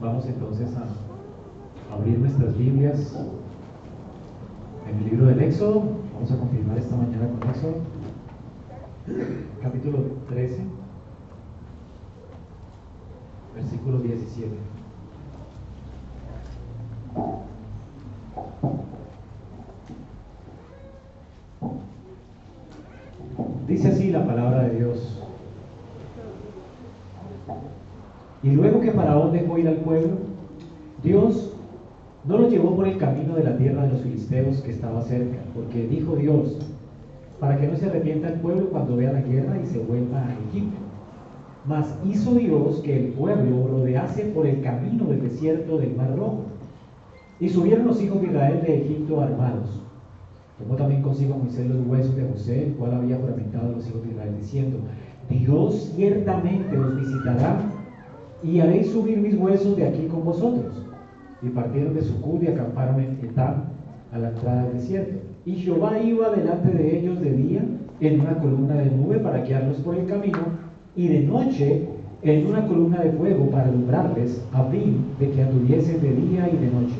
Vamos 0.00 0.26
entonces 0.26 0.68
a 0.76 1.92
abrir 1.92 2.20
nuestras 2.20 2.56
Biblias 2.56 3.16
en 4.88 4.98
el 4.98 5.04
libro 5.10 5.26
del 5.26 5.40
Éxodo. 5.40 5.82
Vamos 6.14 6.30
a 6.30 6.38
continuar 6.38 6.78
esta 6.78 6.94
mañana 6.94 7.28
con 7.28 7.50
Éxodo, 7.50 7.74
capítulo 9.60 9.98
13, 10.28 10.62
versículo 13.56 13.98
17. 13.98 14.48
Dice 23.66 23.88
así 23.88 24.10
la 24.12 24.24
palabra 24.24 24.62
de 24.62 24.76
Dios. 24.76 25.17
Y 28.42 28.50
luego 28.50 28.80
que 28.80 28.92
Faraón 28.92 29.32
dejó 29.32 29.58
ir 29.58 29.68
al 29.68 29.76
pueblo, 29.76 30.16
Dios 31.02 31.52
no 32.24 32.38
lo 32.38 32.48
llevó 32.48 32.76
por 32.76 32.86
el 32.86 32.98
camino 32.98 33.34
de 33.34 33.44
la 33.44 33.56
tierra 33.56 33.82
de 33.84 33.92
los 33.92 34.02
filisteos 34.02 34.60
que 34.60 34.70
estaba 34.70 35.02
cerca, 35.02 35.38
porque 35.54 35.86
dijo 35.86 36.14
Dios, 36.16 36.58
para 37.40 37.58
que 37.58 37.68
no 37.68 37.76
se 37.76 37.86
arrepienta 37.86 38.28
el 38.28 38.40
pueblo 38.40 38.68
cuando 38.70 38.96
vea 38.96 39.12
la 39.12 39.22
guerra 39.22 39.58
y 39.62 39.66
se 39.66 39.78
vuelva 39.78 40.18
a 40.18 40.34
Egipto. 40.48 40.78
Mas 41.66 41.94
hizo 42.04 42.34
Dios 42.34 42.80
que 42.80 43.06
el 43.06 43.12
pueblo 43.12 43.68
rodease 43.68 44.24
por 44.26 44.46
el 44.46 44.62
camino 44.62 45.04
del 45.04 45.22
desierto 45.22 45.78
del 45.78 45.94
Mar 45.96 46.16
Rojo. 46.16 46.44
Y 47.40 47.48
subieron 47.48 47.86
los 47.86 48.02
hijos 48.02 48.20
de 48.20 48.28
Israel 48.28 48.62
de 48.66 48.82
Egipto 48.82 49.20
armados. 49.20 49.82
Tomó 50.58 50.74
también 50.74 51.02
consigo 51.02 51.34
a 51.34 51.38
Moisés 51.38 51.66
los 51.66 51.86
huesos 51.86 52.16
de 52.16 52.28
José, 52.28 52.66
el 52.66 52.72
cual 52.72 52.94
había 52.94 53.16
juramentado 53.16 53.72
los 53.72 53.86
hijos 53.88 54.02
de 54.02 54.10
Israel, 54.10 54.34
diciendo, 54.40 54.78
Dios 55.28 55.92
ciertamente 55.94 56.76
los 56.76 56.96
visitará 56.96 57.60
y 58.42 58.60
haréis 58.60 58.90
subir 58.90 59.18
mis 59.18 59.34
huesos 59.34 59.76
de 59.76 59.86
aquí 59.86 60.06
con 60.06 60.24
vosotros. 60.24 60.72
Y 61.42 61.48
partieron 61.48 61.94
de 61.94 62.02
Sucud 62.02 62.42
y 62.42 62.48
acamparon 62.48 63.00
en 63.00 63.18
Etam, 63.22 63.64
a 64.12 64.18
la 64.18 64.30
entrada 64.30 64.64
del 64.64 64.74
desierto. 64.74 65.18
Y 65.44 65.54
Jehová 65.56 65.98
iba 66.00 66.30
delante 66.30 66.70
de 66.70 66.98
ellos 66.98 67.20
de 67.20 67.32
día 67.32 67.62
en 68.00 68.20
una 68.20 68.38
columna 68.38 68.74
de 68.74 68.90
nube 68.90 69.18
para 69.18 69.42
guiarlos 69.42 69.78
por 69.78 69.96
el 69.96 70.06
camino, 70.06 70.38
y 70.96 71.08
de 71.08 71.20
noche 71.20 71.86
en 72.22 72.46
una 72.46 72.66
columna 72.66 73.00
de 73.00 73.12
fuego 73.12 73.46
para 73.50 73.68
alumbrarles, 73.68 74.42
a 74.52 74.64
fin 74.64 75.04
de 75.20 75.30
que 75.30 75.42
anduviesen 75.42 76.00
de 76.00 76.12
día 76.12 76.48
y 76.48 76.56
de 76.56 76.70
noche. 76.70 76.96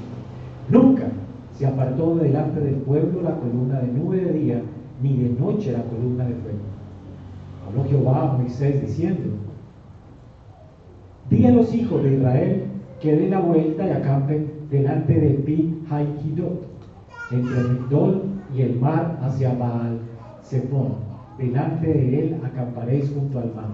Nunca 0.68 1.04
se 1.54 1.66
apartó 1.66 2.14
delante 2.16 2.60
del 2.60 2.76
pueblo 2.76 3.22
la 3.22 3.34
columna 3.36 3.80
de 3.80 3.88
nube 3.88 4.18
de 4.18 4.32
día, 4.32 4.62
ni 5.02 5.16
de 5.16 5.30
noche 5.40 5.72
la 5.72 5.82
columna 5.82 6.24
de 6.24 6.34
fuego. 6.34 6.58
Habló 7.66 7.84
Jehová 7.84 8.30
a 8.30 8.38
Moisés 8.38 8.80
diciendo, 8.80 9.30
Di 11.30 11.44
a 11.44 11.52
los 11.52 11.74
hijos 11.74 12.02
de 12.02 12.14
Israel 12.14 12.62
que 13.00 13.14
den 13.14 13.30
la 13.30 13.40
vuelta 13.40 13.86
y 13.86 13.90
acampen 13.90 14.50
delante 14.70 15.12
de 15.12 15.30
Pi 15.30 15.82
Haikidot, 15.90 16.66
entre 17.30 17.62
Migdol 17.64 18.22
y 18.56 18.62
el 18.62 18.80
mar 18.80 19.18
hacia 19.22 19.52
Baal 19.54 19.98
Zephon. 20.42 21.06
Delante 21.36 21.86
de 21.86 22.18
él 22.18 22.40
acamparéis 22.42 23.12
junto 23.14 23.38
al 23.38 23.54
mar. 23.54 23.68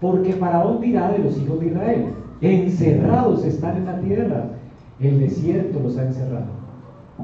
Porque 0.00 0.32
Faraón 0.32 0.80
dirá 0.80 1.12
de 1.12 1.18
los 1.18 1.38
hijos 1.38 1.60
de 1.60 1.66
Israel, 1.66 2.06
encerrados 2.40 3.44
están 3.44 3.76
en 3.76 3.86
la 3.86 4.00
tierra, 4.00 4.44
el 4.98 5.20
desierto 5.20 5.80
los 5.80 5.96
ha 5.98 6.06
encerrado. 6.06 6.56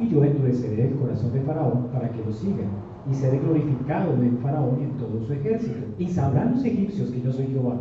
Y 0.01 0.09
yo 0.09 0.23
endureceré 0.23 0.89
el 0.89 0.95
corazón 0.95 1.33
de 1.33 1.41
Faraón 1.41 1.89
para 1.93 2.11
que 2.11 2.23
lo 2.25 2.33
sigan, 2.33 2.69
y 3.11 3.15
seré 3.15 3.39
glorificado 3.39 4.13
en 4.15 4.39
Faraón 4.39 4.79
y 4.81 4.85
en 4.85 4.93
todo 4.93 5.27
su 5.27 5.33
ejército. 5.33 5.87
Y 5.99 6.09
sabrán 6.09 6.53
los 6.53 6.65
egipcios 6.65 7.11
que 7.11 7.23
yo 7.23 7.33
soy 7.33 7.47
Jehová. 7.47 7.77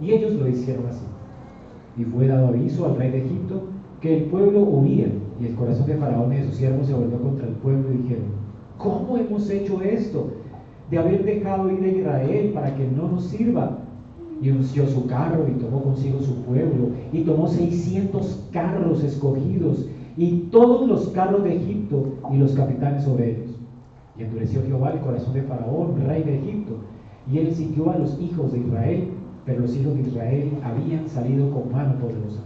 Y 0.00 0.12
ellos 0.12 0.34
lo 0.34 0.48
hicieron 0.48 0.86
así. 0.86 1.04
Y 1.96 2.04
fue 2.04 2.26
dado 2.26 2.48
aviso 2.48 2.86
al 2.86 2.96
rey 2.96 3.10
de 3.10 3.24
Egipto 3.24 3.62
que 4.00 4.18
el 4.18 4.24
pueblo 4.24 4.60
huía, 4.60 5.06
y 5.40 5.46
el 5.46 5.54
corazón 5.54 5.86
de 5.86 5.96
Faraón 5.96 6.32
y 6.32 6.36
de 6.36 6.44
sus 6.44 6.56
siervos 6.56 6.86
se 6.86 6.94
volvió 6.94 7.18
contra 7.20 7.46
el 7.46 7.54
pueblo 7.54 7.92
y 7.92 8.02
dijeron, 8.02 8.24
¿cómo 8.78 9.16
hemos 9.16 9.48
hecho 9.50 9.80
esto? 9.82 10.30
De 10.90 10.98
haber 10.98 11.24
dejado 11.24 11.70
ir 11.70 11.82
a 11.82 11.88
Israel 11.88 12.50
para 12.52 12.74
que 12.76 12.86
no 12.86 13.08
nos 13.08 13.24
sirva. 13.24 13.78
Y 14.42 14.50
unció 14.50 14.86
su 14.86 15.06
carro 15.06 15.46
y 15.48 15.58
tomó 15.58 15.82
consigo 15.82 16.20
su 16.20 16.34
pueblo, 16.42 16.88
y 17.12 17.20
tomó 17.22 17.46
seiscientos 17.46 18.44
carros 18.52 19.02
escogidos, 19.02 19.88
y 20.16 20.48
todos 20.50 20.86
los 20.86 21.08
carros 21.10 21.44
de 21.44 21.56
Egipto, 21.56 22.14
y 22.30 22.36
los 22.36 22.52
capitanes 22.52 23.04
sobre 23.04 23.30
ellos. 23.30 23.58
Y 24.18 24.24
endureció 24.24 24.62
Jehová 24.66 24.90
el 24.90 25.00
corazón 25.00 25.34
de 25.34 25.42
Faraón, 25.42 26.04
rey 26.06 26.24
de 26.24 26.38
Egipto, 26.40 26.74
y 27.32 27.38
él 27.38 27.54
siguió 27.54 27.90
a 27.90 27.98
los 27.98 28.20
hijos 28.20 28.52
de 28.52 28.58
Israel 28.58 29.08
pero 29.46 29.60
los 29.60 29.76
hijos 29.76 29.94
de 29.94 30.02
Israel 30.02 30.50
habían 30.62 31.08
salido 31.08 31.50
con 31.50 31.70
mano 31.70 31.94
poderosa. 31.96 32.40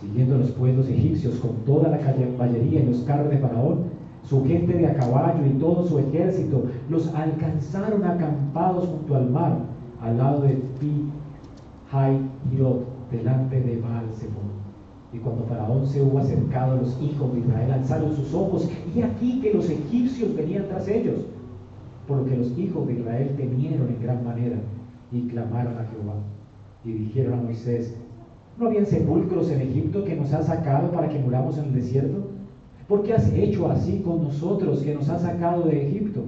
Siguiendo 0.00 0.38
los 0.38 0.50
pueblos 0.52 0.88
egipcios 0.88 1.36
con 1.36 1.56
toda 1.64 1.88
la 1.88 1.98
caballería 1.98 2.80
y 2.80 2.86
los 2.86 3.00
carros 3.00 3.30
de 3.30 3.38
Faraón, 3.38 3.98
su 4.22 4.44
gente 4.44 4.74
de 4.74 4.86
a 4.86 4.94
caballo 4.94 5.44
y 5.44 5.58
todo 5.58 5.86
su 5.86 5.98
ejército, 5.98 6.66
los 6.88 7.12
alcanzaron 7.14 8.04
acampados 8.04 8.86
junto 8.86 9.16
al 9.16 9.30
mar, 9.30 9.58
al 10.00 10.18
lado 10.18 10.42
de 10.42 10.54
Pi 10.78 11.10
Hai 11.90 12.20
Hirot, 12.52 12.84
delante 13.10 13.60
de 13.60 13.80
Baal 13.80 14.04
Y 15.12 15.18
cuando 15.18 15.44
Faraón 15.44 15.86
se 15.86 16.02
hubo 16.02 16.18
acercado 16.18 16.74
a 16.74 16.82
los 16.82 17.00
hijos 17.02 17.32
de 17.32 17.40
Israel, 17.40 17.72
alzaron 17.72 18.14
sus 18.14 18.32
ojos, 18.34 18.68
y 18.94 19.02
aquí 19.02 19.40
que 19.40 19.54
los 19.54 19.68
egipcios 19.68 20.36
venían 20.36 20.68
tras 20.68 20.86
ellos, 20.86 21.24
por 22.06 22.18
lo 22.18 22.24
que 22.26 22.36
los 22.36 22.56
hijos 22.56 22.86
de 22.86 22.92
Israel 22.94 23.34
temieron 23.36 23.88
en 23.88 24.02
gran 24.02 24.24
manera 24.24 24.56
y 25.12 25.22
clamaron 25.28 25.78
a 25.78 25.84
Jehová. 25.84 26.14
Y 26.84 26.92
dijeron 26.92 27.38
a 27.38 27.42
Moisés, 27.42 27.94
¿no 28.58 28.66
habían 28.66 28.86
sepulcros 28.86 29.50
en 29.50 29.62
Egipto 29.62 30.04
que 30.04 30.16
nos 30.16 30.32
has 30.32 30.46
sacado 30.46 30.90
para 30.90 31.08
que 31.08 31.18
muramos 31.18 31.58
en 31.58 31.66
el 31.66 31.74
desierto? 31.74 32.28
¿Por 32.86 33.02
qué 33.02 33.14
has 33.14 33.30
hecho 33.32 33.70
así 33.70 34.00
con 34.00 34.22
nosotros 34.22 34.80
que 34.80 34.94
nos 34.94 35.08
has 35.08 35.22
sacado 35.22 35.64
de 35.64 35.88
Egipto? 35.88 36.22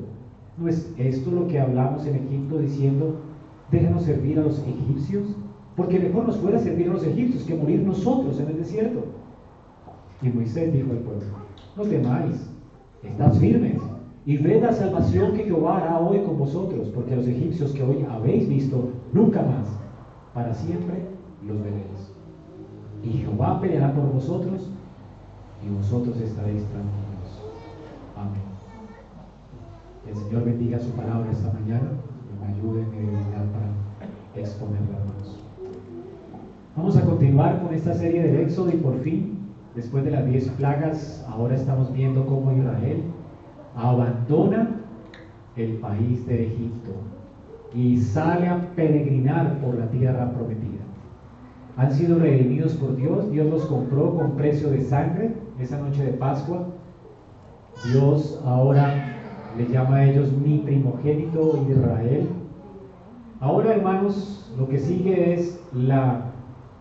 ¿No 0.58 0.68
es 0.68 0.92
esto 0.98 1.30
lo 1.30 1.46
que 1.46 1.58
hablamos 1.58 2.06
en 2.06 2.16
Egipto 2.16 2.58
diciendo, 2.58 3.16
déjanos 3.70 4.02
servir 4.02 4.38
a 4.38 4.42
los 4.42 4.58
egipcios? 4.66 5.24
Porque 5.76 5.98
mejor 5.98 6.26
nos 6.26 6.36
fuera 6.36 6.58
servir 6.58 6.90
a 6.90 6.92
los 6.92 7.06
egipcios 7.06 7.44
que 7.44 7.54
morir 7.54 7.80
nosotros 7.80 8.38
en 8.40 8.48
el 8.48 8.58
desierto. 8.58 9.04
Y 10.20 10.28
Moisés 10.28 10.72
dijo 10.72 10.90
al 10.90 10.98
pueblo, 10.98 11.24
no 11.76 11.82
temáis, 11.84 12.50
estás 13.02 13.38
firmes 13.38 13.80
y 14.30 14.36
ved 14.36 14.62
la 14.62 14.72
salvación 14.72 15.32
que 15.32 15.42
Jehová 15.42 15.78
hará 15.78 15.98
hoy 15.98 16.20
con 16.20 16.38
vosotros, 16.38 16.86
porque 16.94 17.16
los 17.16 17.26
egipcios 17.26 17.72
que 17.72 17.82
hoy 17.82 18.06
habéis 18.08 18.48
visto, 18.48 18.90
nunca 19.12 19.42
más, 19.42 19.66
para 20.32 20.54
siempre 20.54 21.02
los 21.44 21.60
veréis. 21.60 22.14
Y 23.02 23.08
Jehová 23.08 23.60
peleará 23.60 23.92
por 23.92 24.12
vosotros, 24.12 24.70
y 25.66 25.74
vosotros 25.74 26.16
estaréis 26.20 26.62
tranquilos. 26.66 27.42
Amén. 28.16 28.42
Que 30.04 30.12
el 30.12 30.16
Señor 30.16 30.44
bendiga 30.44 30.78
su 30.78 30.90
palabra 30.90 31.28
esta 31.32 31.52
mañana 31.52 31.90
y 32.30 32.40
me 32.40 32.54
ayude 32.54 32.82
en 32.82 32.90
mi 32.92 32.98
debilidad 32.98 33.46
para 33.50 34.40
exponerla 34.40 34.96
a 34.96 36.76
Vamos 36.76 36.96
a 36.96 37.04
continuar 37.04 37.60
con 37.64 37.74
esta 37.74 37.94
serie 37.94 38.22
del 38.22 38.36
Éxodo 38.42 38.70
y 38.70 38.76
por 38.76 38.96
fin, 39.00 39.40
después 39.74 40.04
de 40.04 40.12
las 40.12 40.24
diez 40.24 40.48
plagas, 40.50 41.26
ahora 41.28 41.56
estamos 41.56 41.92
viendo 41.92 42.24
cómo 42.26 42.52
Israel 42.52 43.02
el 45.56 45.74
país 45.74 46.26
de 46.26 46.46
Egipto 46.46 46.90
y 47.74 47.98
sale 47.98 48.48
a 48.48 48.60
peregrinar 48.74 49.58
por 49.60 49.78
la 49.78 49.86
tierra 49.90 50.30
prometida. 50.32 50.80
Han 51.76 51.92
sido 51.92 52.18
redimidos 52.18 52.74
por 52.74 52.96
Dios, 52.96 53.30
Dios 53.30 53.46
los 53.46 53.64
compró 53.66 54.14
con 54.14 54.32
precio 54.32 54.70
de 54.70 54.82
sangre 54.82 55.34
esa 55.58 55.78
noche 55.78 56.04
de 56.04 56.12
Pascua. 56.12 56.66
Dios 57.90 58.40
ahora 58.44 59.16
le 59.56 59.66
llama 59.68 59.96
a 59.96 60.04
ellos 60.04 60.32
mi 60.32 60.58
primogénito 60.58 61.64
Israel. 61.70 62.28
Ahora, 63.40 63.74
hermanos, 63.74 64.52
lo 64.58 64.68
que 64.68 64.78
sigue 64.78 65.34
es 65.34 65.60
la, 65.72 66.26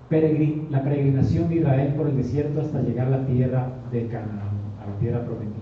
peregrinación 0.10 1.50
de 1.50 1.58
Israel 1.58 1.94
por 1.96 2.08
el 2.08 2.18
desierto 2.18 2.62
hasta 2.62 2.82
llegar 2.82 3.08
a 3.08 3.20
la 3.20 3.26
tierra 3.28 3.70
de 3.92 4.08
Canaán, 4.08 4.58
a 4.82 4.90
la 4.90 4.98
tierra 5.00 5.24
prometida. 5.24 5.59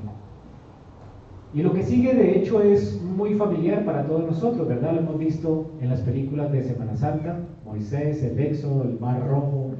Y 1.53 1.61
lo 1.61 1.73
que 1.73 1.81
sigue 1.81 2.13
de 2.13 2.37
hecho 2.37 2.61
es 2.61 3.01
muy 3.01 3.35
familiar 3.35 3.85
para 3.85 4.05
todos 4.05 4.25
nosotros, 4.25 4.67
¿verdad? 4.67 4.93
Lo 4.93 4.99
hemos 4.99 5.17
visto 5.17 5.71
en 5.81 5.89
las 5.89 6.01
películas 6.01 6.51
de 6.51 6.61
Semana 6.61 6.95
Santa, 6.95 7.39
Moisés, 7.65 8.21
el 8.21 8.37
Éxodo, 8.39 8.83
el 8.83 8.99
Mar 8.99 9.25
Rojo, 9.27 9.71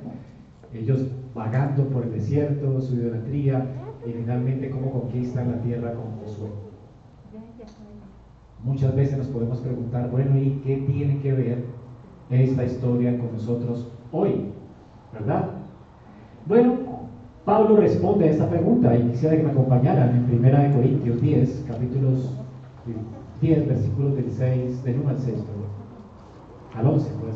ellos 0.73 1.07
vagando 1.35 1.87
por 1.89 2.03
el 2.03 2.11
desierto, 2.11 2.81
su 2.81 2.95
idolatría 2.95 3.65
y 4.05 4.11
finalmente 4.11 4.69
cómo 4.69 4.91
conquistan 4.91 5.51
la 5.51 5.61
tierra 5.61 5.93
con 5.93 6.17
Josué. 6.19 6.49
Muchas 8.63 8.95
veces 8.95 9.17
nos 9.17 9.27
podemos 9.27 9.59
preguntar, 9.59 10.09
bueno, 10.09 10.37
¿y 10.37 10.61
qué 10.63 10.77
tiene 10.77 11.19
que 11.19 11.33
ver 11.33 11.63
esta 12.29 12.63
historia 12.63 13.17
con 13.19 13.33
nosotros 13.33 13.91
hoy? 14.11 14.51
¿Verdad? 15.13 15.51
Bueno, 16.47 16.86
Pablo 17.47 17.77
responde 17.77 18.25
a 18.25 18.31
esta 18.31 18.49
pregunta 18.49 18.93
y 18.93 19.03
quisiera 19.03 19.37
que 19.37 19.43
me 19.43 19.51
acompañaran 19.51 20.27
en 20.29 20.45
1 20.45 20.75
Corintios 20.75 21.21
10, 21.21 21.65
capítulos 21.65 22.33
10, 23.39 23.67
versículos 23.69 24.15
del 24.17 24.29
6, 24.29 24.83
del 24.83 24.99
1 24.99 25.09
al 25.09 25.17
6, 25.17 25.37
al 26.75 26.87
11 26.87 27.09
puede. 27.11 27.33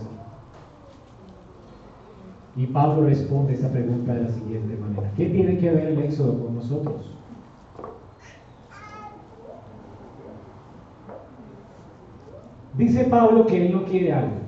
Y 2.58 2.68
Pablo 2.74 3.06
responde 3.06 3.54
esta 3.54 3.70
pregunta 3.70 4.14
de 4.14 4.24
la 4.24 4.30
siguiente 4.32 4.76
manera. 4.76 5.10
¿Qué 5.16 5.28
tiene 5.28 5.58
que 5.58 5.72
ver 5.72 5.88
el 5.88 6.00
éxodo 6.00 6.44
con 6.44 6.56
nosotros? 6.56 7.16
Dice 12.78 13.06
Pablo 13.06 13.46
que 13.46 13.66
él 13.66 13.72
no 13.72 13.86
quiere 13.86 14.12
algo. 14.12 14.41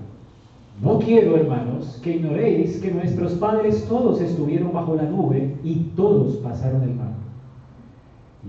No 0.81 0.99
quiero, 0.99 1.37
hermanos, 1.37 1.99
que 2.03 2.17
ignoréis 2.17 2.79
que 2.81 2.91
nuestros 2.91 3.33
padres 3.33 3.85
todos 3.87 4.19
estuvieron 4.21 4.73
bajo 4.73 4.95
la 4.95 5.03
nube 5.03 5.55
y 5.63 5.91
todos 5.95 6.37
pasaron 6.37 6.83
el 6.83 6.95
mar. 6.95 7.13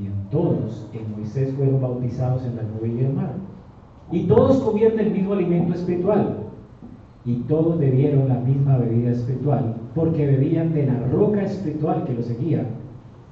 Y 0.01 0.07
en 0.07 0.31
todos 0.31 0.89
en 0.93 1.13
Moisés 1.13 1.53
fueron 1.55 1.81
bautizados 1.81 2.45
en 2.45 2.57
la 2.57 2.63
nube 2.63 2.89
y 2.89 3.05
el 3.05 3.13
mar. 3.13 3.35
Y 4.11 4.25
todos 4.25 4.59
comieron 4.59 4.99
el 4.99 5.11
mismo 5.11 5.35
alimento 5.35 5.75
espiritual. 5.75 6.39
Y 7.25 7.37
todos 7.43 7.79
bebieron 7.79 8.29
la 8.29 8.41
misma 8.41 8.77
bebida 8.77 9.13
espiritual, 9.13 9.77
porque 9.95 10.27
bebían 10.27 10.75
de 10.75 10.87
la 10.87 10.99
roca 11.13 11.43
espiritual 11.43 12.05
que 12.05 12.15
los 12.15 12.27
seguía. 12.27 12.67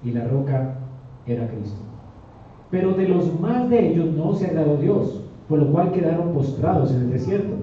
Y 0.04 0.12
la 0.12 0.26
roca 0.28 0.78
era 1.26 1.48
Cristo. 1.48 1.80
Pero 2.70 2.94
de 2.94 3.08
los 3.08 3.38
más 3.40 3.68
de 3.68 3.90
ellos 3.90 4.14
no 4.14 4.32
se 4.32 4.46
agradó 4.46 4.76
Dios, 4.76 5.24
por 5.48 5.58
lo 5.58 5.70
cual 5.72 5.92
quedaron 5.92 6.32
postrados 6.32 6.90
en 6.92 7.02
el 7.02 7.10
desierto. 7.10 7.54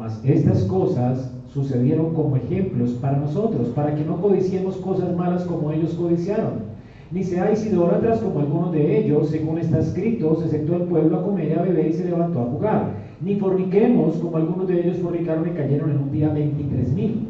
Mas 0.00 0.18
estas 0.24 0.64
cosas 0.64 1.30
sucedieron 1.52 2.14
como 2.14 2.36
ejemplos 2.36 2.92
para 3.02 3.18
nosotros, 3.18 3.68
para 3.74 3.94
que 3.94 4.02
no 4.02 4.18
codiciemos 4.18 4.78
cosas 4.78 5.14
malas 5.14 5.44
como 5.44 5.70
ellos 5.72 5.92
codiciaron. 5.92 6.70
Ni 7.10 7.22
seáis 7.22 7.66
idólatras 7.66 8.20
como 8.20 8.40
algunos 8.40 8.72
de 8.72 8.98
ellos, 8.98 9.28
según 9.28 9.58
está 9.58 9.78
escrito, 9.80 10.36
se 10.36 10.48
sentó 10.48 10.76
el 10.76 10.84
pueblo 10.84 11.18
a 11.18 11.22
comer 11.22 11.50
y 11.50 11.52
a 11.52 11.62
beber 11.62 11.88
y 11.88 11.92
se 11.92 12.06
levantó 12.06 12.40
a 12.40 12.46
jugar. 12.46 12.92
Ni 13.20 13.36
forniquemos 13.36 14.14
como 14.16 14.38
algunos 14.38 14.68
de 14.68 14.80
ellos 14.80 14.96
fornicaron 15.02 15.46
y 15.46 15.50
cayeron 15.50 15.90
en 15.90 15.98
un 15.98 16.12
día 16.12 16.32
23 16.32 16.92
mil. 16.94 17.26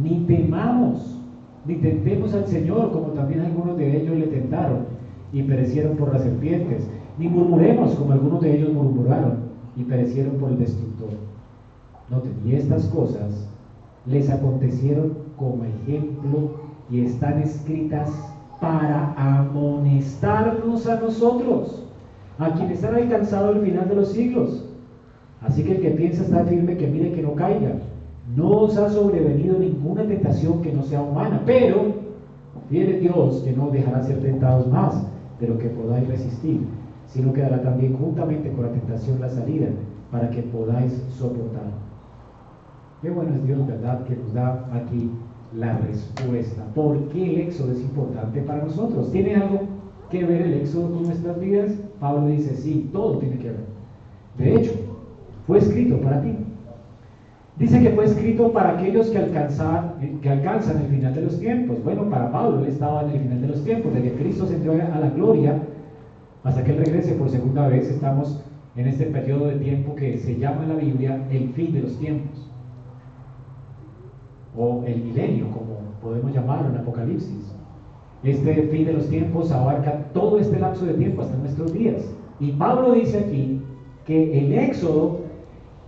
Ni 0.00 0.20
temamos, 0.28 1.18
ni 1.66 1.74
tentemos 1.74 2.34
al 2.34 2.46
Señor 2.46 2.92
como 2.92 3.08
también 3.14 3.40
algunos 3.40 3.76
de 3.78 4.00
ellos 4.00 4.16
le 4.16 4.28
tentaron 4.28 4.84
y 5.32 5.42
perecieron 5.42 5.96
por 5.96 6.12
las 6.12 6.22
serpientes. 6.22 6.88
Ni 7.18 7.26
murmuremos 7.26 7.96
como 7.96 8.12
algunos 8.12 8.42
de 8.42 8.58
ellos 8.58 8.72
murmuraron 8.72 9.38
y 9.76 9.82
perecieron 9.82 10.36
por 10.36 10.52
el 10.52 10.58
destructor. 10.60 11.35
Noten, 12.10 12.34
y 12.44 12.54
estas 12.54 12.84
cosas 12.86 13.48
les 14.06 14.30
acontecieron 14.30 15.14
como 15.36 15.64
ejemplo 15.64 16.50
y 16.90 17.00
están 17.00 17.42
escritas 17.42 18.10
para 18.60 19.12
amonestarnos 19.16 20.86
a 20.86 21.00
nosotros, 21.00 21.84
a 22.38 22.52
quienes 22.52 22.84
han 22.84 22.94
alcanzado 22.94 23.52
el 23.52 23.62
final 23.62 23.88
de 23.88 23.96
los 23.96 24.08
siglos. 24.08 24.64
Así 25.42 25.64
que 25.64 25.72
el 25.72 25.80
que 25.80 25.90
piensa 25.90 26.22
estar 26.22 26.46
firme, 26.46 26.76
que 26.76 26.86
mire 26.86 27.12
que 27.12 27.22
no 27.22 27.34
caiga. 27.34 27.72
No 28.34 28.50
os 28.50 28.76
ha 28.76 28.88
sobrevenido 28.88 29.58
ninguna 29.58 30.04
tentación 30.04 30.62
que 30.62 30.72
no 30.72 30.82
sea 30.82 31.02
humana, 31.02 31.42
pero 31.44 31.94
fiel 32.68 33.00
Dios 33.00 33.42
que 33.42 33.52
no 33.52 33.70
dejará 33.70 34.02
ser 34.02 34.20
tentados 34.20 34.66
más 34.68 35.06
de 35.40 35.48
lo 35.48 35.58
que 35.58 35.68
podáis 35.68 36.08
resistir, 36.08 36.60
sino 37.06 37.32
que 37.32 37.42
dará 37.42 37.62
también 37.62 37.96
juntamente 37.96 38.50
con 38.52 38.66
la 38.66 38.72
tentación 38.72 39.20
la 39.20 39.28
salida 39.28 39.68
para 40.10 40.30
que 40.30 40.42
podáis 40.42 40.92
soportar. 41.10 41.85
Qué 43.02 43.10
bueno 43.10 43.34
es 43.34 43.46
Dios, 43.46 43.66
¿verdad? 43.66 44.04
Que 44.04 44.16
nos 44.16 44.32
da 44.32 44.64
aquí 44.72 45.10
la 45.54 45.76
respuesta. 45.78 46.64
¿Por 46.74 47.08
qué 47.08 47.34
el 47.34 47.40
éxodo 47.48 47.72
es 47.72 47.80
importante 47.80 48.40
para 48.40 48.64
nosotros? 48.64 49.12
¿Tiene 49.12 49.34
algo 49.34 49.60
que 50.10 50.24
ver 50.24 50.42
el 50.42 50.54
éxodo 50.54 50.92
con 50.92 51.02
nuestras 51.02 51.38
vidas? 51.38 51.72
Pablo 52.00 52.28
dice, 52.28 52.56
sí, 52.56 52.88
todo 52.92 53.18
tiene 53.18 53.38
que 53.38 53.48
ver. 53.48 53.64
De 54.38 54.54
hecho, 54.54 54.72
fue 55.46 55.58
escrito 55.58 56.00
para 56.00 56.22
ti. 56.22 56.36
Dice 57.58 57.80
que 57.80 57.90
fue 57.90 58.04
escrito 58.06 58.52
para 58.52 58.78
aquellos 58.78 59.08
que, 59.08 59.18
alcanzan, 59.18 60.20
que 60.22 60.30
alcanzan 60.30 60.78
el 60.78 60.88
final 60.88 61.14
de 61.14 61.22
los 61.22 61.38
tiempos. 61.38 61.82
Bueno, 61.84 62.08
para 62.08 62.32
Pablo, 62.32 62.60
él 62.60 62.66
estaba 62.66 63.02
en 63.04 63.10
el 63.10 63.20
final 63.20 63.40
de 63.42 63.48
los 63.48 63.62
tiempos, 63.62 63.92
desde 63.92 64.12
que 64.12 64.18
Cristo 64.18 64.46
se 64.46 64.56
entrega 64.56 64.94
a 64.94 65.00
la 65.00 65.10
gloria 65.10 65.62
hasta 66.44 66.64
que 66.64 66.72
él 66.72 66.78
regrese 66.78 67.12
por 67.14 67.28
segunda 67.28 67.68
vez, 67.68 67.90
estamos 67.90 68.42
en 68.76 68.86
este 68.86 69.06
periodo 69.06 69.46
de 69.46 69.56
tiempo 69.56 69.94
que 69.94 70.18
se 70.18 70.38
llama 70.38 70.62
en 70.62 70.68
la 70.68 70.76
Biblia 70.76 71.26
el 71.30 71.48
fin 71.50 71.72
de 71.72 71.82
los 71.82 71.98
tiempos 71.98 72.46
o 74.56 74.82
el 74.86 75.02
milenio, 75.02 75.50
como 75.50 75.76
podemos 76.02 76.32
llamarlo 76.32 76.70
en 76.70 76.76
Apocalipsis. 76.76 77.54
Este 78.22 78.54
fin 78.54 78.86
de 78.86 78.94
los 78.94 79.08
tiempos 79.08 79.52
abarca 79.52 80.04
todo 80.12 80.38
este 80.38 80.58
lapso 80.58 80.86
de 80.86 80.94
tiempo 80.94 81.22
hasta 81.22 81.36
nuestros 81.36 81.72
días. 81.72 82.10
Y 82.40 82.52
Pablo 82.52 82.92
dice 82.92 83.18
aquí 83.18 83.60
que 84.06 84.38
el 84.38 84.52
éxodo, 84.54 85.20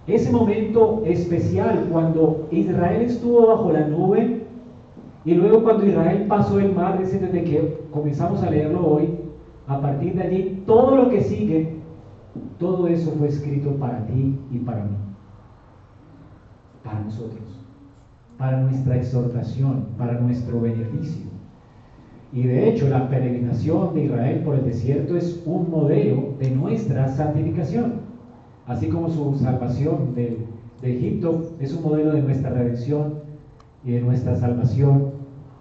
ese 0.06 0.30
momento 0.30 1.02
especial 1.04 1.86
cuando 1.90 2.46
Israel 2.50 3.02
estuvo 3.02 3.46
bajo 3.46 3.72
la 3.72 3.88
nube 3.88 4.42
y 5.24 5.34
luego 5.34 5.62
cuando 5.62 5.86
Israel 5.86 6.26
pasó 6.28 6.60
el 6.60 6.74
mar, 6.74 6.98
dice 6.98 7.18
desde 7.18 7.44
que 7.44 7.80
comenzamos 7.90 8.42
a 8.42 8.50
leerlo 8.50 8.86
hoy, 8.86 9.10
a 9.66 9.80
partir 9.80 10.14
de 10.14 10.22
allí 10.22 10.62
todo 10.66 10.96
lo 10.96 11.10
que 11.10 11.22
sigue, 11.22 11.74
todo 12.58 12.86
eso 12.86 13.10
fue 13.12 13.28
escrito 13.28 13.70
para 13.72 14.06
ti 14.06 14.38
y 14.50 14.58
para 14.58 14.84
mí, 14.84 14.96
para 16.82 17.00
nosotros 17.00 17.58
para 18.38 18.60
nuestra 18.60 18.96
exhortación, 18.96 19.86
para 19.98 20.20
nuestro 20.20 20.60
beneficio. 20.60 21.26
Y 22.32 22.44
de 22.44 22.68
hecho 22.68 22.88
la 22.88 23.08
peregrinación 23.08 23.94
de 23.94 24.04
Israel 24.04 24.42
por 24.44 24.54
el 24.54 24.64
desierto 24.64 25.16
es 25.16 25.42
un 25.44 25.70
modelo 25.70 26.34
de 26.38 26.50
nuestra 26.50 27.08
santificación, 27.08 27.94
así 28.66 28.88
como 28.88 29.08
su 29.10 29.34
salvación 29.36 30.14
de, 30.14 30.46
Egipto 30.80 31.56
es 31.58 31.74
un 31.74 31.82
modelo 31.82 32.12
de 32.12 32.22
nuestra 32.22 32.50
redención 32.50 33.14
y 33.84 33.90
de 33.90 34.00
nuestra 34.00 34.36
salvación, 34.36 35.10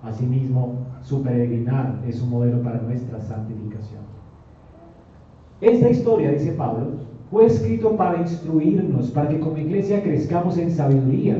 asimismo 0.04 0.76
su 1.02 1.24
peregrinar 1.24 2.04
es 2.08 2.22
un 2.22 2.30
modelo 2.30 2.62
para 2.62 2.80
nuestra 2.82 3.20
santificación. 3.20 4.02
Esta 5.60 5.90
historia, 5.90 6.34
dice 6.34 6.52
Pablo, 6.52 6.98
fue 7.32 7.48
escrito 7.48 7.98
para 7.98 8.22
instruirnos, 8.22 9.10
para 9.10 9.30
que 9.30 9.40
como 9.40 9.58
iglesia 9.58 10.04
crezcamos 10.04 10.56
en 10.60 10.70
sabiduría 10.70 11.40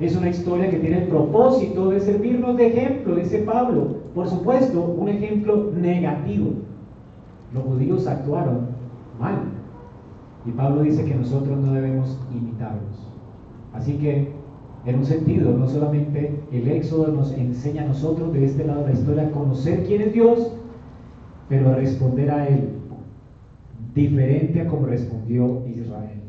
es 0.00 0.16
una 0.16 0.30
historia 0.30 0.70
que 0.70 0.78
tiene 0.78 1.02
el 1.02 1.08
propósito 1.08 1.90
de 1.90 2.00
servirnos 2.00 2.56
de 2.56 2.66
ejemplo, 2.66 3.16
dice 3.16 3.38
Pablo. 3.38 3.98
Por 4.14 4.26
supuesto, 4.26 4.82
un 4.82 5.08
ejemplo 5.08 5.70
negativo. 5.74 6.50
Los 7.52 7.64
judíos 7.64 8.06
actuaron 8.06 8.66
mal. 9.20 9.38
Y 10.46 10.50
Pablo 10.50 10.82
dice 10.82 11.04
que 11.04 11.14
nosotros 11.14 11.58
no 11.58 11.72
debemos 11.72 12.18
imitarlos. 12.32 13.08
Así 13.72 13.94
que, 13.94 14.32
en 14.84 14.98
un 14.98 15.04
sentido, 15.04 15.52
no 15.52 15.68
solamente 15.68 16.38
el 16.52 16.68
Éxodo 16.68 17.08
nos 17.08 17.32
enseña 17.32 17.82
a 17.82 17.86
nosotros 17.86 18.32
de 18.32 18.44
este 18.44 18.64
lado 18.64 18.82
de 18.82 18.92
la 18.92 18.98
historia 18.98 19.22
a 19.24 19.30
conocer 19.30 19.84
quién 19.84 20.02
es 20.02 20.12
Dios, 20.12 20.52
pero 21.48 21.70
a 21.70 21.76
responder 21.76 22.30
a 22.30 22.48
Él 22.48 22.68
diferente 23.94 24.60
a 24.60 24.66
como 24.66 24.86
respondió 24.86 25.62
Israel, 25.68 26.20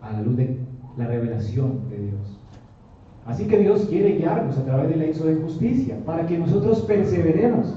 a 0.00 0.12
la 0.12 0.22
luz 0.22 0.36
de 0.36 0.56
la 0.96 1.06
revelación 1.06 1.88
de 1.90 1.98
Dios. 1.98 2.35
Así 3.26 3.46
que 3.46 3.58
Dios 3.58 3.86
quiere 3.88 4.16
guiarnos 4.16 4.56
a 4.56 4.64
través 4.64 4.88
del 4.88 5.02
éxodo 5.02 5.28
de 5.28 5.36
justicia 5.36 5.96
para 6.04 6.26
que 6.26 6.38
nosotros 6.38 6.80
perseveremos 6.82 7.74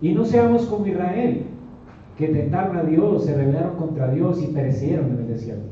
y 0.00 0.12
no 0.12 0.24
seamos 0.24 0.66
como 0.66 0.86
Israel, 0.86 1.42
que 2.16 2.28
tentaron 2.28 2.76
a 2.76 2.84
Dios, 2.84 3.24
se 3.24 3.34
rebelaron 3.34 3.76
contra 3.76 4.10
Dios 4.12 4.42
y 4.42 4.46
perecieron 4.48 5.06
en 5.06 5.18
el 5.18 5.28
desierto. 5.28 5.70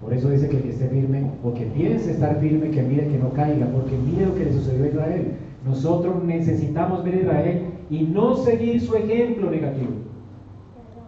Por 0.00 0.14
eso 0.14 0.30
dice 0.30 0.48
que 0.48 0.56
el 0.56 0.62
que 0.62 0.70
esté 0.70 0.88
firme 0.88 1.30
o 1.44 1.52
que 1.52 1.66
piense 1.66 2.12
estar 2.12 2.40
firme, 2.40 2.70
que 2.70 2.82
mire 2.82 3.06
que 3.06 3.18
no 3.18 3.32
caiga, 3.32 3.66
porque 3.66 3.96
mire 3.96 4.26
lo 4.26 4.34
que 4.34 4.46
le 4.46 4.52
sucedió 4.52 4.84
a 4.84 4.88
Israel. 4.88 5.32
Nosotros 5.66 6.24
necesitamos 6.24 7.04
ver 7.04 7.14
a 7.14 7.20
Israel 7.20 7.62
y 7.90 8.02
no 8.04 8.36
seguir 8.36 8.80
su 8.80 8.96
ejemplo 8.96 9.50
negativo. 9.50 9.92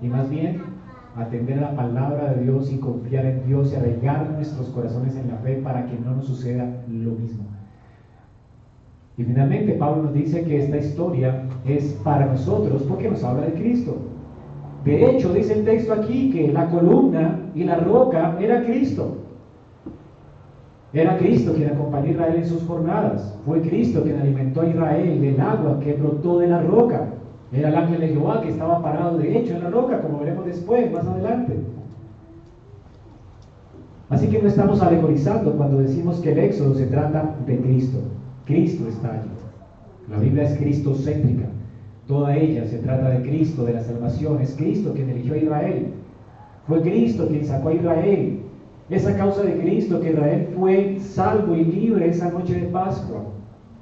Y 0.02 0.08
más 0.08 0.28
bien 0.28 0.60
atender 1.16 1.58
a 1.58 1.72
la 1.72 1.76
palabra 1.76 2.32
de 2.32 2.44
Dios 2.44 2.72
y 2.72 2.78
confiar 2.78 3.26
en 3.26 3.46
Dios 3.46 3.72
y 3.72 3.76
arraigar 3.76 4.30
nuestros 4.30 4.68
corazones 4.68 5.16
en 5.16 5.28
la 5.28 5.36
fe 5.36 5.56
para 5.56 5.86
que 5.86 5.98
no 5.98 6.16
nos 6.16 6.26
suceda 6.26 6.64
lo 6.88 7.12
mismo. 7.12 7.44
Y 9.18 9.24
finalmente 9.24 9.72
Pablo 9.72 10.04
nos 10.04 10.14
dice 10.14 10.42
que 10.44 10.58
esta 10.58 10.78
historia 10.78 11.44
es 11.66 11.92
para 12.02 12.26
nosotros 12.26 12.82
porque 12.88 13.10
nos 13.10 13.22
habla 13.22 13.46
de 13.46 13.52
Cristo. 13.52 13.96
De 14.84 15.10
hecho, 15.10 15.32
dice 15.32 15.52
el 15.52 15.64
texto 15.64 15.92
aquí 15.92 16.30
que 16.30 16.52
la 16.52 16.68
columna 16.70 17.38
y 17.54 17.64
la 17.64 17.76
roca 17.76 18.36
era 18.40 18.64
Cristo. 18.64 19.18
Era 20.92 21.16
Cristo 21.18 21.54
quien 21.54 21.70
acompañó 21.70 22.08
a 22.08 22.10
Israel 22.10 22.36
en 22.36 22.46
sus 22.46 22.62
jornadas. 22.64 23.38
Fue 23.46 23.60
Cristo 23.60 24.02
quien 24.02 24.20
alimentó 24.20 24.62
a 24.62 24.68
Israel 24.68 25.20
del 25.20 25.40
agua 25.40 25.78
que 25.80 25.94
brotó 25.94 26.38
de 26.38 26.48
la 26.48 26.62
roca. 26.62 27.11
Era 27.52 27.68
el 27.68 27.76
ángel 27.76 28.00
de 28.00 28.08
Jehová 28.08 28.40
que 28.40 28.48
estaba 28.48 28.82
parado 28.82 29.18
de 29.18 29.38
hecho 29.38 29.54
en 29.54 29.64
la 29.64 29.70
roca, 29.70 30.00
como 30.00 30.20
veremos 30.20 30.46
después, 30.46 30.90
más 30.90 31.06
adelante. 31.06 31.54
Así 34.08 34.28
que 34.28 34.40
no 34.40 34.48
estamos 34.48 34.80
alegorizando 34.80 35.52
cuando 35.52 35.78
decimos 35.78 36.20
que 36.20 36.32
el 36.32 36.38
éxodo 36.38 36.74
se 36.74 36.86
trata 36.86 37.34
de 37.46 37.58
Cristo. 37.58 37.98
Cristo 38.46 38.88
está 38.88 39.12
allí. 39.12 39.30
La 40.10 40.18
Biblia 40.18 40.44
es 40.44 40.58
cristocéntrica. 40.58 41.46
Toda 42.08 42.36
ella 42.36 42.66
se 42.66 42.78
trata 42.78 43.10
de 43.10 43.22
Cristo, 43.22 43.64
de 43.64 43.74
la 43.74 43.82
salvación. 43.82 44.40
Es 44.40 44.54
Cristo 44.54 44.92
quien 44.94 45.10
eligió 45.10 45.34
a 45.34 45.38
Israel. 45.38 45.86
Fue 46.66 46.80
Cristo 46.80 47.28
quien 47.28 47.44
sacó 47.44 47.68
a 47.68 47.74
Israel. 47.74 48.40
Es 48.90 49.06
a 49.06 49.16
causa 49.16 49.42
de 49.42 49.58
Cristo 49.60 50.00
que 50.00 50.10
Israel 50.10 50.48
fue 50.58 50.98
salvo 51.00 51.54
y 51.54 51.64
libre 51.64 52.08
esa 52.08 52.30
noche 52.30 52.54
de 52.54 52.66
Pascua. 52.66 53.24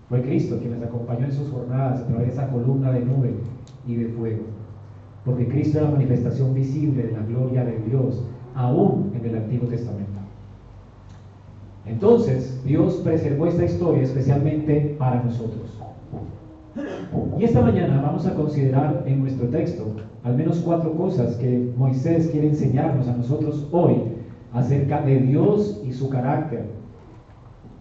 Fue 0.08 0.22
Cristo 0.22 0.58
quien 0.58 0.72
les 0.72 0.82
acompañó 0.82 1.24
en 1.24 1.32
sus 1.32 1.50
jornadas 1.50 2.00
a 2.00 2.06
través 2.06 2.26
de 2.26 2.32
esa 2.32 2.48
columna 2.48 2.92
de 2.92 3.00
nube 3.00 3.34
y 3.86 3.96
de 3.96 4.08
fuego. 4.08 4.44
Porque 5.24 5.48
Cristo 5.48 5.78
es 5.78 5.84
la 5.84 5.90
manifestación 5.90 6.54
visible 6.54 7.02
de 7.02 7.12
la 7.12 7.22
gloria 7.22 7.64
de 7.64 7.78
Dios, 7.88 8.24
aún 8.54 9.12
en 9.14 9.24
el 9.28 9.36
Antiguo 9.36 9.68
Testamento. 9.68 10.10
Entonces, 11.86 12.62
Dios 12.64 13.00
preservó 13.04 13.46
esta 13.46 13.64
historia 13.64 14.02
especialmente 14.02 14.96
para 14.98 15.22
nosotros. 15.22 15.78
Y 17.38 17.44
esta 17.44 17.62
mañana 17.62 18.00
vamos 18.00 18.26
a 18.26 18.34
considerar 18.34 19.02
en 19.06 19.20
nuestro 19.20 19.48
texto 19.48 19.96
al 20.22 20.36
menos 20.36 20.58
cuatro 20.58 20.92
cosas 20.92 21.36
que 21.36 21.72
Moisés 21.76 22.28
quiere 22.28 22.48
enseñarnos 22.48 23.08
a 23.08 23.16
nosotros 23.16 23.66
hoy 23.72 24.02
acerca 24.52 25.00
de 25.02 25.18
Dios 25.20 25.80
y 25.84 25.92
su 25.92 26.08
carácter. 26.10 26.66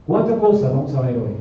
Cuatro 0.07 0.39
cosas 0.39 0.73
vamos 0.73 0.95
a 0.95 1.01
ver 1.01 1.17
hoy. 1.17 1.33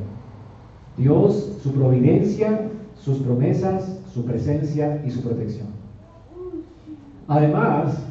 Dios, 0.97 1.57
su 1.63 1.71
providencia, 1.71 2.67
sus 2.95 3.19
promesas, 3.19 3.98
su 4.13 4.25
presencia 4.25 5.01
y 5.05 5.11
su 5.11 5.21
protección. 5.21 5.67
Además, 7.27 8.03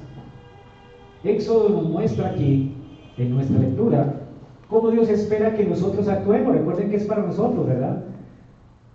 Éxodo 1.25 1.69
nos 1.71 1.89
muestra 1.89 2.31
aquí, 2.31 2.75
en 3.17 3.35
nuestra 3.35 3.59
lectura, 3.59 4.21
cómo 4.69 4.91
Dios 4.91 5.09
espera 5.09 5.55
que 5.55 5.65
nosotros 5.65 6.07
actuemos. 6.07 6.55
Recuerden 6.55 6.91
que 6.91 6.97
es 6.97 7.05
para 7.05 7.23
nosotros, 7.23 7.67
¿verdad? 7.67 8.05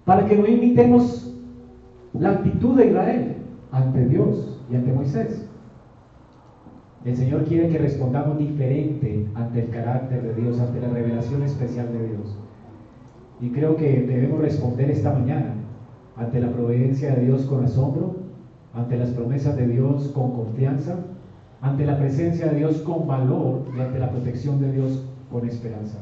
Para 0.05 0.25
que 0.25 0.37
no 0.37 0.47
imitemos 0.47 1.35
la 2.13 2.31
actitud 2.31 2.77
de 2.77 2.87
Israel 2.87 3.35
ante 3.71 4.05
Dios 4.05 4.61
y 4.71 4.75
ante 4.75 4.93
Moisés. 4.93 5.45
El 7.03 7.17
Señor 7.17 7.43
quiere 7.43 7.67
que 7.67 7.79
respondamos 7.79 8.37
diferente 8.37 9.27
ante 9.35 9.65
el 9.65 9.69
carácter 9.71 10.21
de 10.21 10.41
Dios, 10.41 10.57
ante 10.61 10.79
la 10.79 10.87
revelación 10.87 11.43
especial 11.43 11.91
de 11.91 12.07
Dios. 12.07 12.37
Y 13.41 13.49
creo 13.49 13.75
que 13.75 14.03
debemos 14.03 14.39
responder 14.39 14.89
esta 14.89 15.11
mañana 15.11 15.55
ante 16.15 16.39
la 16.39 16.51
providencia 16.51 17.15
de 17.15 17.25
Dios 17.25 17.43
con 17.43 17.63
asombro, 17.63 18.15
ante 18.73 18.97
las 18.97 19.09
promesas 19.09 19.55
de 19.55 19.67
Dios 19.67 20.11
con 20.13 20.31
confianza, 20.31 20.95
ante 21.61 21.85
la 21.85 21.97
presencia 21.97 22.47
de 22.47 22.57
Dios 22.57 22.77
con 22.79 23.07
valor 23.07 23.63
y 23.75 23.79
ante 23.79 23.99
la 23.99 24.09
protección 24.09 24.59
de 24.59 24.71
Dios 24.71 25.05
con 25.31 25.47
esperanza. 25.47 25.97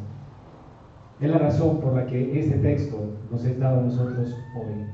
Es 1.20 1.30
la 1.30 1.38
razón 1.38 1.80
por 1.80 1.94
la 1.94 2.08
que 2.08 2.40
este 2.40 2.58
texto 2.58 2.98
nos 3.32 3.46
es 3.46 3.60
dado 3.60 3.82
a 3.82 3.84
nosotros 3.84 4.36
hoy. 4.56 4.86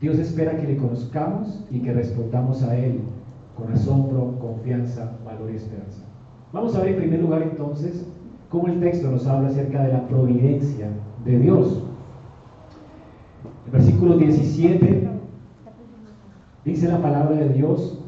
Dios 0.00 0.18
espera 0.18 0.56
que 0.56 0.66
le 0.66 0.76
conozcamos 0.76 1.64
y 1.70 1.80
que 1.80 1.92
respondamos 1.92 2.62
a 2.62 2.76
Él 2.76 3.00
con 3.56 3.72
asombro, 3.72 4.38
confianza, 4.38 5.10
valor 5.24 5.50
y 5.50 5.56
esperanza. 5.56 6.04
Vamos 6.52 6.76
a 6.76 6.80
ver 6.80 6.90
en 6.90 6.96
primer 6.98 7.20
lugar 7.20 7.42
entonces 7.42 8.06
cómo 8.50 8.68
el 8.68 8.78
texto 8.78 9.10
nos 9.10 9.26
habla 9.26 9.48
acerca 9.48 9.82
de 9.82 9.92
la 9.92 10.06
providencia 10.06 10.88
de 11.24 11.38
Dios. 11.38 11.82
Versículo 13.72 14.16
17 14.16 15.08
dice 16.64 16.88
la 16.88 17.00
palabra 17.00 17.36
de 17.36 17.48
Dios 17.50 17.98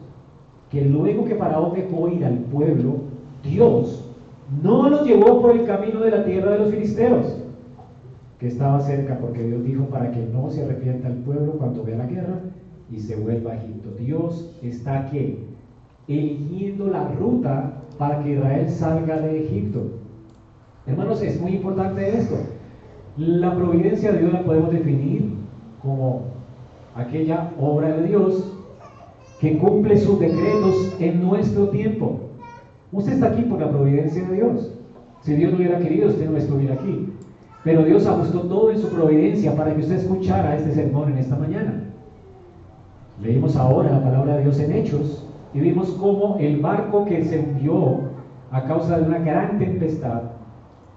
que 0.71 0.85
luego 0.85 1.25
que 1.25 1.35
Faraón 1.35 1.75
dejó 1.75 2.09
ir 2.09 2.25
al 2.25 2.39
pueblo, 2.39 2.97
Dios 3.43 4.09
no 4.63 4.89
los 4.89 5.05
llevó 5.05 5.41
por 5.41 5.57
el 5.57 5.67
camino 5.67 6.01
de 6.01 6.11
la 6.11 6.25
tierra 6.25 6.53
de 6.53 6.59
los 6.61 6.71
filisteos, 6.71 7.39
que 8.39 8.47
estaba 8.47 8.81
cerca, 8.81 9.19
porque 9.19 9.43
Dios 9.43 9.65
dijo 9.65 9.85
para 9.87 10.13
que 10.13 10.25
no 10.33 10.49
se 10.49 10.65
arrepienta 10.65 11.09
el 11.09 11.17
pueblo 11.17 11.53
cuando 11.53 11.83
vea 11.83 11.97
la 11.97 12.07
guerra 12.07 12.41
y 12.91 13.01
se 13.01 13.17
vuelva 13.17 13.53
a 13.53 13.57
Egipto. 13.57 13.91
Dios 13.99 14.57
está 14.63 15.01
aquí, 15.01 15.39
eligiendo 16.07 16.87
la 16.87 17.09
ruta 17.09 17.73
para 17.99 18.23
que 18.23 18.35
Israel 18.35 18.69
salga 18.71 19.21
de 19.21 19.45
Egipto. 19.45 19.83
Hermanos, 20.87 21.21
es 21.23 21.41
muy 21.41 21.57
importante 21.57 22.17
esto. 22.17 22.37
La 23.17 23.55
providencia 23.55 24.13
de 24.13 24.21
Dios 24.21 24.33
la 24.33 24.45
podemos 24.45 24.71
definir 24.71 25.40
como 25.83 26.23
aquella 26.95 27.51
obra 27.59 27.97
de 27.97 28.09
Dios 28.09 28.57
que 29.41 29.59
cumple 29.59 29.97
sus 29.97 30.21
decretos 30.21 30.95
en 30.99 31.23
nuestro 31.23 31.69
tiempo. 31.69 32.21
Usted 32.93 33.15
está 33.15 33.29
aquí 33.29 33.43
por 33.43 33.61
la 33.61 33.71
providencia 33.71 34.23
de 34.29 34.35
Dios. 34.35 34.73
Si 35.23 35.35
Dios 35.35 35.53
no 35.53 35.59
hubiera 35.59 35.79
querido, 35.79 36.09
usted 36.09 36.29
no 36.29 36.37
estuviera 36.37 36.75
aquí. 36.75 37.13
Pero 37.65 37.85
Dios 37.85 38.07
ajustó 38.07 38.41
todo 38.41 38.71
en 38.71 38.79
su 38.79 38.89
providencia 38.89 39.55
para 39.55 39.75
que 39.75 39.81
usted 39.81 39.97
escuchara 39.97 40.57
este 40.57 40.75
sermón 40.75 41.13
en 41.13 41.19
esta 41.19 41.37
mañana. 41.37 41.85
Leímos 43.23 43.57
ahora 43.57 43.93
la 43.93 44.03
palabra 44.03 44.37
de 44.37 44.43
Dios 44.43 44.59
en 44.61 44.73
Hechos 44.73 45.27
y 45.53 45.61
vimos 45.61 45.91
cómo 46.01 46.37
el 46.41 46.61
barco 46.61 47.05
que 47.05 47.25
se 47.25 47.39
hundió 47.39 48.01
a 48.51 48.65
causa 48.65 48.99
de 48.99 49.07
una 49.07 49.19
gran 49.19 49.59
tempestad 49.59 50.23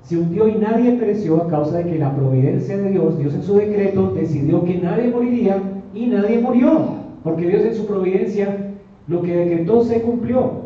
se 0.03 0.17
hundió 0.17 0.47
y 0.49 0.55
nadie 0.55 0.93
pereció 0.93 1.41
a 1.41 1.47
causa 1.47 1.77
de 1.77 1.85
que 1.85 1.97
la 1.97 2.13
providencia 2.13 2.77
de 2.77 2.89
Dios, 2.89 3.17
Dios 3.17 3.33
en 3.33 3.43
su 3.43 3.55
decreto 3.55 4.11
decidió 4.11 4.63
que 4.65 4.77
nadie 4.77 5.09
moriría 5.09 5.61
y 5.93 6.07
nadie 6.07 6.39
murió, 6.39 6.87
porque 7.23 7.47
Dios 7.47 7.63
en 7.63 7.75
su 7.75 7.87
providencia 7.87 8.73
lo 9.07 9.21
que 9.21 9.35
decretó 9.35 9.83
se 9.83 10.01
cumplió. 10.01 10.63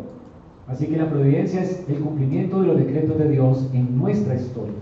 Así 0.66 0.86
que 0.86 0.96
la 0.96 1.08
providencia 1.08 1.62
es 1.62 1.84
el 1.88 2.00
cumplimiento 2.00 2.60
de 2.60 2.66
los 2.66 2.76
decretos 2.78 3.16
de 3.16 3.28
Dios 3.30 3.70
en 3.72 3.96
nuestra 3.96 4.34
historia. 4.34 4.74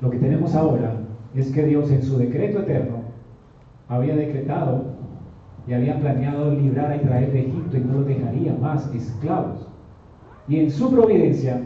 Lo 0.00 0.10
que 0.10 0.18
tenemos 0.18 0.54
ahora 0.54 0.94
es 1.34 1.52
que 1.52 1.64
Dios 1.64 1.90
en 1.90 2.02
su 2.02 2.16
decreto 2.16 2.60
eterno 2.60 3.02
había 3.88 4.16
decretado 4.16 4.84
y 5.68 5.74
había 5.74 6.00
planeado 6.00 6.50
librar 6.54 6.92
a 6.92 6.96
Israel 6.96 7.30
de 7.32 7.40
Egipto 7.40 7.76
y 7.76 7.80
no 7.80 7.98
los 7.98 8.06
dejaría 8.06 8.54
más 8.54 8.90
esclavos. 8.94 9.68
Y 10.48 10.58
en 10.58 10.70
su 10.70 10.90
providencia 10.90 11.60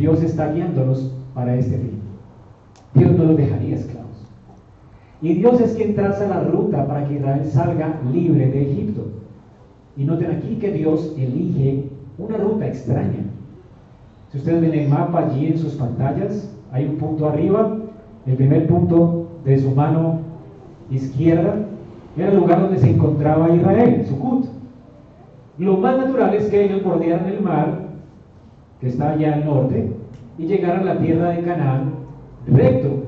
Dios 0.00 0.22
está 0.22 0.50
guiándolos 0.50 1.12
para 1.34 1.54
este 1.56 1.76
fin. 1.76 2.00
Dios 2.94 3.12
no 3.12 3.24
los 3.24 3.36
dejaría 3.36 3.76
esclavos. 3.76 4.26
Y 5.20 5.34
Dios 5.34 5.60
es 5.60 5.74
quien 5.74 5.94
traza 5.94 6.26
la 6.26 6.40
ruta 6.44 6.86
para 6.86 7.06
que 7.06 7.16
Israel 7.16 7.44
salga 7.44 8.00
libre 8.10 8.46
de 8.46 8.72
Egipto. 8.72 9.08
Y 9.98 10.04
noten 10.04 10.30
aquí 10.30 10.56
que 10.56 10.72
Dios 10.72 11.14
elige 11.18 11.84
una 12.16 12.38
ruta 12.38 12.66
extraña. 12.66 13.26
Si 14.32 14.38
ustedes 14.38 14.62
ven 14.62 14.72
el 14.72 14.88
mapa 14.88 15.26
allí 15.26 15.48
en 15.48 15.58
sus 15.58 15.74
pantallas, 15.74 16.50
hay 16.72 16.86
un 16.86 16.96
punto 16.96 17.28
arriba, 17.28 17.76
el 18.24 18.36
primer 18.36 18.68
punto 18.68 19.28
de 19.44 19.58
su 19.58 19.70
mano 19.72 20.20
izquierda 20.90 21.56
era 22.16 22.28
el 22.28 22.38
lugar 22.38 22.62
donde 22.62 22.78
se 22.78 22.88
encontraba 22.88 23.54
Israel, 23.54 24.06
Sukkot. 24.08 24.46
Lo 25.58 25.76
más 25.76 25.98
natural 25.98 26.32
es 26.32 26.48
que 26.48 26.64
ellos 26.64 26.82
bordearan 26.82 27.26
el 27.26 27.42
mar, 27.42 27.89
que 28.80 28.88
está 28.88 29.10
allá 29.10 29.34
al 29.34 29.44
norte, 29.44 29.90
y 30.38 30.46
llegaran 30.46 30.88
a 30.88 30.94
la 30.94 31.00
tierra 31.00 31.30
de 31.30 31.42
Canaán 31.42 31.94
recto, 32.46 33.04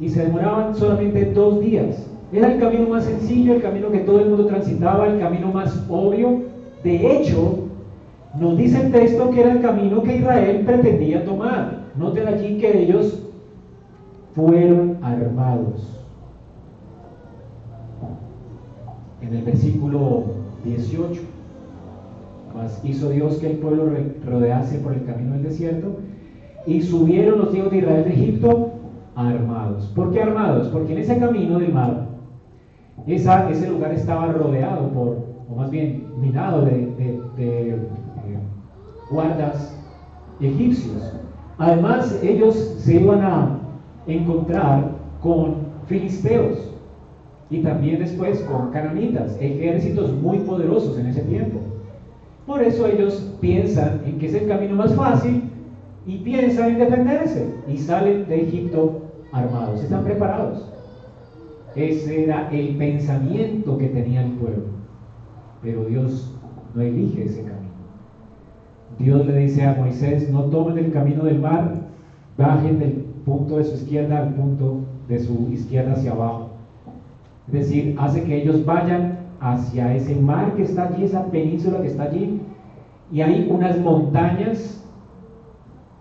y 0.00 0.08
se 0.08 0.24
demoraban 0.24 0.74
solamente 0.74 1.26
dos 1.26 1.60
días. 1.60 2.08
Era 2.32 2.52
el 2.52 2.58
camino 2.58 2.88
más 2.88 3.04
sencillo, 3.04 3.54
el 3.54 3.62
camino 3.62 3.90
que 3.90 4.00
todo 4.00 4.20
el 4.20 4.30
mundo 4.30 4.46
transitaba, 4.46 5.06
el 5.06 5.20
camino 5.20 5.52
más 5.52 5.84
obvio. 5.88 6.42
De 6.82 7.18
hecho, 7.18 7.58
nos 8.38 8.56
dice 8.56 8.86
el 8.86 8.92
texto 8.92 9.30
que 9.30 9.42
era 9.42 9.52
el 9.52 9.60
camino 9.60 10.02
que 10.02 10.16
Israel 10.16 10.62
pretendía 10.64 11.24
tomar. 11.24 11.82
Noten 11.96 12.26
allí 12.26 12.56
que 12.56 12.84
ellos 12.84 13.22
fueron 14.34 14.96
armados. 15.02 16.00
En 19.20 19.36
el 19.36 19.44
versículo 19.44 20.24
18, 20.64 21.20
hizo 22.84 23.10
Dios 23.10 23.36
que 23.36 23.50
el 23.50 23.56
pueblo 23.58 23.90
rodease 24.24 24.78
por 24.78 24.92
el 24.92 25.04
camino 25.04 25.34
del 25.34 25.44
desierto 25.44 25.96
y 26.66 26.80
subieron 26.82 27.38
los 27.40 27.54
hijos 27.54 27.70
de 27.70 27.78
Israel 27.78 28.04
de 28.04 28.12
Egipto 28.12 28.70
armados. 29.14 29.92
¿Por 29.94 30.12
qué 30.12 30.22
armados? 30.22 30.68
Porque 30.68 30.92
en 30.92 30.98
ese 30.98 31.18
camino 31.18 31.58
del 31.58 31.72
mar 31.72 32.12
ese 33.06 33.68
lugar 33.68 33.92
estaba 33.92 34.32
rodeado 34.32 34.88
por, 34.90 35.26
o 35.50 35.56
más 35.56 35.70
bien 35.70 36.06
minado 36.20 36.64
de, 36.64 37.20
eh, 37.38 37.78
guardas 39.10 39.76
egipcios. 40.40 41.14
Además, 41.58 42.18
ellos 42.22 42.54
se 42.78 43.00
iban 43.00 43.22
a 43.22 43.58
encontrar 44.06 44.92
con 45.20 45.56
filisteos 45.86 46.72
y 47.50 47.62
también 47.62 47.98
después 47.98 48.40
con 48.42 48.70
cananitas, 48.70 49.36
ejércitos 49.40 50.12
muy 50.14 50.38
poderosos 50.38 50.98
en 50.98 51.06
ese 51.06 51.22
tiempo. 51.22 51.58
Por 52.46 52.62
eso 52.62 52.86
ellos 52.86 53.34
piensan 53.40 54.02
en 54.04 54.18
que 54.18 54.26
es 54.26 54.34
el 54.34 54.48
camino 54.48 54.74
más 54.74 54.94
fácil 54.94 55.44
y 56.06 56.18
piensan 56.18 56.70
en 56.70 56.78
defenderse 56.78 57.54
y 57.68 57.78
salen 57.78 58.26
de 58.28 58.42
Egipto 58.42 59.02
armados, 59.32 59.82
están 59.82 60.04
preparados. 60.04 60.68
Ese 61.74 62.24
era 62.24 62.50
el 62.50 62.76
pensamiento 62.76 63.78
que 63.78 63.88
tenía 63.88 64.24
el 64.24 64.32
pueblo. 64.32 64.64
Pero 65.62 65.84
Dios 65.84 66.34
no 66.74 66.82
elige 66.82 67.24
ese 67.24 67.44
camino. 67.44 67.72
Dios 68.98 69.26
le 69.26 69.36
dice 69.36 69.64
a 69.64 69.74
Moisés, 69.74 70.28
no 70.30 70.44
tomen 70.44 70.78
el 70.78 70.92
camino 70.92 71.24
del 71.24 71.40
mar, 71.40 71.72
bajen 72.36 72.78
del 72.78 72.92
punto 73.24 73.56
de 73.56 73.64
su 73.64 73.74
izquierda 73.74 74.18
al 74.18 74.34
punto 74.34 74.80
de 75.08 75.18
su 75.18 75.48
izquierda 75.50 75.92
hacia 75.92 76.12
abajo. 76.12 76.50
Es 77.46 77.52
decir, 77.54 77.96
hace 77.98 78.22
que 78.24 78.42
ellos 78.42 78.64
vayan 78.64 79.21
hacia 79.42 79.94
ese 79.94 80.14
mar 80.14 80.54
que 80.54 80.62
está 80.62 80.84
allí, 80.84 81.04
esa 81.04 81.26
península 81.26 81.82
que 81.82 81.88
está 81.88 82.04
allí, 82.04 82.40
y 83.10 83.20
hay 83.20 83.48
unas 83.50 83.78
montañas, 83.80 84.82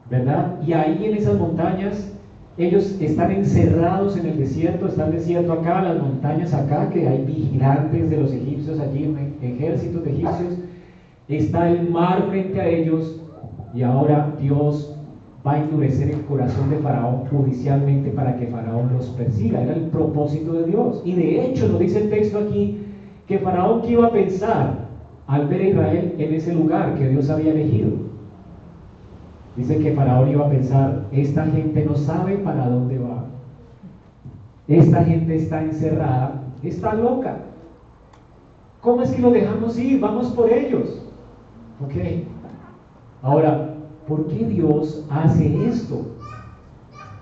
¿verdad? 0.09 0.59
Y 0.65 0.73
ahí 0.73 1.05
en 1.05 1.17
esas 1.17 1.37
montañas 1.37 2.13
ellos 2.57 2.97
están 3.01 3.31
encerrados 3.31 4.15
en 4.17 4.27
el 4.27 4.37
desierto, 4.37 4.87
está 4.87 5.07
el 5.07 5.13
desierto 5.13 5.53
acá, 5.53 5.81
las 5.81 6.01
montañas 6.01 6.53
acá, 6.53 6.89
que 6.89 7.07
hay 7.07 7.25
vigilantes 7.25 8.09
de 8.09 8.17
los 8.17 8.31
egipcios 8.31 8.79
allí, 8.79 9.15
ejércitos 9.41 10.03
de 10.05 10.11
egipcios, 10.11 10.59
está 11.27 11.69
el 11.69 11.89
mar 11.89 12.27
frente 12.29 12.61
a 12.61 12.67
ellos 12.67 13.21
y 13.73 13.81
ahora 13.81 14.35
Dios 14.39 14.95
va 15.45 15.53
a 15.53 15.63
endurecer 15.63 16.11
el 16.11 16.21
corazón 16.25 16.69
de 16.69 16.77
Faraón 16.77 17.25
judicialmente 17.25 18.11
para 18.11 18.37
que 18.37 18.47
Faraón 18.47 18.93
los 18.93 19.07
persiga. 19.09 19.61
Era 19.61 19.73
el 19.73 19.83
propósito 19.83 20.53
de 20.53 20.65
Dios. 20.65 21.01
Y 21.03 21.13
de 21.13 21.45
hecho 21.45 21.67
nos 21.67 21.79
dice 21.79 22.03
el 22.03 22.09
texto 22.09 22.37
aquí 22.37 22.77
que 23.31 23.39
Faraón 23.39 23.81
que 23.81 23.91
iba 23.91 24.07
a 24.07 24.11
pensar 24.11 24.73
al 25.25 25.47
ver 25.47 25.61
a 25.61 25.67
Israel 25.69 26.15
en 26.17 26.33
ese 26.33 26.53
lugar 26.53 26.95
que 26.95 27.07
Dios 27.07 27.29
había 27.29 27.53
elegido. 27.53 27.91
Dice 29.55 29.79
que 29.79 29.93
Faraón 29.93 30.31
iba 30.31 30.45
a 30.45 30.49
pensar, 30.49 31.05
esta 31.13 31.45
gente 31.45 31.85
no 31.85 31.95
sabe 31.95 32.39
para 32.39 32.67
dónde 32.67 32.99
va. 32.99 33.23
Esta 34.67 35.05
gente 35.05 35.33
está 35.37 35.63
encerrada, 35.63 36.41
está 36.61 36.93
loca. 36.93 37.37
¿Cómo 38.81 39.01
es 39.01 39.11
que 39.11 39.21
lo 39.21 39.31
dejamos 39.31 39.79
ir? 39.79 40.01
Vamos 40.01 40.27
por 40.31 40.51
ellos. 40.51 41.01
Ok. 41.85 42.25
Ahora, 43.21 43.75
¿por 44.09 44.27
qué 44.27 44.45
Dios 44.45 45.05
hace 45.09 45.69
esto? 45.69 46.05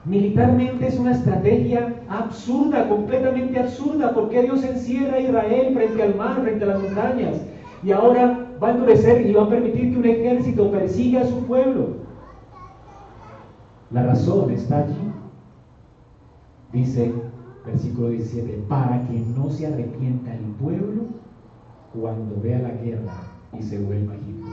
Militarmente 0.06 0.88
es 0.88 0.98
una 0.98 1.12
estrategia 1.12 1.99
absurda, 2.10 2.90
completamente 2.90 3.60
absurda. 3.60 4.14
¿Por 4.14 4.30
qué 4.30 4.44
Dios 4.44 4.64
encierra 4.64 5.18
a 5.18 5.22
Israel 5.22 5.74
frente 5.74 6.04
al 6.04 6.16
mar, 6.16 6.42
frente 6.42 6.64
a 6.64 6.68
las 6.68 6.82
montañas? 6.82 7.42
Y 7.84 7.92
ahora 7.92 8.48
va 8.62 8.70
a 8.70 8.72
endurecer 8.72 9.26
y 9.26 9.34
va 9.34 9.44
a 9.44 9.50
permitir 9.50 9.94
que 9.94 10.00
un 10.00 10.06
ejército 10.06 10.72
persiga 10.72 11.22
a 11.22 11.26
su 11.26 11.46
pueblo. 11.46 12.00
La 13.92 14.04
razón 14.04 14.52
está 14.52 14.80
allí. 14.80 14.96
Dice 16.74 17.12
versículo 17.66 18.10
17, 18.10 18.66
para 18.68 19.08
que 19.08 19.20
no 19.38 19.50
se 19.50 19.68
arrepienta 19.68 20.34
el 20.34 20.46
pueblo 20.60 21.04
cuando 21.94 22.40
vea 22.42 22.60
la 22.60 22.72
guerra 22.72 23.14
y 23.58 23.64
se 23.64 23.80
vuelva 23.80 24.16
Egipto. 24.16 24.48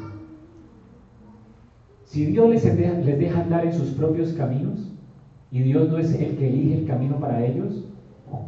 Si 2.05 2.27
Dios 2.27 2.49
les 2.49 3.19
deja 3.19 3.41
andar 3.41 3.67
en 3.67 3.73
sus 3.73 3.91
propios 3.91 4.33
caminos 4.33 4.96
y 5.51 5.63
Dios 5.63 5.89
no 5.89 5.99
es 5.99 6.13
el 6.15 6.37
que 6.37 6.49
elige 6.49 6.79
el 6.79 6.87
camino 6.87 7.17
para 7.17 7.45
ellos, 7.45 7.85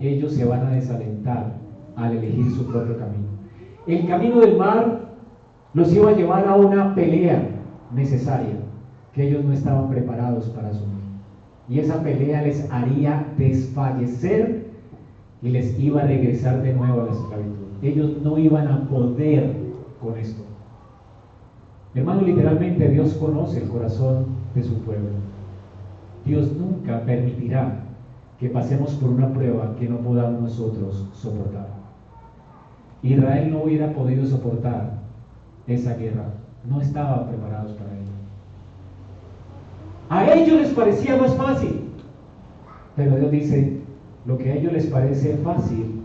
ellos 0.01 0.33
se 0.33 0.45
van 0.45 0.67
a 0.67 0.71
desalentar 0.71 1.55
al 1.97 2.17
elegir 2.17 2.51
su 2.51 2.67
propio 2.67 2.99
camino. 2.99 3.27
El 3.87 4.07
camino 4.07 4.41
del 4.41 4.57
mar 4.57 5.09
los 5.75 5.95
iba 5.95 6.11
a 6.11 6.15
llevar 6.15 6.47
a 6.47 6.57
una 6.57 6.95
pelea 6.95 7.51
necesaria 7.95 8.57
que 9.13 9.29
ellos 9.29 9.45
no 9.45 9.53
estaban 9.53 9.89
preparados 9.89 10.47
para 10.51 10.69
asumir. 10.69 10.99
Y 11.69 11.81
esa 11.81 12.03
pelea 12.03 12.43
les 12.43 12.71
haría 12.71 13.27
desfallecer 13.37 14.67
y 15.43 15.51
les 15.51 15.79
iba 15.79 16.03
a 16.03 16.07
regresar 16.07 16.63
de 16.63 16.75
nuevo 16.75 17.03
a 17.03 17.05
la 17.07 17.13
esclavitud. 17.13 17.67
Ellos 17.83 18.23
no 18.23 18.39
iban 18.39 18.69
a 18.69 18.89
poder 18.89 19.55
con 20.01 20.17
esto. 20.19 20.43
Hermano, 21.95 22.23
literalmente 22.23 22.89
Dios 22.89 23.15
conoce 23.15 23.63
el 23.63 23.69
corazón 23.69 24.27
de 24.55 24.63
su 24.63 24.75
pueblo. 24.83 25.11
Dios 26.29 26.53
nunca 26.53 27.01
permitirá 27.07 27.81
que 28.39 28.51
pasemos 28.51 28.93
por 28.97 29.09
una 29.09 29.33
prueba 29.33 29.75
que 29.79 29.89
no 29.89 29.97
podamos 29.97 30.43
nosotros 30.43 31.09
soportar. 31.15 31.69
Israel 33.03 33.51
no 33.51 33.63
hubiera 33.63 33.95
podido 33.95 34.27
soportar 34.27 34.99
esa 35.67 35.95
guerra. 35.95 36.27
No 36.69 36.83
estaban 36.83 37.29
preparados 37.29 37.73
para 37.73 37.91
ello. 37.93 38.11
A 40.11 40.35
ellos 40.35 40.61
les 40.61 40.75
parecía 40.75 41.17
más 41.17 41.35
fácil. 41.35 41.81
Pero 42.95 43.17
Dios 43.17 43.31
dice, 43.31 43.81
lo 44.27 44.37
que 44.37 44.53
a 44.53 44.55
ellos 44.57 44.73
les 44.75 44.87
parece 44.87 45.39
fácil 45.39 46.03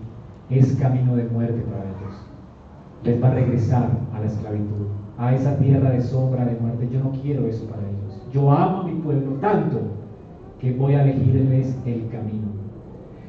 es 0.50 0.74
camino 0.78 1.18
de 1.18 1.26
muerte 1.26 1.62
para 1.70 1.84
ellos. 1.84 2.16
Les 3.04 3.22
va 3.22 3.28
a 3.28 3.34
regresar 3.34 3.90
a 4.14 4.20
la 4.22 4.26
esclavitud 4.26 4.88
a 5.18 5.36
esa 5.36 5.58
tierra 5.58 5.92
de 5.92 6.02
sombra, 6.02 6.46
de 6.46 6.60
muerte. 6.60 6.90
Yo 6.92 7.00
no 7.04 7.12
quiero 7.12 7.46
eso 7.46 7.66
para 7.66 7.82
ellos. 7.82 8.22
Yo 8.32 8.52
amo 8.52 8.82
a 8.82 8.84
mi 8.86 8.94
pueblo 9.02 9.34
tanto 9.42 10.03
que 10.64 10.72
voy 10.72 10.96
a 10.96 11.04
elegirles 11.04 11.76
el 11.86 12.08
camino. 12.08 12.48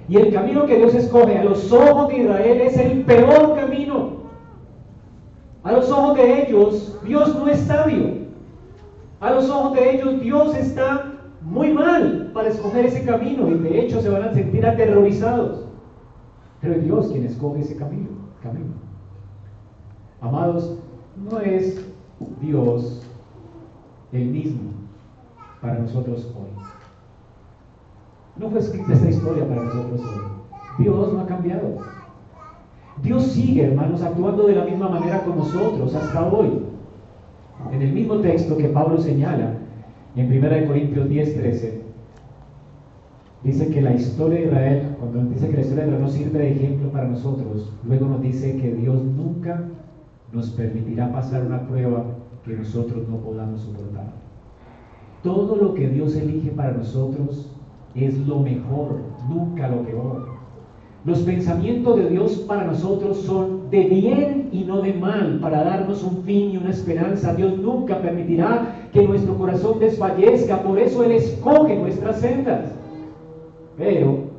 Y 0.09 0.19
el 0.19 0.33
camino 0.33 0.67
que 0.67 0.77
Dios 0.77 0.95
escoge 0.95 1.37
a 1.37 1.43
los 1.43 1.73
ojos 1.73 2.09
de 2.09 2.19
Israel 2.19 2.61
es 2.61 2.77
el 2.79 3.03
peor 3.03 3.57
camino. 3.57 4.11
A 5.65 5.73
los 5.73 5.91
ojos 5.91 6.17
de 6.17 6.43
ellos, 6.43 6.97
Dios 7.05 7.35
no 7.35 7.49
es 7.49 7.59
sabio. 7.59 8.19
A 9.19 9.33
los 9.33 9.51
ojos 9.51 9.75
de 9.75 9.97
ellos, 9.97 10.21
Dios 10.21 10.55
está 10.55 11.13
muy 11.43 11.73
mal 11.73 12.31
para 12.33 12.51
escoger 12.51 12.87
ese 12.87 13.05
camino 13.05 13.49
y 13.49 13.55
de 13.55 13.81
hecho 13.81 14.01
se 14.01 14.11
van 14.11 14.23
a 14.23 14.33
sentir 14.33 14.65
aterrorizados. 14.65 15.67
Pero 16.61 16.75
es 16.75 16.85
Dios 16.85 17.09
quien 17.09 17.25
escoge 17.25 17.63
ese 17.63 17.77
camino. 17.77 18.11
camino. 18.45 18.75
Amados, 20.21 20.79
no 21.17 21.41
es 21.41 21.85
Dios 22.41 23.05
el 24.13 24.27
mismo 24.27 24.71
para 25.61 25.81
nosotros 25.81 26.33
hoy. 26.39 26.64
No 28.37 28.51
fue 28.51 28.59
escrita 28.59 28.93
esta 28.93 29.11
historia 29.11 29.49
para 29.49 29.63
nosotros 29.63 30.01
hoy. 30.01 30.85
Dios 30.85 31.13
no 31.13 31.21
ha 31.21 31.27
cambiado. 31.27 31.79
Dios 33.03 33.23
sigue, 33.25 33.65
hermanos, 33.65 34.03
actuando 34.03 34.47
de 34.47 34.57
la 34.57 34.65
misma 34.65 34.89
manera 34.89 35.23
con 35.23 35.37
nosotros 35.37 35.95
hasta 35.95 36.27
hoy. 36.27 36.51
En 37.73 37.83
el 37.83 37.93
mismo 37.93 38.17
texto 38.17 38.57
que 38.57 38.69
Pablo 38.69 38.99
señala 38.99 39.55
en 40.17 40.27
1 40.27 40.67
Corintios 40.67 41.09
10, 41.09 41.37
13, 41.37 41.83
dice 43.45 43.69
que 43.69 43.83
la 43.83 43.95
historia 43.95 44.41
de 44.41 44.47
Israel, 44.47 44.97
cuando 44.99 45.23
nos 45.23 45.35
dice 45.35 45.49
que 45.49 45.57
la 45.57 45.61
historia 45.61 45.85
de 45.85 45.91
Israel 45.91 46.03
no 46.03 46.11
sirve 46.11 46.39
de 46.41 46.53
ejemplo 46.53 46.91
para 46.91 47.09
nosotros, 47.09 47.73
luego 47.85 48.07
nos 48.07 48.21
dice 48.21 48.57
que 48.57 48.75
Dios 48.75 49.03
nunca 49.03 49.63
nos 50.33 50.51
permitirá 50.51 51.13
pasar 51.13 51.47
una 51.47 51.67
prueba 51.69 52.05
que 52.45 52.57
nosotros 52.57 53.09
no 53.09 53.19
podamos 53.19 53.61
soportar. 53.61 54.13
Todo 55.23 55.57
lo 55.57 55.75
que 55.75 55.89
Dios 55.89 56.17
elige 56.17 56.51
para 56.51 56.73
nosotros 56.73 57.54
es 57.95 58.19
lo 58.27 58.41
mejor, 58.41 59.01
nunca 59.29 59.69
lo 59.69 59.83
peor. 59.83 60.35
Los 61.05 61.21
pensamientos 61.21 61.97
de 61.97 62.09
Dios 62.09 62.33
para 62.49 62.65
nosotros 62.65 63.19
son 63.19 63.69
de 63.71 63.85
bien 63.85 64.49
y 64.53 64.65
no 64.65 64.81
de 64.81 64.95
mal, 64.95 65.39
para 65.41 65.63
darnos 65.63 66.03
un 66.03 66.23
fin 66.23 66.53
y 66.53 66.57
una 66.57 66.71
esperanza. 66.71 67.35
Dios 67.35 67.59
nunca 67.59 68.01
permitirá 68.01 68.89
que 68.91 69.07
nuestro 69.07 69.37
corazón 69.37 69.79
desfallezca, 69.79 70.63
por 70.63 70.79
eso 70.79 71.05
Él 71.05 71.13
escoge 71.13 71.77
nuestras 71.77 72.21
sendas. 72.21 72.73
Pero 73.77 74.31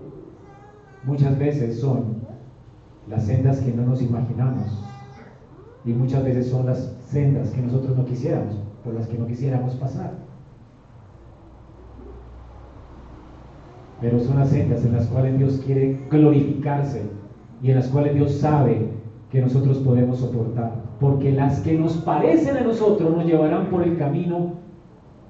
muchas 1.03 1.37
veces 1.37 1.79
son 1.79 2.15
las 3.07 3.25
sendas 3.25 3.59
que 3.59 3.71
no 3.71 3.83
nos 3.83 4.01
imaginamos 4.01 4.83
y 5.85 5.93
muchas 5.93 6.23
veces 6.23 6.49
son 6.49 6.65
las 6.65 6.95
sendas 7.05 7.51
que 7.51 7.61
nosotros 7.61 7.95
no 7.95 8.05
quisiéramos, 8.05 8.55
por 8.83 8.95
las 8.95 9.07
que 9.07 9.19
no 9.19 9.27
quisiéramos 9.27 9.75
pasar. 9.75 10.24
Pero 14.01 14.19
son 14.19 14.39
las 14.39 14.49
sendas 14.49 14.83
en 14.85 14.93
las 14.93 15.07
cuales 15.07 15.37
Dios 15.37 15.61
quiere 15.65 15.99
glorificarse 16.09 17.01
y 17.61 17.69
en 17.69 17.77
las 17.77 17.87
cuales 17.87 18.13
Dios 18.13 18.33
sabe 18.33 18.89
que 19.31 19.41
nosotros 19.41 19.77
podemos 19.79 20.19
soportar. 20.19 20.73
Porque 20.99 21.31
las 21.31 21.59
que 21.61 21.77
nos 21.77 21.97
parecen 21.97 22.57
a 22.57 22.61
nosotros 22.61 23.15
nos 23.15 23.25
llevarán 23.25 23.67
por 23.67 23.83
el 23.83 23.97
camino 23.97 24.53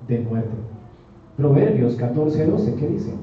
de 0.07 0.19
muerte. 0.19 0.55
Proverbios 1.37 1.95
14, 1.95 2.45
12, 2.45 2.75
¿qué 2.75 2.87
dice? 2.87 3.13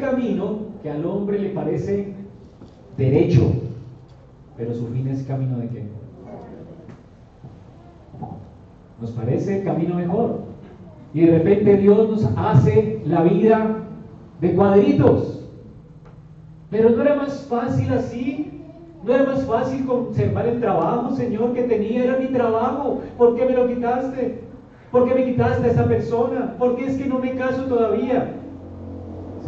Camino 0.00 0.58
que 0.82 0.90
al 0.90 1.04
hombre 1.04 1.38
le 1.38 1.50
parece 1.50 2.12
derecho, 2.96 3.52
pero 4.56 4.74
su 4.74 4.86
fin 4.88 5.08
es 5.08 5.22
camino 5.22 5.58
de 5.58 5.68
qué? 5.68 5.82
Nos 9.00 9.12
parece 9.12 9.62
camino 9.62 9.94
mejor. 9.94 10.40
Y 11.14 11.20
de 11.22 11.38
repente 11.38 11.76
Dios 11.76 12.10
nos 12.10 12.28
hace 12.36 13.00
la 13.06 13.22
vida 13.22 13.76
de 14.40 14.54
cuadritos. 14.54 15.48
Pero 16.70 16.90
no 16.90 17.02
era 17.02 17.14
más 17.14 17.46
fácil 17.46 17.92
así. 17.92 18.44
No 19.04 19.14
era 19.14 19.24
más 19.24 19.44
fácil 19.46 19.86
conservar 19.86 20.46
el 20.46 20.60
trabajo, 20.60 21.14
Señor, 21.14 21.54
que 21.54 21.62
tenía. 21.62 22.04
Era 22.04 22.18
mi 22.18 22.26
trabajo. 22.26 23.00
¿Por 23.16 23.36
qué 23.36 23.46
me 23.46 23.52
lo 23.52 23.68
quitaste? 23.68 24.40
¿Por 24.90 25.08
qué 25.08 25.14
me 25.14 25.24
quitaste 25.24 25.68
a 25.68 25.70
esa 25.70 25.86
persona? 25.86 26.56
¿Por 26.58 26.76
qué 26.76 26.86
es 26.86 26.96
que 26.96 27.06
no 27.06 27.20
me 27.20 27.36
caso 27.36 27.62
todavía? 27.64 28.37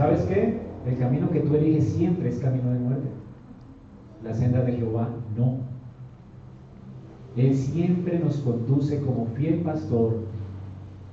¿Sabes 0.00 0.22
qué? 0.22 0.58
El 0.86 0.96
camino 0.96 1.28
que 1.28 1.40
tú 1.40 1.54
eliges 1.54 1.84
siempre 1.90 2.30
es 2.30 2.38
camino 2.38 2.70
de 2.70 2.78
muerte. 2.78 3.08
La 4.24 4.32
senda 4.32 4.62
de 4.62 4.72
Jehová 4.72 5.10
no. 5.36 5.58
Él 7.36 7.54
siempre 7.54 8.18
nos 8.18 8.38
conduce 8.38 8.98
como 9.02 9.26
fiel 9.36 9.60
pastor 9.60 10.20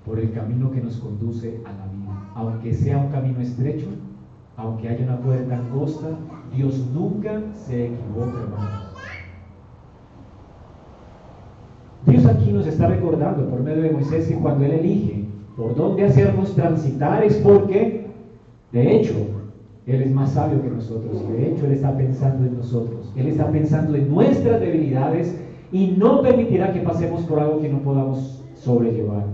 por 0.05 0.17
el 0.19 0.31
camino 0.31 0.71
que 0.71 0.79
nos 0.79 0.95
conduce 1.01 1.59
a 1.65 1.73
la 1.73 1.85
vida. 1.87 2.31
Aunque 2.33 2.73
sea 2.73 2.97
un 2.97 3.11
camino 3.11 3.41
estrecho, 3.41 3.87
aunque 4.55 4.87
haya 4.87 5.03
una 5.03 5.19
puerta 5.19 5.57
angosta, 5.57 6.07
Dios 6.55 6.87
nunca 6.93 7.41
se 7.55 7.87
equivoca, 7.87 8.39
hermanos. 8.41 8.93
Dios 12.05 12.25
aquí 12.25 12.53
nos 12.53 12.65
está 12.65 12.87
recordando 12.87 13.49
por 13.49 13.59
medio 13.59 13.81
de 13.81 13.91
Moisés 13.91 14.29
que 14.29 14.35
cuando 14.35 14.63
Él 14.63 14.71
elige 14.71 15.25
por 15.57 15.75
dónde 15.75 16.05
hacernos 16.05 16.55
transitar 16.55 17.21
es 17.25 17.35
porque, 17.35 18.06
de 18.77 18.95
hecho, 18.95 19.13
Él 19.85 20.01
es 20.01 20.11
más 20.11 20.31
sabio 20.31 20.61
que 20.61 20.69
nosotros 20.69 21.27
de 21.29 21.51
hecho 21.51 21.65
Él 21.65 21.71
está 21.73 21.95
pensando 21.95 22.45
en 22.45 22.57
nosotros. 22.57 23.11
Él 23.15 23.27
está 23.27 23.49
pensando 23.51 23.95
en 23.95 24.09
nuestras 24.09 24.59
debilidades 24.59 25.39
y 25.71 25.95
no 25.97 26.21
permitirá 26.21 26.73
que 26.73 26.81
pasemos 26.81 27.23
por 27.23 27.39
algo 27.39 27.59
que 27.61 27.69
no 27.69 27.79
podamos 27.79 28.43
sobrellevar. 28.55 29.25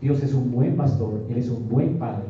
Dios 0.00 0.22
es 0.22 0.34
un 0.34 0.50
buen 0.50 0.76
pastor, 0.76 1.24
Él 1.28 1.36
es 1.36 1.50
un 1.50 1.68
buen 1.68 1.98
padre. 1.98 2.24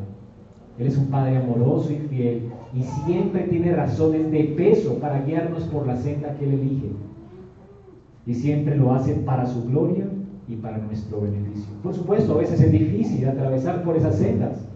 Él 0.77 0.87
es 0.87 0.97
un 0.97 1.07
Padre 1.07 1.37
amoroso 1.37 1.91
y 1.91 1.97
fiel 2.07 2.49
y 2.73 2.81
siempre 2.81 3.43
tiene 3.43 3.75
razones 3.75 4.31
de 4.31 4.45
peso 4.57 4.95
para 4.95 5.21
guiarnos 5.21 5.65
por 5.65 5.85
la 5.85 5.95
senda 5.95 6.33
que 6.35 6.45
Él 6.45 6.53
elige. 6.53 6.87
Y 8.25 8.33
siempre 8.33 8.75
lo 8.77 8.93
hace 8.93 9.13
para 9.13 9.45
su 9.45 9.65
gloria 9.65 10.05
y 10.47 10.55
para 10.55 10.77
nuestro 10.79 11.21
beneficio. 11.21 11.69
Por 11.83 11.93
supuesto, 11.93 12.33
a 12.33 12.37
veces 12.37 12.61
es 12.61 12.71
difícil 12.71 13.27
atravesar 13.27 13.83
por 13.83 13.95
esas 13.95 14.15
sendas. 14.15 14.70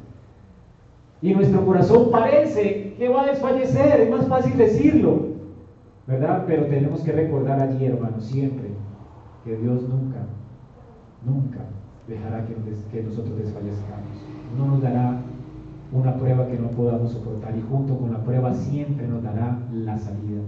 Y 1.26 1.34
nuestro 1.34 1.66
corazón 1.66 2.12
parece 2.12 2.94
que 3.00 3.10
va 3.10 3.24
a 3.24 3.26
desfallecer, 3.26 4.00
es 4.00 4.12
más 4.12 4.28
fácil 4.28 4.56
decirlo, 4.58 5.22
¿verdad? 6.06 6.44
Pero 6.46 6.68
tenemos 6.68 7.02
que 7.02 7.14
recordar 7.14 7.60
allí, 7.60 7.84
hermanos, 7.84 8.26
siempre 8.26 8.70
que 9.44 9.58
Dios 9.58 9.82
nunca, 9.90 10.20
nunca 11.26 11.62
dejará 12.08 12.46
que, 12.46 12.54
que 12.92 13.02
nosotros 13.02 13.40
desfallezcamos. 13.40 14.06
No 14.56 14.68
nos 14.68 14.84
dará 14.84 15.18
una 15.92 16.16
prueba 16.16 16.46
que 16.46 16.60
no 16.60 16.68
podamos 16.70 17.14
soportar 17.14 17.58
y 17.58 17.62
junto 17.72 17.98
con 17.98 18.14
la 18.14 18.24
prueba 18.24 18.54
siempre 18.54 19.08
nos 19.08 19.24
dará 19.24 19.58
la 19.74 19.98
salida. 19.98 20.44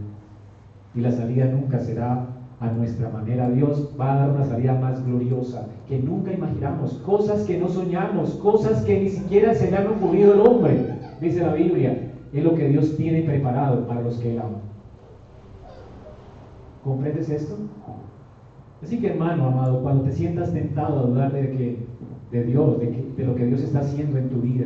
Y 0.94 1.02
la 1.02 1.12
salida 1.12 1.46
nunca 1.46 1.80
será 1.80 2.24
a 2.60 2.72
nuestra 2.72 3.10
manera. 3.10 3.50
Dios 3.50 3.89
va 4.00 4.13
a 4.13 4.17
dar 4.17 4.32
una 4.32 4.46
salida 4.46 4.74
más 4.76 5.06
gloriosa 5.06 5.67
que 5.88 6.00
nunca 6.00 6.32
imaginamos, 6.34 6.93
cosas 7.06 7.43
que 7.43 7.58
no 7.58 7.67
soñamos, 7.67 8.32
cosas 8.36 8.84
que 8.84 9.00
ni 9.00 9.10
siquiera 9.10 9.54
se 9.54 9.70
le 9.70 9.78
han 9.78 9.88
ocurrido 9.88 10.34
al 10.34 10.41
hombre, 10.41 10.96
dice 11.22 11.41
la 11.41 11.54
Biblia. 11.54 12.04
Es 12.34 12.43
lo 12.43 12.56
que 12.56 12.67
Dios 12.67 12.98
tiene 12.98 13.22
preparado 13.22 13.88
para 13.88 14.02
los 14.02 14.17
que 14.17 14.34
Él 14.34 14.39
ama. 14.39 14.58
¿Comprendes 16.84 17.30
esto? 17.30 17.56
Así 18.84 19.00
que 19.00 19.08
hermano, 19.08 19.48
amado, 19.48 19.82
cuando 19.82 20.04
te 20.04 20.12
sientas 20.12 20.54
tentado 20.54 21.00
a 21.00 21.04
dudar 21.04 21.32
de, 21.32 21.50
que, 21.52 21.86
de 22.32 22.43
Dios, 22.43 22.80
de, 22.80 23.12
de 23.15 23.26
lo 23.26 23.36
que 23.36 23.46
Dios 23.46 23.62
está 23.62 23.80
haciendo 23.80 24.17
en 24.17 24.30
tu 24.30 24.41
vida, 24.41 24.65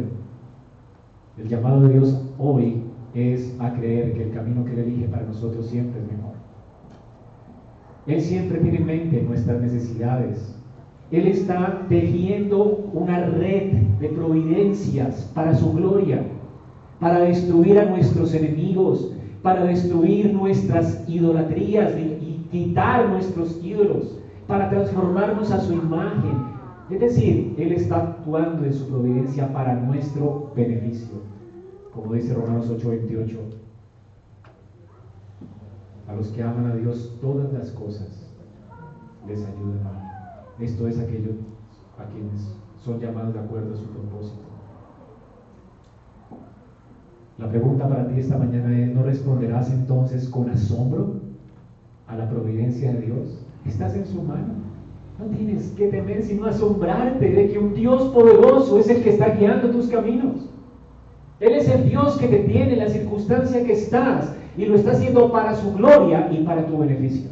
el 1.37 1.47
llamado 1.47 1.81
de 1.81 1.93
Dios 1.93 2.21
hoy 2.37 2.83
es 3.13 3.55
a 3.59 3.73
creer 3.73 4.13
que 4.13 4.23
el 4.23 4.31
camino 4.31 4.65
que 4.65 4.73
Él 4.73 4.79
elige 4.79 5.07
para 5.07 5.23
nosotros 5.23 5.67
siempre 5.67 6.01
es 6.01 6.11
mejor. 6.11 6.30
Él 8.07 8.21
siempre 8.21 8.59
tiene 8.59 8.77
en 8.77 8.85
mente 8.85 9.21
nuestras 9.21 9.61
necesidades. 9.61 10.55
Él 11.11 11.27
está 11.27 11.85
tejiendo 11.89 12.89
una 12.93 13.25
red 13.25 13.73
de 13.99 14.09
providencias 14.09 15.29
para 15.35 15.53
su 15.53 15.73
gloria, 15.73 16.23
para 16.99 17.19
destruir 17.19 17.79
a 17.79 17.85
nuestros 17.85 18.33
enemigos, 18.33 19.11
para 19.41 19.65
destruir 19.65 20.33
nuestras 20.33 21.03
idolatrías 21.09 21.93
y 21.97 22.47
quitar 22.51 23.09
nuestros 23.09 23.59
ídolos, 23.63 24.17
para 24.47 24.69
transformarnos 24.69 25.51
a 25.51 25.59
su 25.61 25.73
imagen, 25.73 26.51
es 26.91 26.99
decir, 26.99 27.55
Él 27.57 27.71
está 27.71 27.97
actuando 27.97 28.65
en 28.65 28.73
su 28.73 28.87
providencia 28.89 29.51
para 29.53 29.75
nuestro 29.75 30.51
beneficio. 30.53 31.21
Como 31.93 32.13
dice 32.13 32.33
Romanos 32.33 32.69
8:28. 32.69 33.60
A 36.11 36.15
los 36.15 36.27
que 36.29 36.43
aman 36.43 36.65
a 36.65 36.75
Dios, 36.75 37.17
todas 37.21 37.53
las 37.53 37.71
cosas 37.71 38.29
les 39.25 39.39
ayudan 39.39 39.79
a 39.85 40.61
Esto 40.61 40.87
es 40.87 40.99
aquello 40.99 41.31
a 41.97 42.03
quienes 42.11 42.53
son 42.83 42.99
llamados 42.99 43.33
de 43.33 43.39
acuerdo 43.39 43.73
a 43.73 43.77
su 43.77 43.85
propósito. 43.85 44.41
La 47.37 47.49
pregunta 47.49 47.87
para 47.87 48.07
ti 48.09 48.19
esta 48.19 48.37
mañana 48.37 48.77
es, 48.77 48.93
¿no 48.93 49.03
responderás 49.03 49.71
entonces 49.71 50.27
con 50.27 50.49
asombro 50.49 51.21
a 52.07 52.17
la 52.17 52.29
providencia 52.29 52.91
de 52.91 53.01
Dios? 53.01 53.45
¿Estás 53.65 53.95
en 53.95 54.05
su 54.05 54.21
mano? 54.21 54.55
No 55.17 55.25
tienes 55.27 55.71
que 55.77 55.87
temer 55.87 56.23
sino 56.23 56.45
asombrarte 56.45 57.29
de 57.29 57.51
que 57.51 57.57
un 57.57 57.73
Dios 57.73 58.03
poderoso 58.11 58.79
es 58.79 58.89
el 58.89 59.01
que 59.01 59.11
está 59.11 59.29
guiando 59.29 59.71
tus 59.71 59.87
caminos. 59.87 60.49
Él 61.39 61.53
es 61.53 61.69
el 61.69 61.87
Dios 61.87 62.17
que 62.17 62.27
te 62.27 62.39
tiene 62.39 62.73
en 62.73 62.79
la 62.79 62.89
circunstancia 62.89 63.63
que 63.65 63.73
estás 63.73 64.35
y 64.57 64.65
lo 64.65 64.75
está 64.75 64.91
haciendo 64.91 65.31
para 65.31 65.55
su 65.55 65.73
gloria 65.73 66.29
y 66.31 66.43
para 66.43 66.65
tu 66.65 66.77
beneficio. 66.77 67.29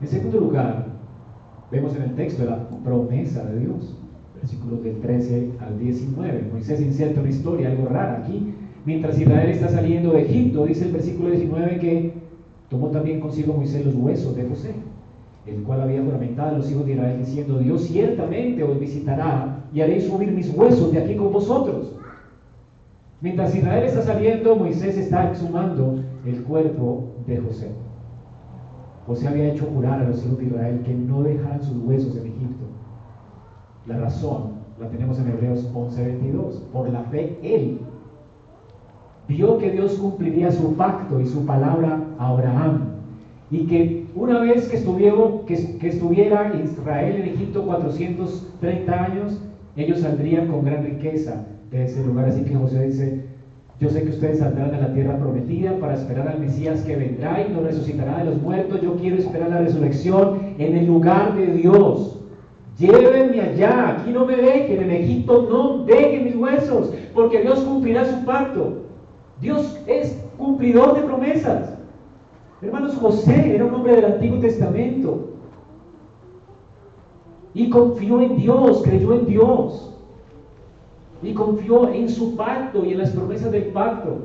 En 0.00 0.08
segundo 0.08 0.40
lugar, 0.40 0.86
vemos 1.70 1.94
en 1.96 2.02
el 2.02 2.14
texto 2.14 2.44
la 2.44 2.68
promesa 2.84 3.44
de 3.44 3.60
Dios, 3.60 3.96
versículos 4.34 4.82
del 4.82 5.00
13 5.00 5.52
al 5.60 5.78
19. 5.78 6.50
Moisés 6.52 6.80
inserta 6.80 7.20
una 7.20 7.30
historia, 7.30 7.70
algo 7.70 7.86
rara 7.86 8.18
aquí. 8.18 8.54
Mientras 8.84 9.18
Israel 9.18 9.50
está 9.50 9.68
saliendo 9.68 10.12
de 10.12 10.22
Egipto, 10.22 10.64
dice 10.64 10.84
el 10.84 10.92
versículo 10.92 11.30
19 11.30 11.78
que 11.78 12.26
Tomó 12.68 12.88
también 12.88 13.20
consigo 13.20 13.54
Moisés 13.54 13.84
los 13.84 13.94
huesos 13.94 14.34
de 14.34 14.48
José, 14.48 14.74
el 15.46 15.62
cual 15.62 15.82
había 15.82 16.02
juramentado 16.02 16.56
a 16.56 16.58
los 16.58 16.70
hijos 16.70 16.84
de 16.84 16.94
Israel 16.94 17.18
diciendo, 17.18 17.58
Dios 17.58 17.82
ciertamente 17.82 18.64
os 18.64 18.80
visitará 18.80 19.64
y 19.72 19.80
haréis 19.80 20.04
subir 20.04 20.32
mis 20.32 20.52
huesos 20.52 20.90
de 20.90 20.98
aquí 20.98 21.14
con 21.14 21.32
vosotros. 21.32 21.92
Mientras 23.22 23.54
Israel 23.54 23.84
está 23.84 24.02
saliendo, 24.02 24.56
Moisés 24.56 24.98
está 24.98 25.30
exhumando 25.30 26.00
el 26.26 26.42
cuerpo 26.42 27.14
de 27.26 27.38
José. 27.38 27.70
José 29.06 29.28
había 29.28 29.52
hecho 29.52 29.66
jurar 29.72 30.00
a 30.00 30.08
los 30.08 30.24
hijos 30.24 30.38
de 30.38 30.46
Israel 30.46 30.82
que 30.84 30.92
no 30.92 31.22
dejaran 31.22 31.62
sus 31.62 31.78
huesos 31.78 32.14
en 32.16 32.26
Egipto. 32.26 32.66
La 33.86 33.98
razón 33.98 34.56
la 34.78 34.88
tenemos 34.88 35.18
en 35.18 35.28
Hebreos 35.28 35.70
11:22. 35.72 36.60
Por 36.72 36.90
la 36.90 37.04
fe, 37.04 37.38
él 37.42 37.78
vio 39.28 39.56
que 39.58 39.70
Dios 39.70 39.94
cumpliría 39.94 40.52
su 40.52 40.74
pacto 40.74 41.18
y 41.18 41.26
su 41.26 41.46
palabra 41.46 42.00
a 42.18 42.28
Abraham. 42.28 42.96
Y 43.50 43.66
que 43.66 44.06
una 44.14 44.40
vez 44.40 44.68
que, 44.68 44.76
que, 45.46 45.78
que 45.78 45.88
estuviera 45.88 46.52
Israel 46.62 47.16
en 47.16 47.28
Egipto 47.28 47.64
430 47.64 49.04
años, 49.04 49.40
ellos 49.76 50.00
saldrían 50.00 50.48
con 50.48 50.64
gran 50.64 50.84
riqueza 50.84 51.46
de 51.70 51.84
ese 51.84 52.04
lugar. 52.04 52.26
Así 52.28 52.42
que 52.44 52.54
José 52.54 52.86
dice, 52.86 53.24
yo 53.78 53.90
sé 53.90 54.02
que 54.02 54.10
ustedes 54.10 54.38
saldrán 54.38 54.74
a 54.74 54.80
la 54.80 54.94
tierra 54.94 55.18
prometida 55.18 55.78
para 55.78 55.94
esperar 55.94 56.28
al 56.28 56.40
Mesías 56.40 56.80
que 56.82 56.96
vendrá 56.96 57.46
y 57.46 57.52
nos 57.52 57.62
resucitará 57.62 58.18
de 58.18 58.26
los 58.26 58.40
muertos. 58.40 58.80
Yo 58.80 58.96
quiero 58.96 59.16
esperar 59.16 59.50
la 59.50 59.60
resurrección 59.60 60.54
en 60.58 60.76
el 60.76 60.86
lugar 60.86 61.36
de 61.36 61.46
Dios. 61.46 62.20
Llévenme 62.78 63.40
allá, 63.40 63.90
aquí 63.90 64.10
no 64.12 64.26
me 64.26 64.36
dejen, 64.36 64.82
en 64.82 64.90
Egipto 64.90 65.46
no 65.50 65.84
dejen 65.84 66.24
mis 66.24 66.36
huesos, 66.36 66.92
porque 67.14 67.40
Dios 67.40 67.60
cumplirá 67.60 68.04
su 68.04 68.24
pacto. 68.24 68.82
Dios 69.40 69.78
es 69.86 70.22
cumplidor 70.36 70.94
de 70.94 71.02
promesas. 71.02 71.74
Hermanos, 72.60 72.94
José 72.96 73.54
era 73.54 73.64
un 73.64 73.74
hombre 73.74 73.96
del 73.96 74.04
Antiguo 74.06 74.40
Testamento. 74.40 75.30
Y 77.54 77.70
confió 77.70 78.20
en 78.20 78.36
Dios, 78.36 78.82
creyó 78.82 79.14
en 79.14 79.26
Dios. 79.26 79.95
Y 81.22 81.34
confió 81.34 81.92
en 81.92 82.08
su 82.08 82.36
pacto 82.36 82.84
y 82.84 82.92
en 82.92 82.98
las 82.98 83.10
promesas 83.10 83.50
del 83.50 83.66
pacto. 83.66 84.18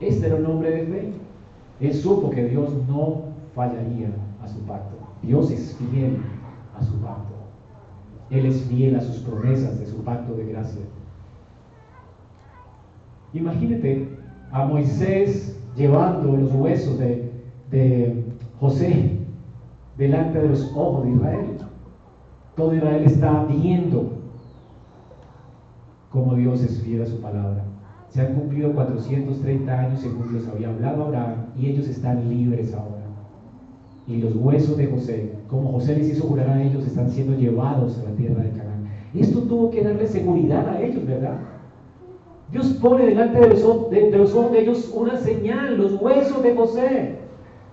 Este 0.00 0.26
era 0.26 0.36
un 0.36 0.46
hombre 0.46 0.70
de 0.70 0.86
fe. 0.86 1.12
Él 1.80 1.94
supo 1.94 2.30
que 2.30 2.44
Dios 2.46 2.70
no 2.88 3.22
fallaría 3.54 4.10
a 4.42 4.48
su 4.48 4.58
pacto. 4.60 4.96
Dios 5.22 5.50
es 5.50 5.76
fiel 5.76 6.18
a 6.78 6.82
su 6.82 6.94
pacto. 7.00 7.34
Él 8.30 8.46
es 8.46 8.62
fiel 8.62 8.96
a 8.96 9.00
sus 9.00 9.18
promesas 9.18 9.78
de 9.78 9.86
su 9.86 10.02
pacto 10.02 10.34
de 10.34 10.46
gracia. 10.46 10.82
Imagínate 13.32 14.08
a 14.50 14.64
Moisés 14.64 15.58
llevando 15.76 16.36
los 16.36 16.52
huesos 16.52 16.98
de, 16.98 18.24
José 18.58 19.18
delante 19.98 20.38
de 20.38 20.48
los 20.48 20.72
ojos 20.74 21.04
de 21.04 21.10
Israel. 21.10 21.58
Todo 22.56 22.74
Israel 22.74 23.02
está 23.04 23.44
viendo 23.44 24.15
cómo 26.16 26.34
Dios 26.34 26.62
es 26.62 26.80
fiel 26.80 27.02
a 27.02 27.06
su 27.06 27.20
palabra. 27.20 27.62
Se 28.08 28.22
han 28.22 28.32
cumplido 28.32 28.72
430 28.72 29.78
años 29.78 30.00
según 30.00 30.30
Dios 30.30 30.48
había 30.48 30.70
hablado 30.70 31.04
Abraham 31.04 31.48
y 31.58 31.66
ellos 31.66 31.86
están 31.88 32.30
libres 32.30 32.72
ahora. 32.72 33.04
Y 34.06 34.16
los 34.16 34.34
huesos 34.34 34.78
de 34.78 34.86
José, 34.86 35.32
como 35.50 35.72
José 35.72 35.94
les 35.94 36.08
hizo 36.08 36.26
jurar 36.26 36.48
a 36.48 36.62
ellos, 36.62 36.86
están 36.86 37.10
siendo 37.10 37.36
llevados 37.36 37.98
a 37.98 38.08
la 38.08 38.16
tierra 38.16 38.42
de 38.42 38.50
Canaán. 38.50 38.88
Esto 39.14 39.40
tuvo 39.42 39.70
que 39.70 39.82
darle 39.82 40.06
seguridad 40.06 40.66
a 40.66 40.80
ellos, 40.80 41.04
¿verdad? 41.06 41.36
Dios 42.50 42.66
pone 42.80 43.04
delante 43.04 43.38
de 43.38 43.48
los, 43.48 44.34
ojos 44.34 44.52
de 44.52 44.60
ellos 44.60 44.90
una 44.94 45.18
señal, 45.18 45.76
los 45.76 46.00
huesos 46.00 46.42
de 46.42 46.54
José. 46.54 47.16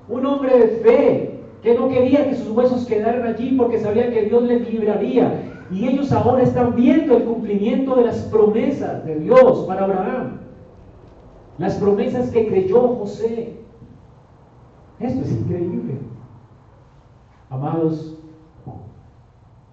un 0.10 0.26
hombre 0.26 0.58
de 0.58 0.68
fe, 0.68 1.40
que 1.62 1.76
no 1.76 1.88
quería 1.88 2.28
que 2.28 2.36
sus 2.36 2.50
huesos 2.50 2.86
quedaran 2.86 3.26
allí 3.26 3.56
porque 3.58 3.80
sabía 3.80 4.12
que 4.12 4.24
Dios 4.24 4.44
les 4.44 4.70
libraría. 4.70 5.53
Y 5.74 5.88
ellos 5.88 6.12
ahora 6.12 6.44
están 6.44 6.76
viendo 6.76 7.18
el 7.18 7.24
cumplimiento 7.24 7.96
de 7.96 8.06
las 8.06 8.18
promesas 8.24 9.04
de 9.06 9.20
Dios 9.20 9.66
para 9.66 9.86
Abraham. 9.86 10.38
Las 11.58 11.76
promesas 11.76 12.30
que 12.30 12.48
creyó 12.48 12.90
José. 12.96 13.60
Esto 15.00 15.22
es 15.22 15.32
increíble. 15.32 15.98
Amados, 17.50 18.20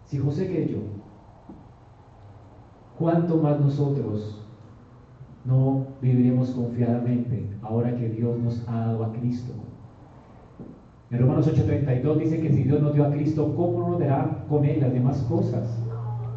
si 0.06 0.18
José 0.18 0.46
creyó, 0.48 0.78
¿cuánto 2.98 3.36
más 3.36 3.60
nosotros 3.60 4.42
no 5.44 5.86
viviremos 6.00 6.50
confiadamente 6.50 7.46
ahora 7.62 7.94
que 7.96 8.08
Dios 8.08 8.38
nos 8.38 8.66
ha 8.68 8.86
dado 8.86 9.04
a 9.04 9.12
Cristo? 9.12 9.52
En 11.10 11.18
Romanos 11.18 11.46
8:32 11.46 12.18
dice 12.18 12.40
que 12.40 12.50
si 12.50 12.62
Dios 12.62 12.80
nos 12.80 12.94
dio 12.94 13.04
a 13.04 13.10
Cristo, 13.10 13.54
¿cómo 13.56 13.90
nos 13.90 14.00
dará 14.00 14.44
con 14.48 14.64
Él 14.64 14.80
las 14.80 14.92
demás 14.92 15.18
cosas? 15.28 15.89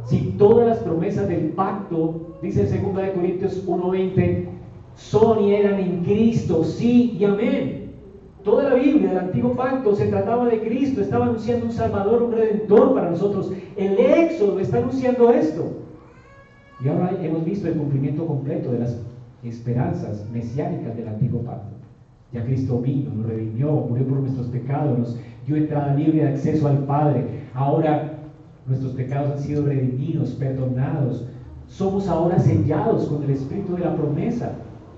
Si 0.05 0.35
todas 0.37 0.67
las 0.67 0.77
promesas 0.79 1.27
del 1.27 1.49
pacto, 1.49 2.37
dice 2.41 2.67
en 2.75 2.93
2 2.93 3.09
Corintios 3.15 3.65
1:20, 3.65 4.49
son 4.95 5.43
y 5.43 5.55
eran 5.55 5.79
en 5.79 6.03
Cristo, 6.03 6.63
sí 6.63 7.15
y 7.17 7.23
amén. 7.23 7.83
Toda 8.43 8.69
la 8.69 8.75
Biblia 8.75 9.09
del 9.09 9.17
antiguo 9.19 9.53
pacto 9.53 9.95
se 9.95 10.07
trataba 10.07 10.47
de 10.47 10.61
Cristo, 10.61 11.01
estaba 11.01 11.25
anunciando 11.25 11.65
un 11.65 11.71
Salvador, 11.71 12.23
un 12.23 12.33
Redentor 12.33 12.93
para 12.93 13.09
nosotros. 13.09 13.53
El 13.77 13.97
Éxodo 13.97 14.59
está 14.59 14.79
anunciando 14.79 15.29
esto. 15.31 15.71
Y 16.83 16.89
ahora 16.89 17.17
hemos 17.21 17.45
visto 17.45 17.69
el 17.69 17.75
cumplimiento 17.75 18.25
completo 18.25 18.71
de 18.71 18.79
las 18.79 18.99
esperanzas 19.43 20.27
mesiánicas 20.33 20.95
del 20.97 21.07
antiguo 21.07 21.41
pacto. 21.41 21.73
Ya 22.33 22.43
Cristo 22.43 22.79
vino, 22.79 23.13
nos 23.13 23.27
redimió, 23.27 23.71
murió 23.71 24.05
por 24.07 24.19
nuestros 24.19 24.47
pecados, 24.47 24.99
nos 24.99 25.17
dio 25.47 25.55
entrada 25.55 25.93
libre 25.93 26.23
de 26.23 26.29
acceso 26.29 26.67
al 26.67 26.79
Padre. 26.79 27.25
Ahora 27.53 28.12
nuestros 28.65 28.93
pecados 28.93 29.31
han 29.33 29.39
sido 29.39 29.65
redimidos, 29.65 30.31
perdonados. 30.31 31.25
Somos 31.67 32.07
ahora 32.07 32.39
sellados 32.39 33.05
con 33.07 33.23
el 33.23 33.31
Espíritu 33.31 33.75
de 33.75 33.81
la 33.81 33.95
promesa 33.95 34.53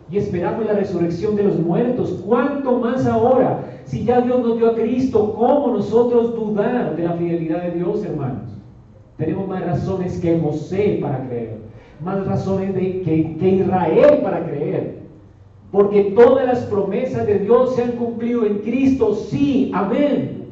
y 0.10 0.18
esperamos 0.18 0.66
la 0.66 0.74
resurrección 0.74 1.36
de 1.36 1.44
los 1.44 1.60
muertos. 1.60 2.22
¿Cuánto 2.26 2.80
más 2.80 3.06
ahora? 3.06 3.64
Si 3.86 4.04
ya 4.04 4.22
Dios 4.22 4.40
nos 4.40 4.58
dio 4.58 4.72
a 4.72 4.76
Cristo, 4.76 5.34
¿cómo 5.34 5.74
nosotros 5.74 6.36
dudar 6.36 6.96
de 6.96 7.04
la 7.04 7.14
fidelidad 7.14 7.64
de 7.64 7.72
Dios, 7.72 8.04
hermanos? 8.04 8.50
Tenemos 9.18 9.48
más 9.48 9.66
razones 9.66 10.20
que 10.20 10.40
José 10.40 11.00
para 11.02 11.26
creer, 11.28 11.58
más 12.04 12.26
razones 12.26 12.74
que, 12.74 13.36
que 13.40 13.50
Israel 13.50 14.20
para 14.22 14.46
creer. 14.46 15.06
Porque 15.72 16.14
todas 16.16 16.46
las 16.46 16.60
promesas 16.66 17.26
de 17.26 17.40
Dios 17.40 17.76
se 17.76 17.84
han 17.84 17.92
cumplido 17.94 18.46
en 18.46 18.60
Cristo, 18.60 19.14
sí, 19.14 19.72
amén. 19.74 20.46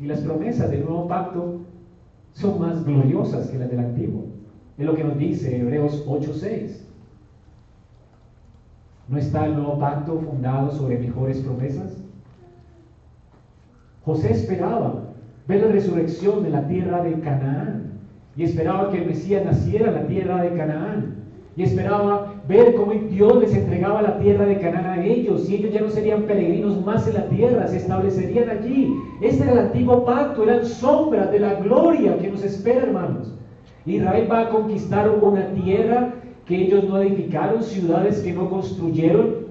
Y 0.00 0.06
las 0.06 0.20
promesas 0.20 0.70
del 0.70 0.84
nuevo 0.84 1.06
pacto 1.06 1.61
son 2.34 2.60
más 2.60 2.84
gloriosas 2.84 3.48
que 3.48 3.58
las 3.58 3.70
del 3.70 3.80
antiguo. 3.80 4.24
Es 4.78 4.86
lo 4.86 4.94
que 4.94 5.04
nos 5.04 5.18
dice 5.18 5.60
Hebreos 5.60 6.04
8:6. 6.06 6.86
¿No 9.08 9.18
está 9.18 9.46
el 9.46 9.56
nuevo 9.56 9.78
pacto 9.78 10.18
fundado 10.18 10.70
sobre 10.70 10.98
mejores 10.98 11.38
promesas? 11.40 11.98
José 14.04 14.32
esperaba 14.32 15.12
ver 15.46 15.62
la 15.62 15.72
resurrección 15.72 16.42
de 16.42 16.50
la 16.50 16.66
tierra 16.66 17.02
de 17.02 17.20
Canaán 17.20 17.92
y 18.36 18.44
esperaba 18.44 18.90
que 18.90 18.98
el 18.98 19.06
Mesías 19.06 19.44
naciera 19.44 19.88
en 19.88 19.94
la 19.94 20.06
tierra 20.06 20.42
de 20.42 20.56
Canaán 20.56 21.16
y 21.56 21.64
esperaba 21.64 22.31
ver 22.48 22.74
cómo 22.74 22.92
Dios 22.92 23.40
les 23.40 23.54
entregaba 23.54 24.02
la 24.02 24.18
tierra 24.18 24.46
de 24.46 24.58
Canaán 24.58 24.98
a 24.98 25.04
ellos 25.04 25.48
y 25.48 25.56
ellos 25.56 25.72
ya 25.72 25.80
no 25.80 25.90
serían 25.90 26.22
peregrinos 26.22 26.84
más 26.84 27.06
en 27.06 27.14
la 27.14 27.28
tierra, 27.28 27.68
se 27.68 27.76
establecerían 27.76 28.50
allí. 28.50 28.94
Este 29.20 29.44
era 29.44 29.52
el 29.52 29.58
antiguo 29.58 30.04
pacto, 30.04 30.42
eran 30.42 30.64
sombras 30.66 31.30
de 31.30 31.40
la 31.40 31.54
gloria 31.54 32.18
que 32.18 32.30
nos 32.30 32.42
espera, 32.42 32.82
hermanos. 32.82 33.32
Israel 33.86 34.28
va 34.30 34.40
a 34.40 34.48
conquistar 34.48 35.10
una 35.10 35.46
tierra 35.54 36.14
que 36.46 36.56
ellos 36.56 36.84
no 36.84 36.98
edificaron, 37.00 37.62
ciudades 37.62 38.20
que 38.20 38.32
no 38.32 38.50
construyeron, 38.50 39.46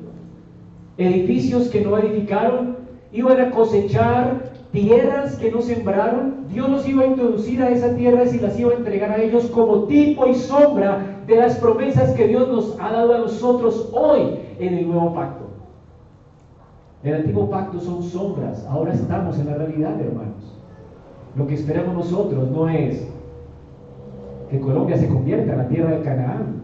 edificios 0.98 1.70
que 1.70 1.82
no 1.82 1.98
edificaron, 1.98 2.78
iban 3.14 3.40
a 3.40 3.52
cosechar 3.52 4.52
tierras 4.72 5.36
que 5.38 5.52
no 5.52 5.62
sembraron. 5.62 6.48
Dios 6.50 6.70
los 6.70 6.88
iba 6.88 7.04
a 7.04 7.08
introducir 7.08 7.62
a 7.62 7.70
esa 7.70 7.96
tierra 7.96 8.24
y 8.26 8.40
las 8.40 8.60
iba 8.60 8.72
a 8.72 8.76
entregar 8.76 9.12
a 9.12 9.22
ellos 9.22 9.46
como 9.48 9.84
tipo 9.84 10.28
y 10.28 10.36
sombra 10.36 11.21
de 11.32 11.38
las 11.38 11.56
promesas 11.56 12.12
que 12.12 12.28
Dios 12.28 12.48
nos 12.50 12.78
ha 12.80 12.92
dado 12.92 13.16
a 13.16 13.20
nosotros 13.20 13.90
hoy 13.94 14.38
en 14.60 14.74
el 14.78 14.88
nuevo 14.88 15.14
pacto. 15.14 15.46
El 17.04 17.16
antiguo 17.16 17.50
pacto 17.50 17.80
son 17.80 18.04
sombras, 18.04 18.66
ahora 18.70 18.94
estamos 18.94 19.40
en 19.40 19.48
la 19.48 19.56
realidad, 19.56 20.00
hermanos. 20.00 20.60
Lo 21.36 21.48
que 21.48 21.56
esperamos 21.56 21.96
nosotros 21.96 22.52
no 22.52 22.68
es 22.70 23.08
que 24.50 24.60
Colombia 24.60 24.98
se 24.98 25.08
convierta 25.08 25.54
en 25.54 25.58
la 25.58 25.68
tierra 25.70 25.92
de 25.92 26.02
Canaán, 26.02 26.62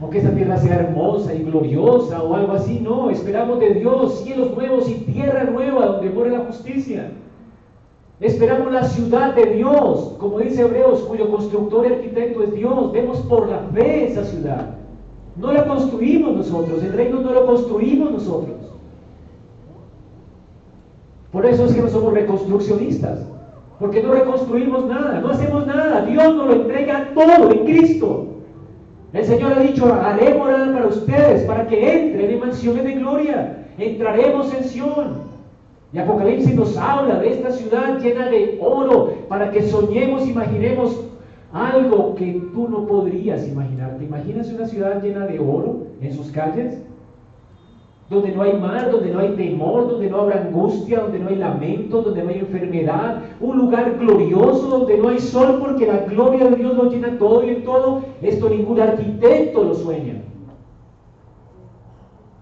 o 0.00 0.08
que 0.08 0.18
esa 0.18 0.30
tierra 0.30 0.56
sea 0.56 0.76
hermosa 0.76 1.34
y 1.34 1.42
gloriosa 1.42 2.22
o 2.22 2.34
algo 2.34 2.52
así, 2.52 2.80
no, 2.80 3.10
esperamos 3.10 3.58
de 3.58 3.74
Dios 3.74 4.20
cielos 4.20 4.54
nuevos 4.54 4.88
y 4.88 4.94
tierra 4.94 5.44
nueva 5.44 5.86
donde 5.86 6.10
muere 6.10 6.30
la 6.30 6.44
justicia. 6.44 7.10
Esperamos 8.20 8.72
la 8.72 8.84
ciudad 8.84 9.34
de 9.34 9.46
Dios, 9.46 10.14
como 10.18 10.38
dice 10.38 10.62
Hebreos, 10.62 11.00
cuyo 11.00 11.30
constructor 11.30 11.86
y 11.86 11.94
arquitecto 11.94 12.42
es 12.44 12.54
Dios. 12.54 12.92
Vemos 12.92 13.18
por 13.20 13.48
la 13.48 13.58
fe 13.74 14.06
esa 14.06 14.24
ciudad. 14.24 14.76
No 15.36 15.52
la 15.52 15.66
construimos 15.66 16.36
nosotros, 16.36 16.82
el 16.82 16.92
reino 16.92 17.20
no 17.20 17.32
lo 17.32 17.46
construimos 17.46 18.12
nosotros. 18.12 18.56
Por 21.32 21.44
eso 21.44 21.64
es 21.64 21.74
que 21.74 21.82
no 21.82 21.88
somos 21.88 22.14
reconstruccionistas, 22.14 23.26
porque 23.80 24.00
no 24.00 24.12
reconstruimos 24.12 24.86
nada, 24.86 25.20
no 25.20 25.30
hacemos 25.30 25.66
nada. 25.66 26.02
Dios 26.02 26.32
nos 26.36 26.46
lo 26.46 26.52
entrega 26.52 27.10
todo 27.12 27.50
en 27.50 27.64
Cristo. 27.64 28.26
El 29.12 29.24
Señor 29.24 29.54
ha 29.54 29.60
dicho, 29.60 29.92
haré 29.92 30.34
morada 30.34 30.72
para 30.72 30.86
ustedes, 30.86 31.42
para 31.42 31.66
que 31.66 31.92
entren 31.92 32.30
en 32.30 32.40
mansiones 32.40 32.84
de 32.84 32.94
gloria. 32.94 33.66
Entraremos 33.76 34.54
en 34.54 34.64
Sión. 34.64 35.33
Y 35.94 35.98
Apocalipsis 36.00 36.56
nos 36.56 36.76
habla 36.76 37.20
de 37.20 37.30
esta 37.30 37.52
ciudad 37.52 38.00
llena 38.00 38.28
de 38.28 38.58
oro 38.60 39.12
para 39.28 39.52
que 39.52 39.62
soñemos, 39.62 40.26
imaginemos 40.26 41.00
algo 41.52 42.16
que 42.16 42.42
tú 42.52 42.68
no 42.68 42.84
podrías 42.84 43.46
imaginar. 43.46 43.96
¿Te 43.96 44.04
imaginas 44.04 44.52
una 44.52 44.66
ciudad 44.66 45.00
llena 45.00 45.24
de 45.24 45.38
oro 45.38 45.84
en 46.00 46.12
sus 46.12 46.32
calles? 46.32 46.82
Donde 48.10 48.32
no 48.32 48.42
hay 48.42 48.58
mar, 48.58 48.90
donde 48.90 49.12
no 49.12 49.20
hay 49.20 49.36
temor, 49.36 49.88
donde 49.88 50.10
no 50.10 50.22
habrá 50.22 50.42
angustia, 50.42 50.98
donde 50.98 51.20
no 51.20 51.28
hay 51.28 51.36
lamento, 51.36 52.02
donde 52.02 52.24
no 52.24 52.30
hay 52.30 52.40
enfermedad. 52.40 53.22
Un 53.40 53.56
lugar 53.56 53.96
glorioso 53.96 54.66
donde 54.66 54.98
no 54.98 55.10
hay 55.10 55.20
sol 55.20 55.60
porque 55.60 55.86
la 55.86 55.98
gloria 55.98 56.50
de 56.50 56.56
Dios 56.56 56.74
lo 56.74 56.90
llena 56.90 57.16
todo 57.18 57.44
y 57.44 57.50
en 57.50 57.64
todo. 57.64 58.02
Esto 58.20 58.48
ningún 58.48 58.80
arquitecto 58.80 59.62
lo 59.62 59.74
sueña. 59.74 60.14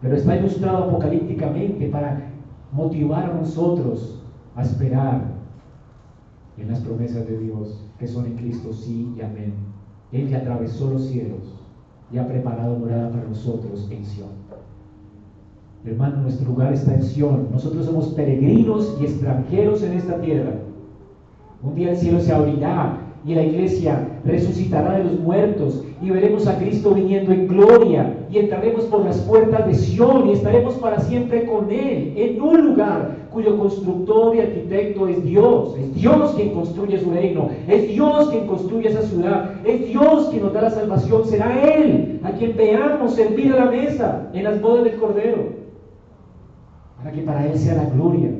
Pero 0.00 0.16
está 0.16 0.36
ilustrado 0.36 0.84
apocalípticamente 0.84 1.86
para 1.88 2.31
motivar 2.72 3.30
a 3.30 3.34
nosotros 3.34 4.22
a 4.56 4.62
esperar 4.62 5.22
en 6.56 6.70
las 6.70 6.80
promesas 6.80 7.26
de 7.26 7.38
Dios 7.38 7.84
que 7.98 8.06
son 8.06 8.26
en 8.26 8.36
Cristo 8.36 8.72
sí 8.72 9.12
y 9.16 9.20
amén. 9.20 9.54
Él 10.10 10.28
que 10.28 10.36
atravesó 10.36 10.90
los 10.90 11.06
cielos 11.06 11.62
y 12.10 12.18
ha 12.18 12.26
preparado 12.26 12.78
morada 12.78 13.10
para 13.10 13.24
nosotros 13.24 13.88
en 13.90 14.04
Sion. 14.04 14.28
Hermano, 15.84 16.22
nuestro 16.22 16.48
lugar 16.48 16.72
está 16.72 16.94
en 16.94 17.02
Sion. 17.02 17.48
Nosotros 17.50 17.86
somos 17.86 18.08
peregrinos 18.08 18.96
y 19.00 19.04
extranjeros 19.04 19.82
en 19.82 19.94
esta 19.94 20.20
tierra. 20.20 20.54
Un 21.62 21.74
día 21.74 21.90
el 21.90 21.96
cielo 21.96 22.20
se 22.20 22.32
abrirá 22.32 22.98
y 23.24 23.34
la 23.34 23.42
iglesia 23.42 24.08
resucitará 24.24 24.98
de 24.98 25.04
los 25.04 25.20
muertos 25.20 25.84
y 26.02 26.10
veremos 26.10 26.46
a 26.46 26.58
Cristo 26.58 26.92
viniendo 26.92 27.32
en 27.32 27.46
gloria 27.46 28.16
y 28.30 28.38
entraremos 28.38 28.84
por 28.86 29.04
las 29.04 29.18
puertas 29.20 29.66
de 29.66 29.74
Sion 29.74 30.28
y 30.28 30.32
estaremos 30.32 30.74
para 30.74 31.00
siempre 31.00 31.46
con 31.46 31.70
Él 31.70 32.14
en 32.16 32.40
un 32.40 32.68
lugar 32.68 33.22
cuyo 33.32 33.56
constructor 33.58 34.34
y 34.36 34.40
arquitecto 34.40 35.08
es 35.08 35.22
Dios. 35.24 35.76
Es 35.78 35.94
Dios 35.94 36.34
quien 36.34 36.50
construye 36.50 36.98
su 36.98 37.10
reino, 37.10 37.48
es 37.68 37.88
Dios 37.88 38.28
quien 38.30 38.46
construye 38.46 38.88
esa 38.88 39.02
ciudad, 39.02 39.52
es 39.64 39.86
Dios 39.86 40.28
quien 40.30 40.42
nos 40.42 40.52
da 40.52 40.62
la 40.62 40.70
salvación. 40.70 41.24
Será 41.24 41.74
Él 41.76 42.20
a 42.22 42.32
quien 42.32 42.56
veamos 42.56 43.14
servir 43.14 43.52
a 43.52 43.64
la 43.64 43.70
mesa 43.70 44.30
en 44.32 44.44
las 44.44 44.60
bodas 44.60 44.84
del 44.84 44.96
Cordero, 44.96 45.62
para 46.98 47.12
que 47.12 47.22
para 47.22 47.46
Él 47.46 47.58
sea 47.58 47.74
la 47.74 47.86
gloria 47.86 48.30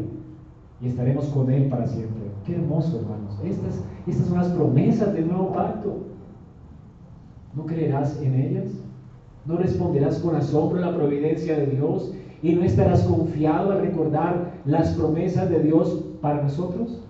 y 0.81 0.88
estaremos 0.88 1.27
con 1.27 1.51
Él 1.51 1.66
para 1.66 1.87
siempre. 1.87 2.21
Qué 2.44 2.55
hermoso, 2.55 3.00
hermanos. 3.00 3.38
Estas, 3.44 3.85
estas 4.07 4.26
son 4.26 4.38
las 4.38 4.48
promesas 4.48 5.12
del 5.14 5.28
nuevo 5.28 5.52
pacto. 5.52 5.98
¿No 7.55 7.66
creerás 7.66 8.20
en 8.20 8.35
ellas? 8.35 8.68
¿No 9.44 9.57
responderás 9.57 10.18
con 10.18 10.35
asombro 10.35 10.78
a 10.78 10.90
la 10.90 10.96
providencia 10.96 11.57
de 11.57 11.66
Dios? 11.66 12.12
¿Y 12.42 12.55
no 12.55 12.64
estarás 12.64 13.02
confiado 13.02 13.72
al 13.72 13.83
recordar 13.83 14.52
las 14.64 14.90
promesas 14.94 15.48
de 15.50 15.61
Dios 15.61 16.05
para 16.20 16.42
nosotros? 16.42 17.02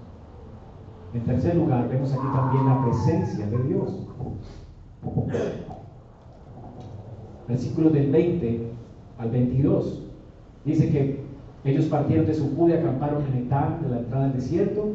En 1.15 1.23
tercer 1.23 1.57
lugar, 1.57 1.89
vemos 1.89 2.13
aquí 2.13 2.27
también 2.35 2.67
la 2.67 2.85
presencia 2.85 3.47
de 3.47 3.59
Dios. 3.65 4.07
Versículo 7.49 7.91
del 7.91 8.11
20 8.11 8.73
al 9.19 9.31
22. 9.31 10.03
Dice 10.65 10.91
que 10.91 11.23
Ellos 11.65 11.85
partieron 11.87 12.27
de 12.27 12.35
su 12.35 12.69
y 12.69 12.73
acamparon 12.73 13.25
en 13.27 13.45
Etán, 13.45 13.83
de 13.83 13.89
la 13.89 13.99
entrada 14.01 14.25
del 14.25 14.35
desierto, 14.35 14.95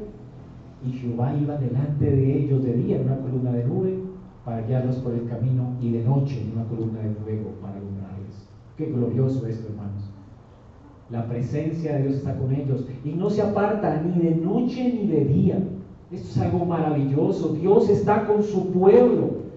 y 0.87 0.93
Jehová 0.93 1.35
iba 1.35 1.57
delante 1.57 2.05
de 2.05 2.37
ellos 2.37 2.63
de 2.63 2.73
día 2.73 2.97
en 2.97 3.03
una 3.03 3.17
columna 3.17 3.51
de 3.51 3.65
nube 3.65 3.99
para 4.45 4.61
guiarlos 4.61 4.97
por 4.97 5.13
el 5.13 5.27
camino 5.27 5.73
y 5.81 5.91
de 5.91 6.03
noche 6.03 6.41
en 6.41 6.53
una 6.53 6.67
columna 6.69 7.01
de 7.01 7.13
fuego 7.15 7.51
para 7.61 7.73
alumbrarles. 7.75 8.47
Qué 8.77 8.85
glorioso 8.85 9.45
esto, 9.45 9.67
hermanos. 9.69 10.09
La 11.09 11.27
presencia 11.27 11.95
de 11.95 12.03
Dios 12.03 12.15
está 12.15 12.37
con 12.37 12.53
ellos 12.53 12.85
y 13.03 13.09
no 13.09 13.29
se 13.29 13.41
aparta 13.41 14.01
ni 14.01 14.21
de 14.21 14.35
noche 14.35 14.93
ni 14.93 15.07
de 15.07 15.25
día. 15.25 15.63
Esto 16.11 16.27
es 16.29 16.37
algo 16.37 16.65
maravilloso. 16.65 17.53
Dios 17.53 17.89
está 17.89 18.25
con 18.25 18.43
su 18.43 18.71
pueblo. 18.71 19.47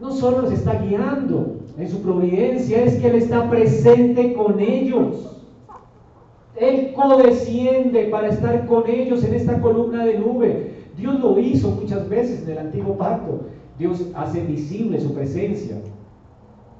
No 0.00 0.10
solo 0.10 0.42
los 0.42 0.52
está 0.52 0.82
guiando 0.82 1.60
en 1.78 1.88
su 1.88 2.02
providencia, 2.02 2.82
es 2.82 2.96
que 2.96 3.08
Él 3.08 3.16
está 3.16 3.48
presente 3.48 4.34
con 4.34 4.58
ellos. 4.60 5.41
Él 6.56 6.92
codesciende 6.94 8.04
para 8.04 8.28
estar 8.28 8.66
con 8.66 8.88
ellos 8.88 9.24
en 9.24 9.34
esta 9.34 9.60
columna 9.60 10.04
de 10.04 10.18
nube. 10.18 10.74
Dios 10.96 11.18
lo 11.20 11.38
hizo 11.38 11.70
muchas 11.70 12.08
veces 12.08 12.42
en 12.44 12.50
el 12.50 12.58
antiguo 12.58 12.96
pacto. 12.96 13.46
Dios 13.78 14.06
hace 14.14 14.42
visible 14.42 15.00
su 15.00 15.14
presencia. 15.14 15.76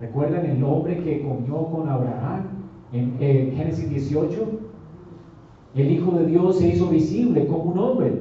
¿Recuerdan 0.00 0.44
el 0.44 0.62
hombre 0.62 1.02
que 1.02 1.22
comió 1.22 1.66
con 1.66 1.88
Abraham 1.88 2.48
en 2.92 3.18
Génesis 3.56 3.88
18? 3.88 4.46
El 5.74 5.90
Hijo 5.90 6.10
de 6.18 6.26
Dios 6.26 6.58
se 6.58 6.68
hizo 6.68 6.88
visible 6.88 7.46
como 7.46 7.72
un 7.72 7.78
hombre, 7.78 8.12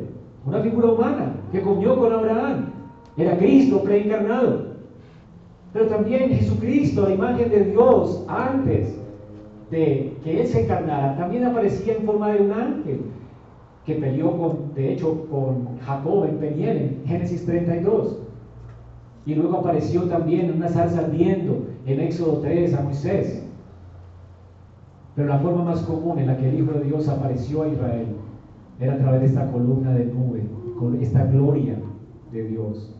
una 0.46 0.62
figura 0.62 0.92
humana 0.92 1.36
que 1.52 1.62
comió 1.62 2.00
con 2.00 2.14
Abraham. 2.14 2.72
Era 3.18 3.38
Cristo 3.38 3.84
preencarnado. 3.84 4.72
Pero 5.74 5.88
también 5.88 6.30
Jesucristo, 6.30 7.04
la 7.04 7.14
imagen 7.14 7.50
de 7.50 7.66
Dios, 7.66 8.24
antes 8.30 9.01
de 9.72 10.18
que 10.24 10.42
Él 10.42 10.48
se 10.48 10.64
encarnara, 10.64 11.18
también 11.18 11.46
aparecía 11.46 11.96
en 11.96 12.04
forma 12.04 12.30
de 12.30 12.44
un 12.44 12.52
ángel 12.52 13.02
que 13.86 13.96
peleó 13.96 14.38
con, 14.38 14.74
de 14.76 14.94
hecho, 14.94 15.26
con 15.32 15.80
Jacob 15.80 16.26
en 16.26 16.38
Peniel, 16.38 16.78
en 16.78 17.08
Génesis 17.08 17.46
32. 17.46 18.20
Y 19.26 19.36
luego 19.36 19.58
apareció 19.58 20.04
también 20.04 20.48
en 20.48 20.58
una 20.58 20.70
salsa 20.70 21.00
ardiendo 21.00 21.66
en 21.86 22.00
Éxodo 22.00 22.40
3 22.42 22.74
a 22.76 22.82
Moisés. 22.82 23.44
Pero 25.16 25.28
la 25.28 25.40
forma 25.40 25.64
más 25.64 25.82
común 25.82 26.20
en 26.20 26.28
la 26.28 26.38
que 26.38 26.50
el 26.50 26.60
Hijo 26.60 26.74
de 26.74 26.84
Dios 26.84 27.08
apareció 27.08 27.64
a 27.64 27.68
Israel 27.68 28.08
era 28.80 28.94
a 28.94 28.98
través 28.98 29.22
de 29.22 29.28
esta 29.28 29.52
columna 29.52 29.94
de 29.94 30.06
nube, 30.06 30.44
con 30.78 31.02
esta 31.02 31.26
gloria 31.26 31.76
de 32.32 32.44
Dios 32.48 32.96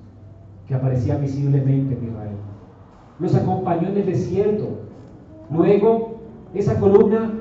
que 0.68 0.76
aparecía 0.76 1.18
visiblemente 1.18 1.96
en 1.96 2.08
Israel. 2.08 2.38
Los 3.20 3.36
acompañó 3.36 3.90
en 3.90 3.98
el 3.98 4.06
desierto. 4.06 4.70
Luego, 5.50 6.11
esa 6.54 6.80
columna 6.80 7.32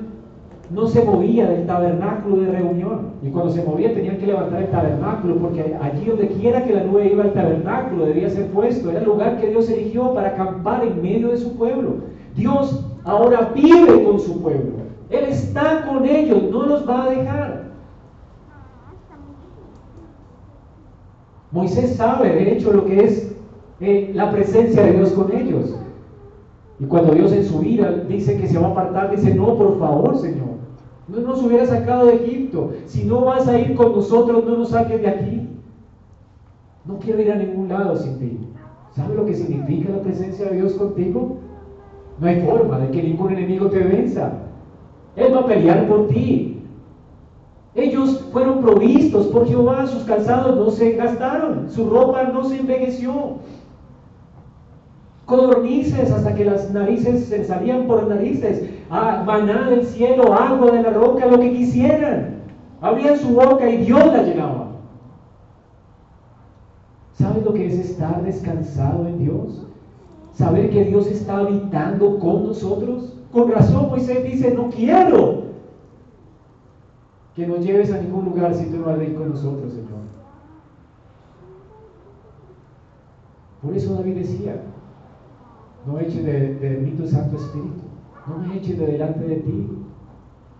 no 0.69 0.87
se 0.87 1.03
movía 1.03 1.49
del 1.49 1.65
tabernáculo 1.65 2.37
de 2.37 2.51
reunión. 2.51 3.11
Y 3.21 3.29
cuando 3.29 3.51
se 3.51 3.63
movía 3.63 3.93
tenían 3.93 4.17
que 4.17 4.27
levantar 4.27 4.63
el 4.63 4.69
tabernáculo, 4.69 5.35
porque 5.37 5.75
allí 5.81 6.05
donde 6.05 6.29
quiera 6.29 6.63
que 6.63 6.73
la 6.73 6.83
nube 6.83 7.11
iba, 7.11 7.25
el 7.25 7.33
tabernáculo 7.33 8.05
debía 8.05 8.29
ser 8.29 8.47
puesto. 8.47 8.89
Era 8.89 8.99
el 8.99 9.05
lugar 9.05 9.39
que 9.39 9.49
Dios 9.49 9.69
eligió 9.69 10.13
para 10.13 10.29
acampar 10.29 10.85
en 10.85 11.01
medio 11.01 11.29
de 11.29 11.37
su 11.37 11.57
pueblo. 11.57 11.95
Dios 12.35 12.85
ahora 13.03 13.51
vive 13.53 14.03
con 14.03 14.19
su 14.19 14.41
pueblo. 14.41 14.81
Él 15.09 15.25
está 15.25 15.85
con 15.85 16.05
ellos, 16.05 16.43
no 16.49 16.65
los 16.65 16.87
va 16.87 17.03
a 17.03 17.09
dejar. 17.09 17.61
Moisés 21.51 21.97
sabe, 21.97 22.29
de 22.29 22.53
hecho, 22.53 22.71
lo 22.71 22.85
que 22.85 23.03
es 23.03 23.35
eh, 23.81 24.11
la 24.13 24.31
presencia 24.31 24.83
de 24.83 24.93
Dios 24.93 25.11
con 25.11 25.35
ellos. 25.35 25.75
Y 26.81 26.85
cuando 26.85 27.13
Dios 27.13 27.31
en 27.31 27.45
su 27.45 27.61
ira 27.61 27.91
dice 28.09 28.37
que 28.37 28.47
se 28.47 28.57
va 28.57 28.69
a 28.69 28.71
apartar, 28.71 29.11
dice, 29.11 29.35
no, 29.35 29.55
por 29.55 29.77
favor, 29.77 30.17
Señor. 30.17 30.47
No 31.07 31.19
nos 31.19 31.43
hubiera 31.43 31.65
sacado 31.67 32.07
de 32.07 32.15
Egipto. 32.15 32.71
Si 32.87 33.03
no 33.03 33.21
vas 33.21 33.47
a 33.47 33.59
ir 33.59 33.75
con 33.75 33.91
nosotros, 33.91 34.43
no 34.43 34.57
nos 34.57 34.69
saques 34.69 34.99
de 34.99 35.07
aquí. 35.07 35.47
No 36.85 36.97
quiero 36.97 37.21
ir 37.21 37.31
a 37.31 37.35
ningún 37.35 37.69
lado 37.69 37.95
sin 37.95 38.17
ti. 38.17 38.39
¿Sabes 38.95 39.15
lo 39.15 39.25
que 39.25 39.35
significa 39.35 39.91
la 39.91 40.01
presencia 40.01 40.45
de 40.45 40.55
Dios 40.55 40.73
contigo? 40.73 41.37
No 42.19 42.27
hay 42.27 42.41
forma 42.41 42.79
de 42.79 42.89
que 42.89 43.03
ningún 43.03 43.31
enemigo 43.31 43.67
te 43.67 43.79
venza. 43.79 44.33
Él 45.15 45.35
va 45.35 45.41
a 45.41 45.45
pelear 45.45 45.87
por 45.87 46.07
ti. 46.07 46.63
Ellos 47.75 48.25
fueron 48.31 48.59
provistos 48.61 49.27
por 49.27 49.47
Jehová, 49.47 49.85
sus 49.85 50.03
calzados 50.03 50.57
no 50.57 50.71
se 50.71 50.93
gastaron, 50.93 51.69
su 51.69 51.87
ropa 51.89 52.23
no 52.23 52.43
se 52.43 52.59
envejeció. 52.59 53.35
Codornices 55.31 56.11
hasta 56.11 56.35
que 56.35 56.43
las 56.43 56.71
narices 56.71 57.27
se 57.27 57.45
salían 57.45 57.87
por 57.87 58.05
narices, 58.05 58.69
ah, 58.89 59.23
maná 59.25 59.69
del 59.69 59.85
cielo, 59.85 60.33
agua 60.33 60.71
de 60.71 60.83
la 60.83 60.89
roca, 60.89 61.25
lo 61.25 61.39
que 61.39 61.53
quisieran. 61.53 62.41
Abrían 62.81 63.17
su 63.17 63.29
boca 63.29 63.69
y 63.69 63.85
Dios 63.85 64.05
la 64.07 64.23
llenaba. 64.23 64.71
¿Sabes 67.13 67.45
lo 67.45 67.53
que 67.53 67.65
es 67.65 67.75
estar 67.75 68.21
descansado 68.23 69.07
en 69.07 69.19
Dios? 69.19 69.65
Saber 70.33 70.69
que 70.69 70.83
Dios 70.83 71.07
está 71.07 71.37
habitando 71.37 72.19
con 72.19 72.47
nosotros. 72.47 73.13
Con 73.31 73.49
razón 73.49 73.87
Moisés 73.87 74.25
dice, 74.25 74.53
no 74.53 74.69
quiero 74.69 75.43
que 77.37 77.47
nos 77.47 77.63
lleves 77.63 77.89
a 77.93 78.01
ningún 78.01 78.25
lugar 78.25 78.53
si 78.53 78.65
tú 78.65 78.79
no 78.79 78.87
vas 78.87 78.99
a 78.99 79.03
ir 79.05 79.15
con 79.15 79.29
nosotros, 79.29 79.71
Señor. 79.71 80.01
Por 83.61 83.73
eso 83.73 83.93
David 83.93 84.15
decía, 84.15 84.61
no 85.85 85.99
eches 85.99 86.25
de, 86.25 86.55
de, 86.55 86.69
mí 86.77 86.91
tu 86.91 87.07
Santo 87.07 87.37
Espíritu, 87.37 87.81
no 88.27 88.37
me 88.37 88.57
eches 88.57 88.77
de 88.77 88.87
delante 88.87 89.27
de 89.27 89.35
ti. 89.37 89.67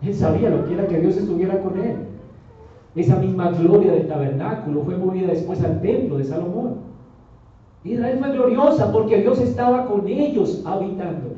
Él 0.02 0.14
sabía 0.14 0.50
lo 0.50 0.64
que 0.64 0.74
era 0.74 0.86
que 0.86 1.00
Dios 1.00 1.16
estuviera 1.16 1.62
con 1.62 1.78
él. 1.78 1.96
Esa 2.94 3.16
misma 3.16 3.52
gloria 3.52 3.92
del 3.92 4.08
tabernáculo 4.08 4.82
fue 4.82 4.96
movida 4.96 5.28
después 5.28 5.62
al 5.64 5.80
templo 5.80 6.18
de 6.18 6.24
Salomón. 6.24 6.92
Israel 7.84 8.18
fue 8.18 8.32
gloriosa 8.32 8.92
porque 8.92 9.20
Dios 9.20 9.40
estaba 9.40 9.86
con 9.86 10.06
ellos 10.06 10.62
habitando. 10.66 11.36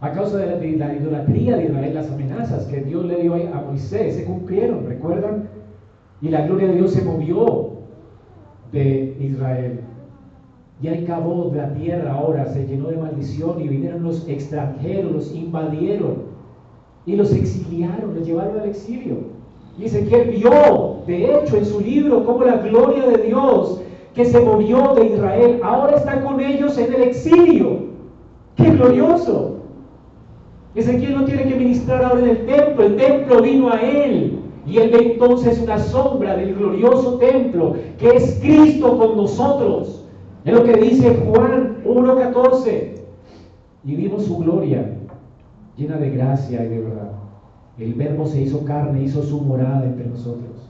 A 0.00 0.10
causa 0.10 0.38
de 0.38 0.76
la, 0.76 0.94
idolatría 0.94 1.56
de 1.56 1.64
Israel, 1.64 1.94
las 1.94 2.10
amenazas 2.10 2.66
que 2.66 2.80
Dios 2.80 3.04
le 3.04 3.22
dio 3.22 3.34
a 3.34 3.60
Moisés 3.60 4.16
se 4.16 4.24
cumplieron, 4.24 4.86
¿recuerdan? 4.86 5.48
Y 6.20 6.28
la 6.28 6.44
gloria 6.46 6.68
de 6.68 6.74
Dios 6.74 6.92
se 6.92 7.04
movió 7.04 7.70
de 8.72 9.16
Israel. 9.20 9.80
Y 10.82 10.88
el 10.88 11.04
cabo 11.06 11.52
la 11.54 11.72
tierra 11.74 12.12
ahora 12.12 12.44
se 12.46 12.66
llenó 12.66 12.88
de 12.88 12.96
maldición 12.96 13.60
y 13.60 13.68
vinieron 13.68 14.02
los 14.02 14.28
extranjeros, 14.28 15.12
los 15.12 15.32
invadieron 15.32 16.24
y 17.06 17.14
los 17.14 17.32
exiliaron, 17.32 18.16
los 18.16 18.26
llevaron 18.26 18.58
al 18.58 18.68
exilio. 18.68 19.18
Y 19.78 19.84
Ezequiel 19.84 20.30
vio, 20.30 20.98
de 21.06 21.36
hecho, 21.36 21.56
en 21.56 21.64
su 21.64 21.80
libro, 21.80 22.24
cómo 22.24 22.42
la 22.42 22.56
gloria 22.56 23.06
de 23.06 23.22
Dios 23.22 23.80
que 24.12 24.24
se 24.24 24.40
movió 24.40 24.94
de 24.94 25.06
Israel 25.06 25.60
ahora 25.62 25.96
está 25.96 26.20
con 26.20 26.40
ellos 26.40 26.76
en 26.76 26.92
el 26.92 27.02
exilio. 27.02 27.78
¡Qué 28.56 28.70
glorioso! 28.70 29.58
Ezequiel 30.74 31.14
no 31.14 31.24
tiene 31.24 31.44
que 31.44 31.54
ministrar 31.54 32.04
ahora 32.04 32.22
en 32.22 32.28
el 32.28 32.46
templo, 32.46 32.84
el 32.84 32.96
templo 32.96 33.40
vino 33.40 33.70
a 33.70 33.80
él. 33.80 34.40
Y 34.66 34.78
él 34.78 34.90
ve 34.90 35.12
entonces 35.12 35.60
una 35.60 35.78
sombra 35.78 36.36
del 36.36 36.54
glorioso 36.54 37.18
templo 37.18 37.76
que 37.98 38.08
es 38.08 38.40
Cristo 38.42 38.98
con 38.98 39.16
nosotros. 39.16 40.01
Es 40.44 40.52
lo 40.52 40.64
que 40.64 40.74
dice 40.74 41.16
Juan 41.24 41.78
1.14. 41.84 42.92
Y 43.84 43.96
vimos 43.96 44.24
su 44.24 44.38
gloria 44.38 44.98
llena 45.76 45.96
de 45.96 46.10
gracia 46.10 46.64
y 46.64 46.68
de 46.68 46.80
verdad. 46.80 47.12
El 47.78 47.94
verbo 47.94 48.26
se 48.26 48.42
hizo 48.42 48.64
carne, 48.64 49.02
hizo 49.02 49.22
su 49.22 49.40
morada 49.40 49.84
entre 49.84 50.06
nosotros. 50.06 50.68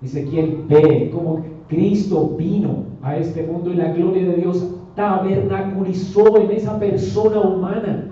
Dice 0.00 0.20
Ezequiel 0.20 0.64
ve 0.68 1.10
cómo 1.12 1.44
Cristo 1.68 2.34
vino 2.38 2.84
a 3.02 3.16
este 3.16 3.42
mundo 3.42 3.72
y 3.72 3.76
la 3.76 3.92
gloria 3.92 4.24
de 4.26 4.36
Dios 4.36 4.74
tabernaculizó 4.94 6.38
en 6.38 6.50
esa 6.52 6.78
persona 6.78 7.40
humana. 7.40 8.10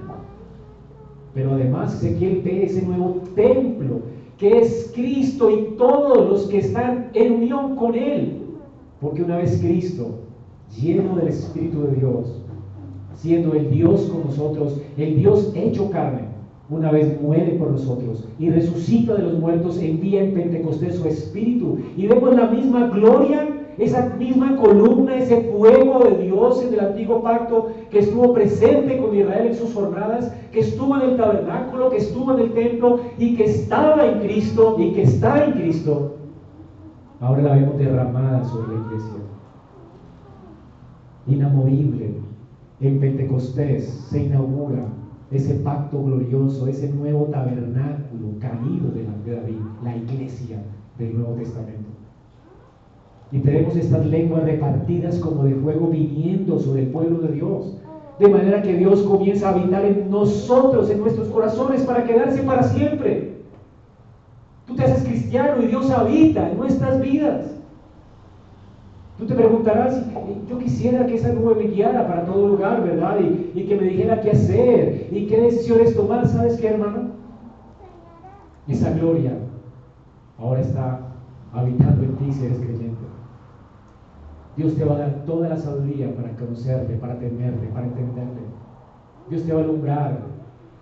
Pero 1.35 1.53
además 1.53 1.95
Ezequiel 1.95 2.43
ve 2.43 2.64
ese 2.64 2.85
nuevo 2.85 3.22
templo 3.35 4.01
que 4.39 4.59
es 4.59 4.93
Cristo 4.95 5.51
y 5.51 5.76
todos 5.76 6.28
los 6.28 6.47
que 6.49 6.59
están 6.59 7.11
en 7.14 7.33
unión 7.33 7.76
con 7.76 7.95
Él. 7.95 8.43
Porque 9.01 9.22
una 9.22 9.39
vez 9.39 9.61
Cristo, 9.61 10.26
lleno 10.75 11.17
del 11.17 11.29
Espíritu 11.29 11.83
de 11.83 11.97
Dios, 11.97 12.43
siendo 13.14 13.55
el 13.55 13.71
Dios 13.71 14.03
con 14.12 14.25
nosotros, 14.25 14.81
el 14.97 15.17
Dios 15.17 15.53
hecho 15.55 15.91
carne, 15.91 16.29
una 16.69 16.91
vez 16.91 17.21
muere 17.21 17.53
por 17.53 17.71
nosotros 17.71 18.27
y 18.39 18.51
resucita 18.51 19.14
de 19.14 19.23
los 19.23 19.39
muertos, 19.39 19.79
envía 19.79 20.23
en 20.23 20.35
Pentecostés 20.35 20.97
su 20.97 21.07
Espíritu 21.07 21.79
y 21.97 22.07
vemos 22.09 22.35
la 22.35 22.49
misma 22.49 22.89
gloria 22.89 23.49
esa 23.79 24.14
misma 24.19 24.57
columna, 24.57 25.17
ese 25.17 25.53
fuego 25.53 26.05
de 26.05 26.25
Dios 26.25 26.62
en 26.62 26.75
el 26.75 26.81
antiguo 26.81 27.23
pacto 27.23 27.69
que 27.91 27.99
estuvo 27.99 28.33
presente 28.33 28.99
con 28.99 29.14
Israel 29.14 29.49
en 29.49 29.55
sus 29.55 29.75
jornadas, 29.75 30.35
que 30.53 30.61
estuvo 30.61 30.97
en 30.97 31.11
el 31.11 31.17
tabernáculo, 31.17 31.91
que 31.91 31.99
estuvo 31.99 32.33
en 32.33 32.41
el 32.41 32.53
templo 32.55 33.01
y 33.19 33.37
que 33.37 33.45
estaba 33.45 34.07
en 34.07 34.21
Cristo 34.21 34.77
y 34.79 34.93
que 34.93 35.03
está 35.03 35.45
en 35.45 35.53
Cristo, 35.53 36.17
ahora 37.21 37.43
la 37.43 37.55
vemos 37.55 37.79
derramada 37.79 38.45
sobre 38.45 38.77
la 38.77 38.87
iglesia. 38.87 39.12
Inamovible, 41.27 42.14
en 42.81 43.01
Pentecostés 43.01 43.85
se 44.11 44.24
inaugura 44.24 44.87
ese 45.31 45.55
pacto 45.55 46.03
glorioso, 46.03 46.68
ese 46.68 46.93
nuevo 46.93 47.24
tabernáculo 47.24 48.39
caído 48.39 48.91
delante 48.95 49.31
de 49.31 49.37
David, 49.37 49.57
la 49.83 49.97
iglesia 49.97 50.62
del 50.99 51.18
Nuevo 51.18 51.35
Testamento. 51.35 51.91
Y 53.33 53.41
tenemos 53.41 53.74
estas 53.77 54.07
lenguas 54.07 54.45
repartidas 54.45 55.18
como 55.18 55.45
de 55.45 55.57
fuego 55.57 55.89
viniendo 55.89 56.59
sobre 56.61 56.83
el 56.83 56.89
pueblo 56.89 57.18
de 57.27 57.35
Dios. 57.35 57.77
De 58.20 58.29
manera 58.29 58.62
que 58.62 58.77
Dios 58.77 59.03
comienza 59.03 59.49
a 59.49 59.55
habitar 59.55 59.85
en 59.85 60.09
nosotros, 60.11 60.89
en 60.91 61.01
nuestros 61.01 61.29
corazones, 61.29 61.83
para 61.83 62.05
quedarse 62.05 62.43
para 62.45 62.62
siempre. 62.62 63.43
Tú 64.66 64.77
te 64.77 64.85
haces 64.85 65.05
cristiano 65.05 65.62
y 65.62 65.66
Dios 65.66 65.91
habita 65.91 66.51
en 66.51 66.57
nuestras 66.57 67.01
vidas. 67.01 67.55
Tú 69.19 69.25
te 69.25 69.35
preguntarás, 69.35 70.05
yo 70.47 70.59
quisiera 70.59 71.07
que 71.07 71.14
esa 71.14 71.33
nube 71.33 71.55
me 71.55 71.69
guiara 71.69 72.07
para 72.07 72.27
todo 72.27 72.49
lugar, 72.49 72.83
¿verdad? 72.83 73.19
Y, 73.55 73.64
que 73.64 73.77
me 73.77 73.85
dijera 73.85 74.21
qué 74.21 74.33
hacer 74.33 75.09
y 75.11 75.27
qué 75.27 75.41
decisiones 75.41 75.97
tomar. 75.97 76.27
¿Sabes 76.29 76.61
qué, 76.61 76.69
hermano? 76.69 77.12
Esa 78.69 78.91
gloria 78.93 79.33
ahora 80.39 80.61
está 80.61 81.01
habitando 81.53 82.03
en 82.03 82.17
ti 82.17 82.33
si 82.33 82.45
eres 82.45 82.59
creyente. 82.59 83.07
Dios 84.57 84.75
te 84.75 84.85
va 84.85 84.97
a 84.97 84.99
dar 84.99 85.25
toda 85.25 85.49
la 85.49 85.57
sabiduría 85.57 86.14
para 86.14 86.37
conocerle, 86.37 86.97
para 86.97 87.19
temerle, 87.19 87.69
para 87.69 87.87
entenderle. 87.87 88.43
Dios 89.31 89.45
te 89.45 89.53
va 89.53 89.61
a 89.61 89.64
alumbrar 89.64 90.19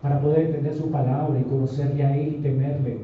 para 0.03 0.21
poder 0.21 0.47
entender 0.47 0.75
su 0.75 0.91
palabra 0.91 1.39
y 1.39 1.45
conocerle 1.45 2.05
a 2.05 2.17
Él 2.17 2.37
y 2.39 2.43
temerle. 2.43 2.99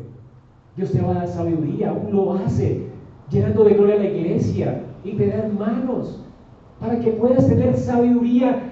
Dios 0.76 0.90
te 0.90 1.00
va 1.00 1.12
a 1.12 1.14
dar 1.14 1.28
sabiduría, 1.28 1.90
aún 1.90 2.14
lo 2.14 2.34
hace, 2.34 2.86
llenando 3.30 3.64
de 3.64 3.74
gloria 3.74 3.94
a 3.94 3.98
la 3.98 4.08
iglesia 4.08 4.80
y 5.04 5.12
te 5.12 5.28
da 5.28 5.48
manos 5.48 6.20
para 6.80 6.98
que 6.98 7.10
puedas 7.12 7.46
tener 7.46 7.76
sabiduría 7.76 8.70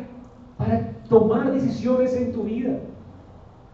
para 0.56 0.92
tomar 1.08 1.52
decisiones 1.52 2.14
en 2.16 2.32
tu 2.32 2.42
vida. 2.44 2.78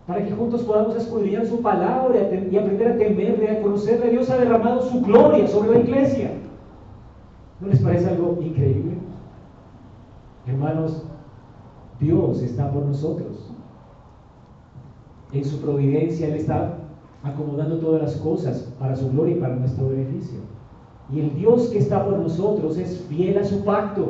Para 0.06 0.24
que 0.24 0.32
juntos 0.32 0.62
podamos 0.62 0.96
escudriñar 0.96 1.46
su 1.46 1.62
palabra 1.62 2.28
y 2.50 2.56
aprender 2.56 2.92
a 2.92 2.98
temerle, 2.98 3.50
a 3.50 3.62
conocerle. 3.62 4.10
Dios 4.10 4.28
ha 4.28 4.36
derramado 4.36 4.82
su 4.82 5.00
gloria 5.00 5.46
sobre 5.48 5.70
la 5.70 5.78
iglesia. 5.78 6.32
¿No 7.60 7.68
les 7.68 7.80
parece 7.80 8.10
algo 8.10 8.38
increíble? 8.42 8.98
Hermanos, 10.46 11.06
Dios 11.98 12.42
está 12.42 12.70
por 12.70 12.84
nosotros. 12.84 13.50
En 15.32 15.44
su 15.44 15.60
providencia 15.60 16.28
Él 16.28 16.34
está 16.34 16.76
acomodando 17.22 17.78
todas 17.78 18.02
las 18.02 18.16
cosas 18.16 18.70
para 18.78 18.94
su 18.94 19.10
gloria 19.10 19.36
y 19.36 19.40
para 19.40 19.56
nuestro 19.56 19.88
beneficio. 19.88 20.40
Y 21.12 21.20
el 21.20 21.34
Dios 21.34 21.68
que 21.68 21.78
está 21.78 22.04
por 22.04 22.18
nosotros 22.18 22.78
es 22.78 23.00
fiel 23.08 23.38
a 23.38 23.44
su 23.44 23.64
pacto. 23.64 24.08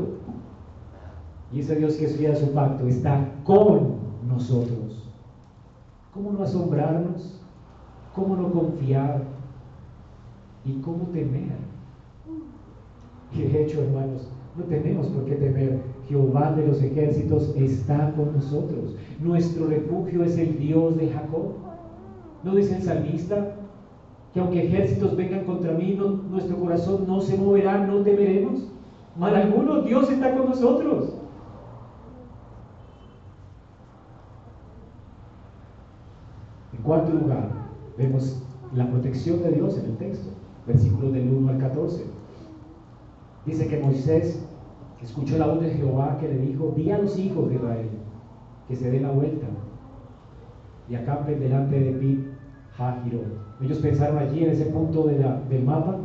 Y 1.53 1.61
ese 1.61 1.76
Dios 1.76 1.95
que 1.95 2.07
es 2.07 2.16
fiel 2.16 2.32
a 2.32 2.36
su 2.36 2.53
pacto 2.53 2.86
está 2.86 3.28
con 3.45 3.95
nosotros. 4.28 5.11
¿Cómo 6.12 6.32
no 6.32 6.45
asombrarnos? 6.45 7.40
¿Cómo 8.14 8.36
no 8.36 8.53
confiar? 8.53 9.22
¿Y 10.64 10.74
cómo 10.80 11.05
temer? 11.12 11.57
Y 13.32 13.42
de 13.42 13.64
hecho, 13.64 13.82
hermanos, 13.82 14.28
no 14.57 14.64
tenemos 14.64 15.09
por 15.09 15.24
qué 15.24 15.34
temer. 15.34 15.80
Jehová 16.09 16.53
de 16.53 16.66
los 16.66 16.82
ejércitos 16.82 17.53
está 17.57 18.12
con 18.12 18.34
nosotros. 18.34 18.95
Nuestro 19.20 19.66
refugio 19.66 20.22
es 20.22 20.38
el 20.38 20.59
Dios 20.59 20.97
de 20.97 21.09
Jacob. 21.09 21.55
¿No 22.45 22.55
dice 22.55 22.76
el 22.76 22.82
salmista 22.82 23.57
que 24.35 24.41
aunque 24.41 24.66
ejércitos 24.66 25.16
vengan 25.16 25.45
contra 25.45 25.72
mí, 25.72 25.97
nuestro 26.28 26.59
corazón 26.59 27.05
no 27.07 27.20
se 27.20 27.39
moverá, 27.39 27.87
no 27.87 28.03
temeremos? 28.03 28.66
Mal 29.16 29.37
alguno, 29.37 29.82
Dios 29.82 30.11
está 30.11 30.35
con 30.37 30.47
nosotros. 30.47 31.14
En 36.76 36.82
cuarto 36.82 37.12
lugar, 37.12 37.49
vemos 37.97 38.43
la 38.74 38.91
protección 38.91 39.41
de 39.41 39.53
Dios 39.53 39.78
en 39.78 39.85
el 39.85 39.97
texto, 39.99 40.30
versículos 40.66 41.12
del 41.12 41.32
1 41.32 41.51
al 41.51 41.59
14. 41.59 42.05
Dice 43.47 43.68
que 43.68 43.78
Moisés 43.78 44.45
escuchó 45.01 45.39
la 45.39 45.47
voz 45.47 45.61
de 45.61 45.70
Jehová 45.70 46.18
que 46.18 46.26
le 46.26 46.39
dijo, 46.39 46.72
di 46.74 46.91
a 46.91 46.99
los 46.99 47.16
hijos 47.16 47.49
de 47.51 47.55
Israel 47.55 47.91
que 48.66 48.74
se 48.74 48.91
den 48.91 49.03
la 49.03 49.11
vuelta 49.12 49.47
y 50.89 50.97
acampen 50.97 51.39
delante 51.39 51.78
de 51.78 51.93
Pit 51.93 52.34
Hajiro. 52.79 53.20
Ellos 53.61 53.79
pensaron 53.79 54.18
allí 54.18 54.45
en 54.45 54.51
ese 54.51 54.66
punto 54.66 55.05
del 55.05 55.64
mapa, 55.64 55.97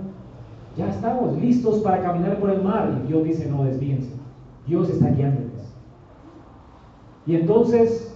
ya 0.78 0.90
estamos 0.90 1.38
listos 1.40 1.80
para 1.80 2.02
caminar 2.02 2.40
por 2.40 2.52
el 2.52 2.64
mar. 2.64 3.02
Y 3.04 3.08
Dios 3.08 3.24
dice, 3.24 3.50
no, 3.50 3.64
desvíense. 3.64 4.12
Dios 4.68 4.90
está 4.90 5.10
guiándoles. 5.10 5.74
Y 7.26 7.36
entonces 7.36 8.16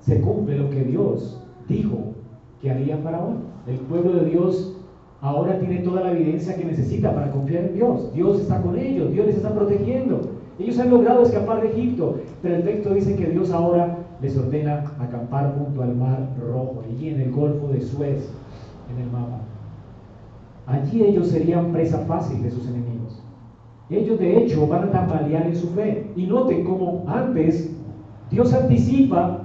se 0.00 0.20
cumple 0.20 0.58
lo 0.58 0.70
que 0.70 0.84
Dios 0.84 1.40
dijo 1.68 2.14
que 2.60 2.70
haría 2.70 2.98
Faraón. 2.98 3.38
El 3.66 3.76
pueblo 3.76 4.12
de 4.12 4.30
Dios 4.30 4.76
ahora 5.20 5.58
tiene 5.58 5.78
toda 5.78 6.02
la 6.02 6.12
evidencia 6.12 6.56
que 6.56 6.64
necesita 6.64 7.14
para 7.14 7.30
confiar 7.30 7.64
en 7.64 7.74
Dios. 7.74 8.12
Dios 8.12 8.40
está 8.40 8.60
con 8.60 8.78
ellos, 8.78 9.12
Dios 9.12 9.26
les 9.26 9.36
está 9.36 9.54
protegiendo. 9.54 10.20
Ellos 10.58 10.78
han 10.78 10.90
logrado 10.90 11.22
escapar 11.22 11.62
de 11.62 11.70
Egipto, 11.70 12.16
pero 12.42 12.56
el 12.56 12.64
texto 12.64 12.92
dice 12.92 13.14
que 13.16 13.26
Dios 13.26 13.50
ahora 13.52 13.97
les 14.20 14.36
ordena 14.36 14.84
acampar 14.98 15.54
junto 15.56 15.82
al 15.82 15.94
mar 15.94 16.28
rojo, 16.40 16.82
allí 16.84 17.10
en 17.10 17.20
el 17.20 17.32
Golfo 17.32 17.68
de 17.68 17.80
Suez, 17.80 18.28
en 18.92 19.02
el 19.02 19.10
mapa. 19.10 19.40
Allí 20.66 21.02
ellos 21.02 21.28
serían 21.28 21.72
presa 21.72 21.98
fácil 22.00 22.42
de 22.42 22.50
sus 22.50 22.66
enemigos. 22.68 23.22
Ellos 23.90 24.18
de 24.18 24.38
hecho 24.38 24.66
van 24.66 24.84
a 24.84 24.90
tambalear 24.90 25.46
en 25.46 25.56
su 25.56 25.68
fe. 25.68 26.10
Y 26.14 26.26
noten 26.26 26.64
cómo 26.64 27.04
antes 27.06 27.74
Dios 28.30 28.52
anticipa 28.52 29.40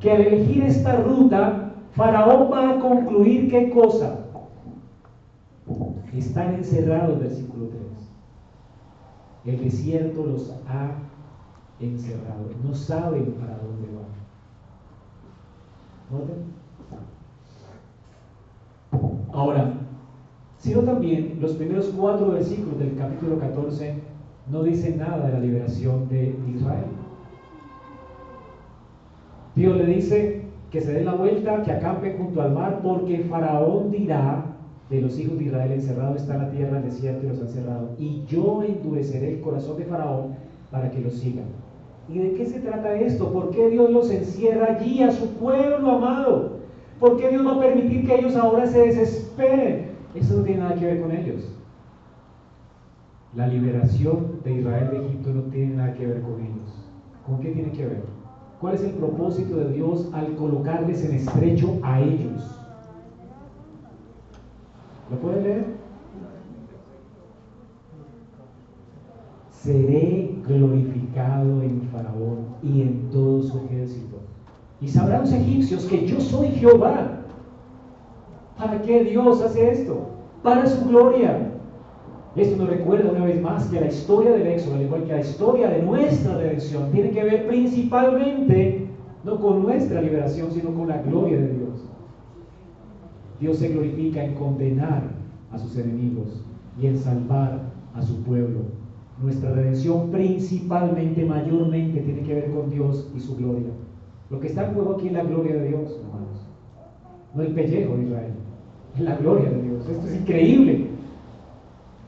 que 0.00 0.10
al 0.10 0.22
elegir 0.22 0.64
esta 0.64 0.96
ruta, 0.96 1.72
Faraón 1.92 2.50
va 2.50 2.70
a 2.70 2.78
concluir 2.78 3.50
qué 3.50 3.70
cosa? 3.70 4.20
Están 6.14 6.54
encerrados, 6.54 7.20
versículo 7.20 7.68
3. 9.44 9.56
El 9.56 9.64
desierto 9.64 10.24
los 10.24 10.50
ha 10.66 10.92
encerrado. 11.80 12.50
No 12.62 12.74
saben 12.74 13.32
para 13.32 13.58
dónde 13.58 13.88
van. 13.94 14.14
Ahora, 19.32 19.72
sino 20.58 20.80
también 20.82 21.38
los 21.40 21.52
primeros 21.54 21.92
cuatro 21.96 22.30
versículos 22.30 22.78
del 22.78 22.96
capítulo 22.96 23.38
14 23.38 23.94
no 24.50 24.62
dicen 24.62 24.98
nada 24.98 25.26
de 25.26 25.32
la 25.32 25.40
liberación 25.40 26.08
de 26.08 26.34
Israel. 26.54 26.86
Dios 29.56 29.76
le 29.76 29.86
dice 29.86 30.42
que 30.70 30.80
se 30.80 30.92
dé 30.92 31.04
la 31.04 31.14
vuelta, 31.14 31.62
que 31.62 31.72
acampe 31.72 32.16
junto 32.16 32.42
al 32.42 32.52
mar, 32.52 32.80
porque 32.82 33.20
Faraón 33.30 33.90
dirá 33.90 34.44
de 34.90 35.00
los 35.00 35.18
hijos 35.18 35.38
de 35.38 35.44
Israel 35.44 35.72
encerrado 35.72 36.16
está 36.16 36.36
la 36.36 36.50
tierra, 36.50 36.78
el 36.78 36.84
desierto 36.84 37.26
y 37.26 37.28
los 37.28 37.40
han 37.40 37.48
cerrado. 37.48 37.90
Y 37.98 38.24
yo 38.26 38.62
endureceré 38.62 39.34
el 39.34 39.40
corazón 39.40 39.78
de 39.78 39.84
Faraón 39.84 40.34
para 40.70 40.90
que 40.90 41.00
los 41.00 41.14
sigan. 41.14 41.63
¿Y 42.08 42.18
de 42.18 42.34
qué 42.34 42.46
se 42.46 42.60
trata 42.60 42.94
esto? 42.94 43.32
¿Por 43.32 43.50
qué 43.50 43.70
Dios 43.70 43.90
los 43.90 44.10
encierra 44.10 44.76
allí 44.76 45.02
a 45.02 45.10
su 45.10 45.34
pueblo 45.34 45.90
amado? 45.90 46.58
¿Por 47.00 47.16
qué 47.16 47.28
Dios 47.28 47.46
va 47.46 47.52
a 47.52 47.60
permitir 47.60 48.06
que 48.06 48.18
ellos 48.18 48.36
ahora 48.36 48.66
se 48.66 48.80
desesperen? 48.80 49.92
Eso 50.14 50.38
no 50.38 50.44
tiene 50.44 50.60
nada 50.60 50.74
que 50.76 50.86
ver 50.86 51.00
con 51.00 51.12
ellos. 51.12 51.50
La 53.34 53.48
liberación 53.48 54.40
de 54.44 54.52
Israel 54.52 54.90
de 54.90 55.06
Egipto 55.06 55.30
no 55.30 55.42
tiene 55.44 55.74
nada 55.74 55.94
que 55.94 56.06
ver 56.06 56.20
con 56.22 56.40
ellos. 56.40 56.88
¿Con 57.26 57.40
qué 57.40 57.50
tiene 57.50 57.72
que 57.72 57.86
ver? 57.86 58.02
¿Cuál 58.60 58.74
es 58.74 58.84
el 58.84 58.92
propósito 58.92 59.56
de 59.56 59.72
Dios 59.72 60.08
al 60.12 60.36
colocarles 60.36 61.04
en 61.04 61.16
estrecho 61.16 61.78
a 61.82 62.00
ellos? 62.00 62.60
¿Lo 65.10 65.18
pueden 65.18 65.42
leer? 65.42 65.73
Seré 69.64 70.30
glorificado 70.46 71.62
en 71.62 71.80
Faraón 71.90 72.48
y 72.62 72.82
en 72.82 73.08
todo 73.10 73.42
su 73.42 73.60
ejército. 73.60 74.18
Y 74.82 74.88
sabrán 74.88 75.22
los 75.22 75.32
egipcios 75.32 75.86
que 75.86 76.06
yo 76.06 76.20
soy 76.20 76.48
Jehová. 76.48 77.22
¿Para 78.58 78.82
qué 78.82 79.04
Dios 79.04 79.40
hace 79.40 79.70
esto? 79.70 80.10
Para 80.42 80.66
su 80.66 80.86
gloria. 80.86 81.50
Esto 82.36 82.56
nos 82.58 82.68
recuerda 82.68 83.10
una 83.10 83.24
vez 83.24 83.40
más 83.40 83.64
que 83.68 83.80
la 83.80 83.86
historia 83.86 84.32
del 84.32 84.48
Éxodo, 84.48 84.74
al 84.74 84.82
igual 84.82 85.04
que 85.04 85.12
la 85.12 85.20
historia 85.20 85.70
de 85.70 85.80
nuestra 85.80 86.36
redención, 86.36 86.92
tiene 86.92 87.12
que 87.12 87.24
ver 87.24 87.46
principalmente 87.46 88.86
no 89.24 89.40
con 89.40 89.62
nuestra 89.62 90.02
liberación, 90.02 90.52
sino 90.52 90.74
con 90.74 90.88
la 90.88 91.00
gloria 91.00 91.38
de 91.38 91.48
Dios. 91.48 91.88
Dios 93.40 93.56
se 93.56 93.68
glorifica 93.68 94.22
en 94.22 94.34
condenar 94.34 95.04
a 95.50 95.58
sus 95.58 95.78
enemigos 95.78 96.44
y 96.78 96.86
en 96.86 96.98
salvar 96.98 97.62
a 97.94 98.02
su 98.02 98.22
pueblo. 98.24 98.83
Nuestra 99.22 99.52
redención 99.52 100.10
principalmente, 100.10 101.24
mayormente, 101.24 102.00
tiene 102.00 102.22
que 102.22 102.34
ver 102.34 102.50
con 102.50 102.70
Dios 102.70 103.10
y 103.14 103.20
su 103.20 103.36
gloria. 103.36 103.70
Lo 104.30 104.40
que 104.40 104.48
está 104.48 104.66
en 104.66 104.74
juego 104.74 104.94
aquí 104.94 105.06
es 105.06 105.12
la 105.12 105.22
gloria 105.22 105.54
de 105.54 105.68
Dios, 105.68 106.00
hermanos. 106.00 106.46
No 107.34 107.42
el 107.42 107.54
pellejo 107.54 107.96
de 107.96 108.02
Israel, 108.04 108.32
es 108.94 109.00
la 109.00 109.16
gloria 109.16 109.50
de 109.50 109.62
Dios. 109.62 109.88
Esto 109.88 110.06
es 110.06 110.16
increíble. 110.16 110.86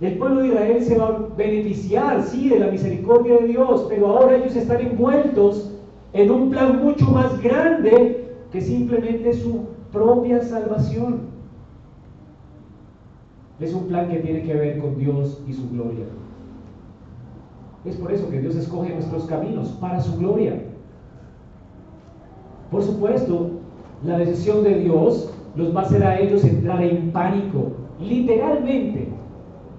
El 0.01 0.19
pueblo 0.19 0.43
de 0.43 0.49
Israel 0.49 0.83
se 0.83 0.99
va 0.99 1.07
a 1.07 1.19
beneficiar, 1.37 2.23
sí, 2.23 2.49
de 2.49 2.59
la 2.59 2.71
misericordia 2.71 3.39
de 3.39 3.47
Dios, 3.49 3.87
pero 3.89 4.09
ahora 4.09 4.37
ellos 4.37 4.55
están 4.57 4.81
envueltos 4.81 5.73
en 6.13 6.31
un 6.31 6.51
plan 6.51 6.85
mucho 6.85 7.07
más 7.07 7.41
grande 7.41 8.25
que 8.53 8.61
simplemente 8.61 9.33
su 9.33 9.67
propia 9.93 10.43
salvación. 10.43 11.21
Es 13.59 13.73
un 13.73 13.87
plan 13.87 14.09
que 14.09 14.19
tiene 14.19 14.43
que 14.43 14.55
ver 14.55 14.79
con 14.79 14.99
Dios 14.99 15.43
y 15.49 15.53
su 15.53 15.71
gloria. 15.71 16.05
Es 17.87 17.97
por 17.97 18.13
eso 18.13 18.29
que 18.29 18.41
Dios 18.41 18.57
escoge 18.57 18.93
nuestros 18.93 19.27
caminos 19.27 19.69
para 19.81 20.01
su 20.01 20.19
gloria. 20.19 20.61
Por 22.71 22.83
supuesto, 22.83 23.51
la 24.05 24.19
decisión 24.19 24.65
de 24.65 24.81
Dios 24.81 25.33
los 25.55 25.75
va 25.75 25.83
a 25.83 25.85
hacer 25.85 26.05
a 26.05 26.19
ellos 26.19 26.45
entrar 26.45 26.83
en 26.83 27.13
pánico, 27.13 27.73
literalmente. 28.01 29.09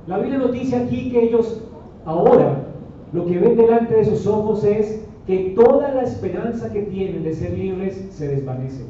La 0.08 0.20
Biblia 0.20 0.38
nos 0.40 0.54
dice 0.54 0.78
aquí 0.78 1.12
que 1.12 1.26
ellos 1.26 1.62
ahora 2.06 2.64
lo 3.12 3.26
que 3.26 3.40
ven 3.40 3.58
delante 3.58 3.96
de 3.96 4.06
sus 4.06 4.26
ojos 4.26 4.64
es 4.64 5.06
que 5.26 5.54
toda 5.56 5.94
la 5.94 6.04
esperanza 6.04 6.72
que 6.72 6.84
tienen 6.84 7.24
de 7.24 7.34
ser 7.34 7.58
libres 7.58 8.08
se 8.12 8.30
desvanece. 8.30 8.86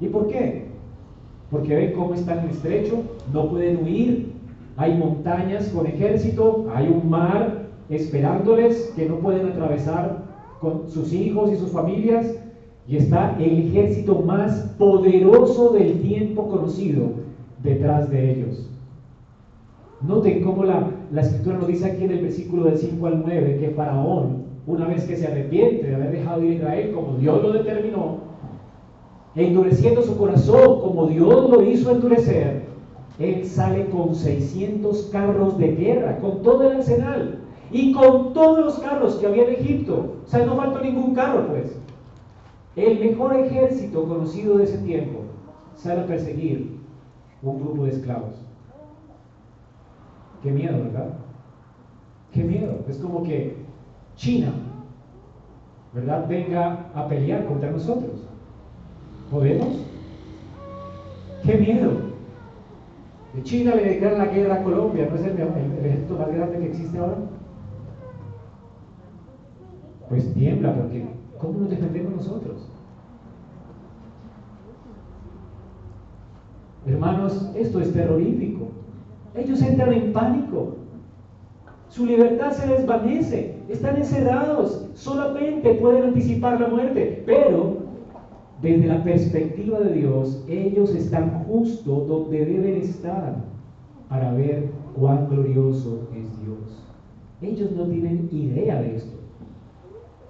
¿Y 0.00 0.08
por 0.08 0.28
qué? 0.28 0.68
Porque 1.50 1.74
ven 1.74 1.92
cómo 1.92 2.14
están 2.14 2.40
en 2.40 2.50
estrecho, 2.50 3.02
no 3.32 3.50
pueden 3.50 3.84
huir, 3.84 4.32
hay 4.78 4.96
montañas 4.96 5.68
con 5.68 5.86
ejército, 5.86 6.66
hay 6.74 6.88
un 6.88 7.10
mar 7.10 7.61
esperándoles 7.94 8.92
que 8.96 9.06
no 9.06 9.16
pueden 9.16 9.46
atravesar 9.46 10.22
con 10.60 10.88
sus 10.88 11.12
hijos 11.12 11.52
y 11.52 11.56
sus 11.56 11.70
familias, 11.70 12.34
y 12.88 12.96
está 12.96 13.36
el 13.38 13.68
ejército 13.68 14.20
más 14.20 14.74
poderoso 14.78 15.70
del 15.70 16.00
tiempo 16.00 16.48
conocido 16.48 17.10
detrás 17.62 18.10
de 18.10 18.32
ellos. 18.32 18.68
Noten 20.00 20.42
cómo 20.42 20.64
la, 20.64 20.90
la 21.12 21.20
escritura 21.20 21.58
nos 21.58 21.68
dice 21.68 21.86
aquí 21.86 22.04
en 22.04 22.10
el 22.10 22.22
versículo 22.22 22.64
del 22.64 22.78
5 22.78 23.06
al 23.06 23.22
9 23.24 23.58
que 23.60 23.70
Faraón, 23.70 24.44
una 24.66 24.86
vez 24.86 25.04
que 25.04 25.16
se 25.16 25.28
arrepiente 25.28 25.86
de 25.86 25.94
haber 25.94 26.10
dejado 26.12 26.42
ir 26.42 26.52
a 26.52 26.54
Israel 26.54 26.92
como 26.92 27.18
Dios 27.18 27.42
lo 27.42 27.52
determinó, 27.52 28.16
endureciendo 29.36 30.02
su 30.02 30.16
corazón 30.16 30.80
como 30.80 31.06
Dios 31.06 31.50
lo 31.50 31.62
hizo 31.62 31.90
endurecer, 31.90 32.62
él 33.18 33.44
sale 33.44 33.86
con 33.90 34.14
600 34.14 35.10
carros 35.12 35.56
de 35.58 35.72
guerra, 35.76 36.18
con 36.18 36.42
todo 36.42 36.68
el 36.68 36.78
arsenal 36.78 37.41
y 37.72 37.92
con 37.92 38.34
todos 38.34 38.58
los 38.58 38.78
carros 38.80 39.16
que 39.16 39.26
había 39.26 39.44
en 39.44 39.54
Egipto. 39.54 40.16
O 40.26 40.28
sea, 40.28 40.44
no 40.44 40.56
faltó 40.56 40.80
ningún 40.80 41.14
carro, 41.14 41.46
pues. 41.48 41.78
El 42.76 43.00
mejor 43.00 43.34
ejército 43.34 44.06
conocido 44.06 44.58
de 44.58 44.64
ese 44.64 44.78
tiempo 44.78 45.20
sale 45.74 46.02
a 46.02 46.06
perseguir 46.06 46.78
un 47.42 47.60
grupo 47.60 47.84
de 47.84 47.92
esclavos. 47.92 48.34
Qué 50.42 50.50
miedo, 50.50 50.84
¿verdad? 50.84 51.14
Qué 52.32 52.44
miedo. 52.44 52.78
Es 52.88 52.98
como 52.98 53.22
que 53.22 53.56
China, 54.16 54.52
¿verdad? 55.94 56.26
Venga 56.28 56.86
a 56.94 57.08
pelear 57.08 57.46
contra 57.46 57.70
nosotros. 57.70 58.22
¿Podemos? 59.30 59.86
¡Qué 61.44 61.54
miedo! 61.56 61.90
De 63.34 63.42
China 63.42 63.74
le 63.74 63.84
declaran 63.84 64.18
la 64.18 64.26
guerra 64.26 64.56
a 64.56 64.62
Colombia, 64.62 65.08
¿no 65.10 65.16
es 65.16 65.24
el, 65.24 65.40
el 65.40 65.86
ejército 65.86 66.18
más 66.18 66.28
grande 66.28 66.58
que 66.58 66.66
existe 66.66 66.98
ahora? 66.98 67.16
Pues 70.12 70.30
tiembla 70.34 70.74
porque 70.74 71.06
¿cómo 71.38 71.60
nos 71.60 71.70
defendemos 71.70 72.16
nosotros? 72.16 72.68
Hermanos, 76.86 77.50
esto 77.56 77.80
es 77.80 77.94
terrorífico. 77.94 78.68
Ellos 79.34 79.62
entran 79.62 79.90
en 79.94 80.12
pánico. 80.12 80.76
Su 81.88 82.04
libertad 82.04 82.52
se 82.52 82.66
desvanece. 82.66 83.56
Están 83.70 83.96
encerrados. 83.96 84.86
Solamente 84.92 85.76
pueden 85.76 86.02
anticipar 86.02 86.60
la 86.60 86.68
muerte. 86.68 87.22
Pero 87.24 87.78
desde 88.60 88.88
la 88.88 89.02
perspectiva 89.02 89.80
de 89.80 89.94
Dios, 89.94 90.44
ellos 90.46 90.94
están 90.94 91.42
justo 91.44 92.04
donde 92.04 92.44
deben 92.44 92.82
estar 92.82 93.36
para 94.10 94.30
ver 94.34 94.68
cuán 94.94 95.30
glorioso 95.30 96.06
es 96.14 96.26
Dios. 96.44 96.84
Ellos 97.40 97.72
no 97.72 97.84
tienen 97.84 98.28
idea 98.30 98.78
de 98.78 98.96
esto. 98.96 99.21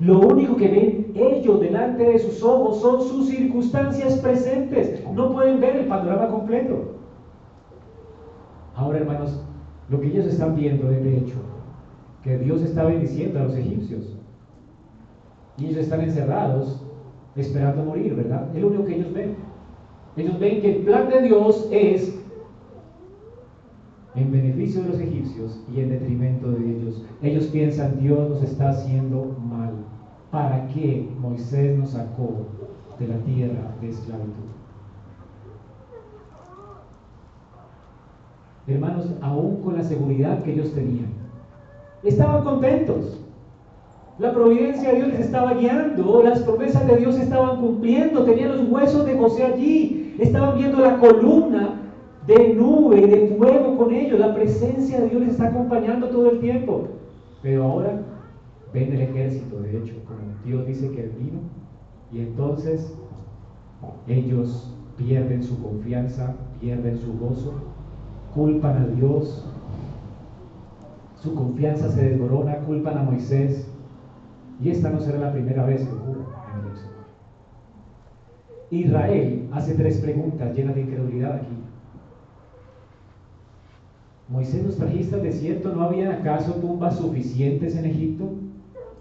Lo 0.03 0.19
único 0.19 0.57
que 0.57 0.67
ven 0.67 1.13
ellos 1.15 1.61
delante 1.61 2.03
de 2.03 2.19
sus 2.19 2.43
ojos 2.43 2.81
son 2.81 3.03
sus 3.03 3.29
circunstancias 3.29 4.19
presentes. 4.19 5.01
No 5.15 5.33
pueden 5.33 5.61
ver 5.61 5.77
el 5.77 5.87
panorama 5.87 6.29
completo. 6.29 6.97
Ahora, 8.75 8.99
hermanos, 8.99 9.41
lo 9.89 10.01
que 10.01 10.09
ellos 10.09 10.27
están 10.27 10.57
viendo 10.57 10.91
es 10.91 11.05
de 11.05 11.19
hecho 11.19 11.37
que 12.25 12.37
Dios 12.39 12.63
está 12.63 12.85
bendiciendo 12.85 13.39
a 13.39 13.45
los 13.45 13.55
egipcios. 13.55 14.17
Y 15.59 15.67
ellos 15.67 15.79
están 15.79 16.01
encerrados 16.01 16.85
esperando 17.37 17.85
morir, 17.85 18.17
¿verdad? 18.17 18.49
Es 18.57 18.61
lo 18.61 18.69
único 18.69 18.85
que 18.87 18.97
ellos 18.97 19.13
ven. 19.13 19.37
Ellos 20.17 20.37
ven 20.41 20.63
que 20.63 20.79
el 20.79 20.83
plan 20.83 21.09
de 21.11 21.23
Dios 21.23 21.69
es 21.71 22.19
en 24.15 24.33
beneficio 24.33 24.83
de 24.83 24.89
los 24.89 25.01
egipcios 25.01 25.63
y 25.73 25.81
en 25.81 25.91
detrimento 25.91 26.51
de 26.51 26.71
ellos. 26.71 27.05
Ellos 27.23 27.47
piensan, 27.47 28.01
Dios 28.01 28.29
nos 28.29 28.43
está 28.43 28.71
haciendo 28.71 29.37
mal. 29.41 29.62
¿Para 30.33 30.67
qué 30.69 31.07
Moisés 31.21 31.79
nos 31.79 31.91
sacó 31.91 32.47
de 32.99 33.07
la 33.07 33.19
tierra 33.19 33.75
de 33.83 33.91
esclavitud? 33.91 34.49
Hermanos, 38.67 39.11
aún 39.21 39.57
con 39.57 39.77
la 39.77 39.83
seguridad 39.83 40.43
que 40.43 40.55
ellos 40.55 40.73
tenían, 40.73 41.13
estaban 42.03 42.45
contentos. 42.45 43.21
La 44.19 44.33
providencia 44.33 44.91
de 44.91 44.97
Dios 44.97 45.09
les 45.09 45.21
estaba 45.21 45.53
guiando, 45.53 46.23
las 46.23 46.39
promesas 46.41 46.87
de 46.87 46.97
Dios 46.97 47.19
estaban 47.19 47.61
cumpliendo, 47.61 48.25
tenían 48.25 48.57
los 48.57 48.71
huesos 48.71 49.05
de 49.05 49.19
José 49.19 49.45
allí, 49.45 50.17
estaban 50.19 50.57
viendo 50.57 50.79
la 50.81 50.97
columna 50.97 51.79
de 52.27 52.55
nube, 52.55 53.07
de 53.07 53.37
fuego 53.37 53.77
con 53.77 53.93
ellos, 53.93 54.19
la 54.19 54.35
presencia 54.35 54.99
de 54.99 55.11
Dios 55.11 55.21
les 55.21 55.33
está 55.33 55.49
acompañando 55.49 56.09
todo 56.09 56.31
el 56.31 56.41
tiempo. 56.41 56.89
Pero 57.43 57.65
ahora 57.65 58.01
ven 58.73 58.93
el 58.93 59.03
ejército, 59.03 59.61
de 59.61 59.79
hecho, 59.79 59.95
como 60.07 60.21
Dios 60.45 60.67
dice 60.67 60.91
que 60.91 61.03
vino, 61.19 61.41
y 62.11 62.21
entonces 62.21 62.95
ellos 64.07 64.75
pierden 64.97 65.43
su 65.43 65.63
confianza, 65.63 66.35
pierden 66.61 66.99
su 66.99 67.19
gozo, 67.19 67.55
culpan 68.35 68.77
a 68.83 68.87
Dios, 68.87 69.47
su 71.21 71.35
confianza 71.35 71.91
se 71.91 72.11
desmorona, 72.11 72.59
culpan 72.59 72.99
a 72.99 73.03
Moisés, 73.03 73.69
y 74.61 74.71
esta 74.71 74.91
no 74.91 75.01
será 75.01 75.19
la 75.19 75.33
primera 75.33 75.65
vez 75.65 75.85
que 75.85 75.93
ocurre 75.93 76.21
en 76.55 76.61
el 76.61 76.73
Éxodo. 76.73 76.93
Israel 78.71 79.49
hace 79.53 79.75
tres 79.75 79.99
preguntas 79.99 80.55
llenas 80.57 80.75
de 80.75 80.83
incredulidad 80.83 81.37
aquí. 81.37 81.57
Moisés 84.29 84.65
nos 84.65 84.77
trajiste 84.77 85.17
al 85.17 85.23
desierto, 85.23 85.75
¿no 85.75 85.83
había 85.83 86.13
acaso 86.13 86.55
tumbas 86.55 86.97
suficientes 86.97 87.77
en 87.77 87.85
Egipto? 87.85 88.31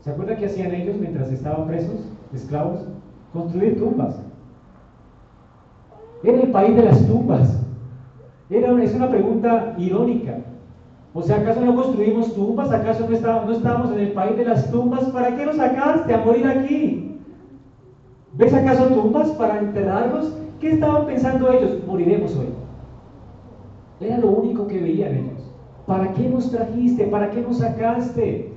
¿Se 0.01 0.09
acuerda 0.09 0.35
qué 0.35 0.47
hacían 0.47 0.73
ellos 0.73 0.97
mientras 0.99 1.31
estaban 1.31 1.67
presos, 1.67 2.09
esclavos? 2.33 2.81
Construir 3.33 3.77
tumbas. 3.77 4.19
Era 6.23 6.41
el 6.41 6.51
país 6.51 6.75
de 6.75 6.83
las 6.83 7.07
tumbas. 7.07 7.63
Era, 8.49 8.83
es 8.83 8.95
una 8.95 9.09
pregunta 9.09 9.75
irónica. 9.77 10.39
O 11.13 11.21
sea, 11.21 11.37
¿acaso 11.37 11.61
no 11.61 11.75
construimos 11.75 12.33
tumbas? 12.33 12.71
¿Acaso 12.71 13.05
no 13.07 13.15
estábamos, 13.15 13.45
no 13.45 13.51
estábamos 13.53 13.91
en 13.91 13.99
el 13.99 14.11
país 14.13 14.37
de 14.37 14.45
las 14.45 14.71
tumbas? 14.71 15.03
¿Para 15.09 15.35
qué 15.35 15.45
nos 15.45 15.57
sacaste 15.57 16.13
a 16.13 16.25
morir 16.25 16.47
aquí? 16.47 17.19
¿Ves 18.33 18.53
acaso 18.53 18.85
tumbas 18.87 19.29
para 19.31 19.59
enterrarlos? 19.59 20.35
¿Qué 20.59 20.71
estaban 20.71 21.05
pensando 21.05 21.51
ellos? 21.51 21.79
Moriremos 21.85 22.35
hoy. 22.37 22.47
Era 23.99 24.17
lo 24.17 24.29
único 24.29 24.67
que 24.67 24.79
veían 24.79 25.15
ellos. 25.15 25.51
¿Para 25.85 26.11
qué 26.13 26.27
nos 26.29 26.49
trajiste? 26.49 27.05
¿Para 27.05 27.29
qué 27.29 27.41
nos 27.41 27.57
sacaste? 27.57 28.50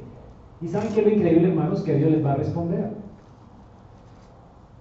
¿Y 0.65 0.69
saben 0.69 0.95
qué 0.95 1.01
es 1.01 1.07
lo 1.07 1.13
increíble, 1.13 1.49
hermanos? 1.49 1.83
Que 1.83 1.95
Dios 1.95 2.11
les 2.11 2.25
va 2.25 2.33
a 2.33 2.37
responder. 2.37 2.91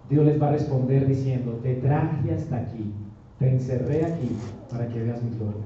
Dios 0.10 0.26
les 0.26 0.42
va 0.42 0.48
a 0.48 0.52
responder 0.52 1.06
diciendo, 1.06 1.60
te 1.62 1.76
traje 1.76 2.34
hasta 2.34 2.58
aquí, 2.58 2.94
te 3.38 3.50
encerré 3.50 4.06
aquí 4.06 4.30
para 4.72 4.88
que 4.88 5.04
veas 5.04 5.22
mi 5.22 5.32
gloria. 5.32 5.64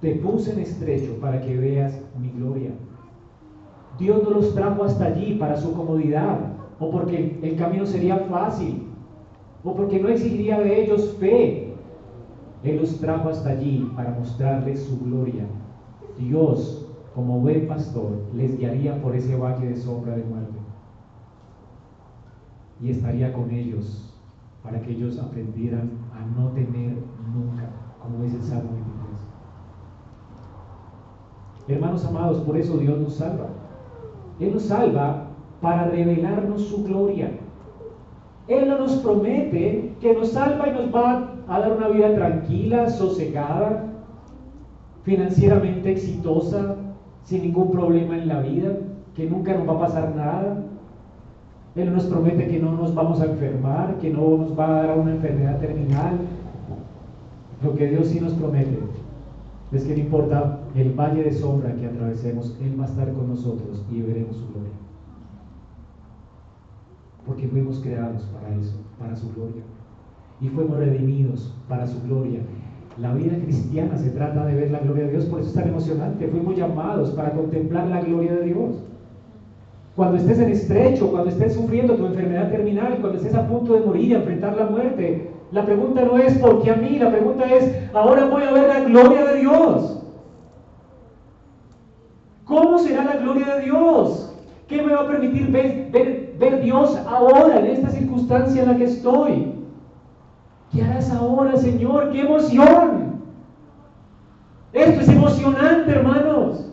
Te 0.00 0.14
puse 0.16 0.52
en 0.52 0.60
estrecho 0.60 1.18
para 1.20 1.42
que 1.42 1.58
veas 1.58 2.00
mi 2.18 2.30
gloria. 2.30 2.70
Dios 3.98 4.22
no 4.22 4.30
los 4.30 4.54
trajo 4.54 4.84
hasta 4.84 5.06
allí 5.06 5.34
para 5.34 5.56
su 5.56 5.74
comodidad, 5.74 6.38
o 6.78 6.90
porque 6.90 7.38
el 7.42 7.56
camino 7.56 7.84
sería 7.84 8.16
fácil, 8.30 8.84
o 9.62 9.74
porque 9.74 10.00
no 10.00 10.08
exigiría 10.08 10.58
de 10.60 10.84
ellos 10.84 11.16
fe. 11.20 11.74
Él 12.64 12.76
los 12.78 12.98
trajo 12.98 13.28
hasta 13.28 13.50
allí 13.50 13.90
para 13.94 14.10
mostrarles 14.10 14.84
su 14.84 14.98
gloria. 15.00 15.44
Dios 16.18 16.77
como 17.18 17.40
buen 17.40 17.66
pastor, 17.66 18.12
les 18.32 18.56
guiaría 18.56 19.02
por 19.02 19.16
ese 19.16 19.34
valle 19.34 19.66
de 19.66 19.76
sombra 19.76 20.14
de 20.14 20.22
muerte. 20.22 20.56
Y 22.80 22.90
estaría 22.92 23.32
con 23.32 23.50
ellos 23.50 24.14
para 24.62 24.80
que 24.80 24.92
ellos 24.92 25.18
aprendieran 25.18 25.90
a 26.14 26.24
no 26.40 26.50
temer 26.50 26.94
nunca, 27.34 27.70
como 28.00 28.22
dice 28.22 28.36
el 28.36 28.42
Salmo 28.44 28.70
23. 31.66 31.76
Hermanos 31.76 32.04
amados, 32.04 32.38
por 32.42 32.56
eso 32.56 32.78
Dios 32.78 33.00
nos 33.00 33.14
salva. 33.14 33.48
Él 34.38 34.54
nos 34.54 34.62
salva 34.62 35.26
para 35.60 35.86
revelarnos 35.88 36.68
su 36.68 36.84
gloria. 36.84 37.32
Él 38.46 38.68
no 38.68 38.78
nos 38.78 38.92
promete 38.98 39.92
que 40.00 40.14
nos 40.14 40.28
salva 40.28 40.68
y 40.68 40.72
nos 40.72 40.94
va 40.94 41.32
a 41.48 41.58
dar 41.58 41.72
una 41.72 41.88
vida 41.88 42.14
tranquila, 42.14 42.88
sosegada, 42.88 43.92
financieramente 45.02 45.90
exitosa, 45.90 46.76
sin 47.28 47.42
ningún 47.42 47.70
problema 47.70 48.16
en 48.16 48.26
la 48.26 48.40
vida, 48.40 48.72
que 49.14 49.28
nunca 49.28 49.52
nos 49.54 49.68
va 49.68 49.74
a 49.74 49.80
pasar 49.80 50.16
nada. 50.16 50.64
Él 51.76 51.92
nos 51.92 52.06
promete 52.06 52.48
que 52.48 52.58
no 52.58 52.72
nos 52.72 52.94
vamos 52.94 53.20
a 53.20 53.26
enfermar, 53.26 53.98
que 53.98 54.10
no 54.10 54.38
nos 54.38 54.58
va 54.58 54.66
a 54.66 54.86
dar 54.86 54.98
una 54.98 55.10
enfermedad 55.10 55.58
terminal. 55.58 56.16
Lo 57.62 57.74
que 57.74 57.88
Dios 57.88 58.06
sí 58.06 58.18
nos 58.18 58.32
promete 58.32 58.78
es 59.72 59.84
que 59.84 59.94
no 59.94 60.00
importa 60.00 60.60
el 60.74 60.94
valle 60.94 61.22
de 61.22 61.32
sombra 61.32 61.74
que 61.74 61.84
atravesemos, 61.84 62.56
Él 62.62 62.80
va 62.80 62.84
a 62.84 62.88
estar 62.88 63.12
con 63.12 63.28
nosotros 63.28 63.84
y 63.92 64.00
veremos 64.00 64.36
su 64.36 64.48
gloria. 64.48 64.72
Porque 67.26 67.46
fuimos 67.46 67.78
creados 67.80 68.22
para 68.22 68.54
eso, 68.56 68.76
para 68.98 69.14
su 69.14 69.30
gloria. 69.34 69.64
Y 70.40 70.48
fuimos 70.48 70.78
redimidos 70.78 71.54
para 71.68 71.86
su 71.86 72.00
gloria. 72.04 72.40
La 73.00 73.12
vida 73.12 73.36
cristiana 73.44 73.96
se 73.96 74.10
trata 74.10 74.44
de 74.44 74.54
ver 74.54 74.70
la 74.72 74.80
gloria 74.80 75.04
de 75.04 75.12
Dios, 75.12 75.26
por 75.26 75.40
eso 75.40 75.50
es 75.50 75.54
tan 75.54 75.68
emocionante. 75.68 76.26
Fuimos 76.26 76.56
llamados 76.56 77.10
para 77.10 77.30
contemplar 77.30 77.86
la 77.86 78.00
gloria 78.00 78.32
de 78.34 78.46
Dios. 78.46 78.82
Cuando 79.94 80.16
estés 80.16 80.40
en 80.40 80.50
estrecho, 80.50 81.10
cuando 81.10 81.30
estés 81.30 81.54
sufriendo 81.54 81.94
tu 81.94 82.06
enfermedad 82.06 82.50
terminal, 82.50 82.98
cuando 83.00 83.18
estés 83.18 83.34
a 83.34 83.46
punto 83.46 83.74
de 83.74 83.80
morir 83.80 84.10
y 84.10 84.14
enfrentar 84.14 84.56
la 84.56 84.66
muerte, 84.66 85.30
la 85.52 85.64
pregunta 85.64 86.04
no 86.04 86.18
es 86.18 86.38
por 86.38 86.62
qué 86.62 86.72
a 86.72 86.76
mí, 86.76 86.98
la 86.98 87.10
pregunta 87.10 87.44
es, 87.52 87.72
ahora 87.94 88.26
voy 88.26 88.42
a 88.42 88.52
ver 88.52 88.68
la 88.68 88.80
gloria 88.80 89.24
de 89.26 89.40
Dios. 89.40 90.02
¿Cómo 92.44 92.78
será 92.78 93.04
la 93.04 93.16
gloria 93.16 93.56
de 93.56 93.62
Dios? 93.62 94.34
¿Qué 94.66 94.82
me 94.82 94.92
va 94.92 95.02
a 95.02 95.06
permitir 95.06 95.50
ver, 95.50 95.88
ver, 95.92 96.34
ver 96.38 96.62
Dios 96.62 96.96
ahora, 97.06 97.60
en 97.60 97.66
esta 97.66 97.90
circunstancia 97.90 98.62
en 98.62 98.68
la 98.68 98.76
que 98.76 98.84
estoy? 98.84 99.57
¿Qué 100.72 100.82
harás 100.82 101.10
ahora, 101.10 101.56
Señor? 101.56 102.10
¡Qué 102.10 102.20
emoción! 102.20 103.08
Esto 104.72 105.00
es 105.00 105.08
emocionante, 105.08 105.90
hermanos. 105.90 106.70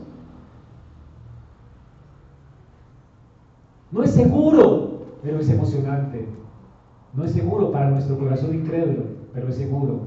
No 3.91 4.03
es 4.03 4.11
seguro, 4.11 5.05
pero 5.23 5.39
es 5.39 5.49
emocionante. 5.49 6.27
No 7.13 7.23
es 7.23 7.31
seguro 7.31 7.71
para 7.71 7.89
nuestro 7.89 8.17
corazón 8.17 8.53
incrédulo, 8.53 9.03
pero 9.33 9.47
es 9.47 9.55
seguro, 9.55 10.01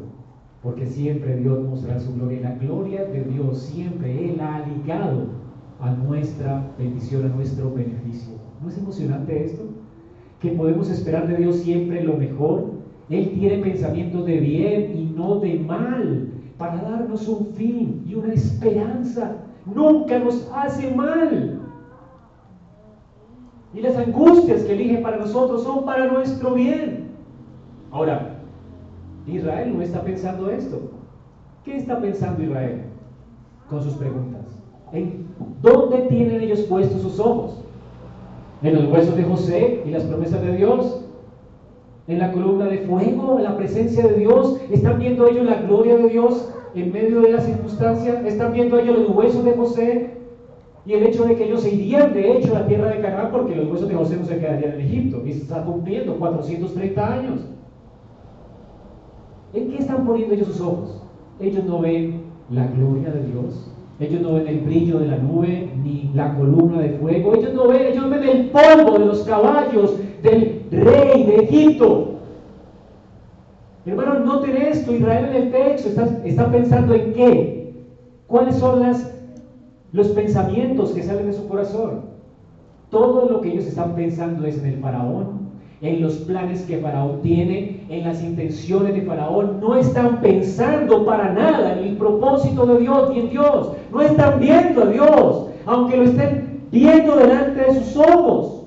porque 0.62 0.84
siempre 0.84 1.36
Dios 1.38 1.64
mostrará 1.64 1.98
su 1.98 2.14
gloria. 2.14 2.38
Y 2.38 2.42
la 2.42 2.54
gloria 2.56 3.04
de 3.06 3.24
Dios 3.24 3.62
siempre 3.62 4.28
Él 4.28 4.40
ha 4.40 4.66
ligado 4.66 5.28
a 5.80 5.92
nuestra 5.92 6.70
bendición, 6.78 7.24
a 7.24 7.34
nuestro 7.34 7.72
beneficio. 7.72 8.34
¿No 8.62 8.68
es 8.68 8.76
emocionante 8.76 9.44
esto? 9.44 9.62
Que 10.40 10.50
podemos 10.50 10.90
esperar 10.90 11.26
de 11.26 11.36
Dios 11.36 11.56
siempre 11.56 12.04
lo 12.04 12.18
mejor, 12.18 12.77
él 13.10 13.30
tiene 13.38 13.62
pensamientos 13.62 14.26
de 14.26 14.38
bien 14.38 14.96
y 14.96 15.04
no 15.16 15.40
de 15.40 15.58
mal, 15.60 16.28
para 16.58 16.76
darnos 16.82 17.26
un 17.28 17.46
fin 17.54 18.04
y 18.06 18.14
una 18.14 18.34
esperanza. 18.34 19.36
Nunca 19.64 20.18
nos 20.18 20.50
hace 20.54 20.90
mal. 20.94 21.60
Y 23.74 23.80
las 23.80 23.96
angustias 23.96 24.62
que 24.64 24.72
elige 24.72 24.98
para 24.98 25.18
nosotros 25.18 25.62
son 25.62 25.84
para 25.84 26.06
nuestro 26.06 26.54
bien. 26.54 27.08
Ahora, 27.90 28.40
Israel 29.26 29.74
no 29.74 29.82
está 29.82 30.02
pensando 30.02 30.50
esto. 30.50 30.90
¿Qué 31.64 31.76
está 31.76 32.00
pensando 32.00 32.42
Israel 32.42 32.82
con 33.68 33.82
sus 33.82 33.94
preguntas? 33.94 34.58
¿En 34.92 35.26
dónde 35.62 35.98
tienen 36.08 36.40
ellos 36.40 36.60
puestos 36.62 37.02
sus 37.02 37.20
ojos? 37.20 37.62
¿En 38.62 38.74
los 38.74 38.90
huesos 38.90 39.16
de 39.16 39.24
José 39.24 39.82
y 39.86 39.90
las 39.90 40.04
promesas 40.04 40.40
de 40.42 40.56
Dios? 40.56 40.97
En 42.08 42.18
la 42.18 42.32
columna 42.32 42.66
de 42.66 42.78
fuego, 42.78 43.36
en 43.38 43.44
la 43.44 43.56
presencia 43.56 44.06
de 44.06 44.14
Dios. 44.14 44.58
Están 44.70 44.98
viendo 44.98 45.26
ellos 45.28 45.44
la 45.44 45.62
gloria 45.62 45.96
de 45.96 46.08
Dios 46.08 46.52
en 46.74 46.90
medio 46.90 47.20
de 47.20 47.32
la 47.32 47.40
circunstancia. 47.40 48.22
Están 48.26 48.52
viendo 48.54 48.78
ellos 48.78 48.98
los 48.98 49.10
huesos 49.10 49.44
de 49.44 49.52
José 49.52 50.10
y 50.86 50.94
el 50.94 51.02
hecho 51.06 51.24
de 51.24 51.36
que 51.36 51.44
ellos 51.44 51.60
se 51.60 51.74
irían 51.74 52.14
de 52.14 52.32
hecho 52.32 52.56
a 52.56 52.60
la 52.60 52.66
tierra 52.66 52.88
de 52.88 53.02
Canaán 53.02 53.30
porque 53.30 53.54
los 53.54 53.70
huesos 53.70 53.88
de 53.88 53.94
José 53.94 54.16
no 54.16 54.24
se 54.24 54.38
quedarían 54.38 54.72
en 54.72 54.80
Egipto. 54.80 55.22
Y 55.24 55.34
se 55.34 55.42
está 55.42 55.62
cumpliendo 55.64 56.18
430 56.18 57.12
años. 57.12 57.40
¿En 59.52 59.70
qué 59.70 59.78
están 59.78 60.06
poniendo 60.06 60.34
ellos 60.34 60.48
sus 60.48 60.60
ojos? 60.62 61.02
Ellos 61.40 61.64
no 61.64 61.80
ven 61.80 62.22
la 62.50 62.66
gloria 62.68 63.10
de 63.10 63.22
Dios. 63.24 63.70
Ellos 64.00 64.22
no 64.22 64.34
ven 64.34 64.46
el 64.46 64.60
brillo 64.60 65.00
de 65.00 65.08
la 65.08 65.18
nube 65.18 65.70
ni 65.82 66.10
la 66.14 66.34
columna 66.36 66.80
de 66.80 66.90
fuego. 66.90 67.34
Ellos 67.34 67.52
no 67.52 67.68
ven, 67.68 67.86
ellos 67.86 68.08
ven 68.08 68.22
el 68.22 68.50
polvo 68.50 68.98
de 68.98 69.06
los 69.06 69.24
caballos 69.24 69.98
del 70.22 70.66
rey 70.70 71.24
de 71.24 71.36
Egipto. 71.44 72.14
Hermano, 73.86 74.20
noten 74.20 74.56
esto, 74.56 74.94
Israel 74.94 75.30
en 75.30 75.42
el 75.42 75.50
texto 75.50 75.88
está, 76.24 76.50
pensando 76.50 76.94
en 76.94 77.12
qué. 77.14 77.74
¿Cuáles 78.26 78.56
son 78.56 78.82
los 79.92 80.08
pensamientos 80.08 80.90
que 80.92 81.02
salen 81.02 81.26
de 81.26 81.32
su 81.32 81.48
corazón? 81.48 82.02
Todo 82.90 83.30
lo 83.30 83.40
que 83.40 83.52
ellos 83.52 83.66
están 83.66 83.94
pensando 83.94 84.46
es 84.46 84.58
en 84.58 84.66
el 84.66 84.80
faraón, 84.80 85.48
en 85.80 86.02
los 86.02 86.14
planes 86.16 86.62
que 86.62 86.78
Faraón 86.78 87.20
tiene, 87.22 87.82
en 87.88 88.04
las 88.04 88.22
intenciones 88.22 88.94
de 88.94 89.02
Faraón. 89.02 89.60
No 89.60 89.76
están 89.76 90.20
pensando 90.20 91.04
para 91.04 91.32
nada 91.32 91.78
en 91.78 91.88
el 91.88 91.96
propósito 91.96 92.66
de 92.66 92.80
Dios 92.80 93.10
ni 93.10 93.20
en 93.20 93.30
Dios. 93.30 93.72
No 93.92 94.02
están 94.02 94.40
viendo 94.40 94.82
a 94.82 94.86
Dios, 94.86 95.46
aunque 95.66 95.96
lo 95.96 96.04
estén 96.04 96.62
viendo 96.70 97.16
delante 97.16 97.60
de 97.60 97.74
sus 97.74 97.96
ojos. 97.96 98.57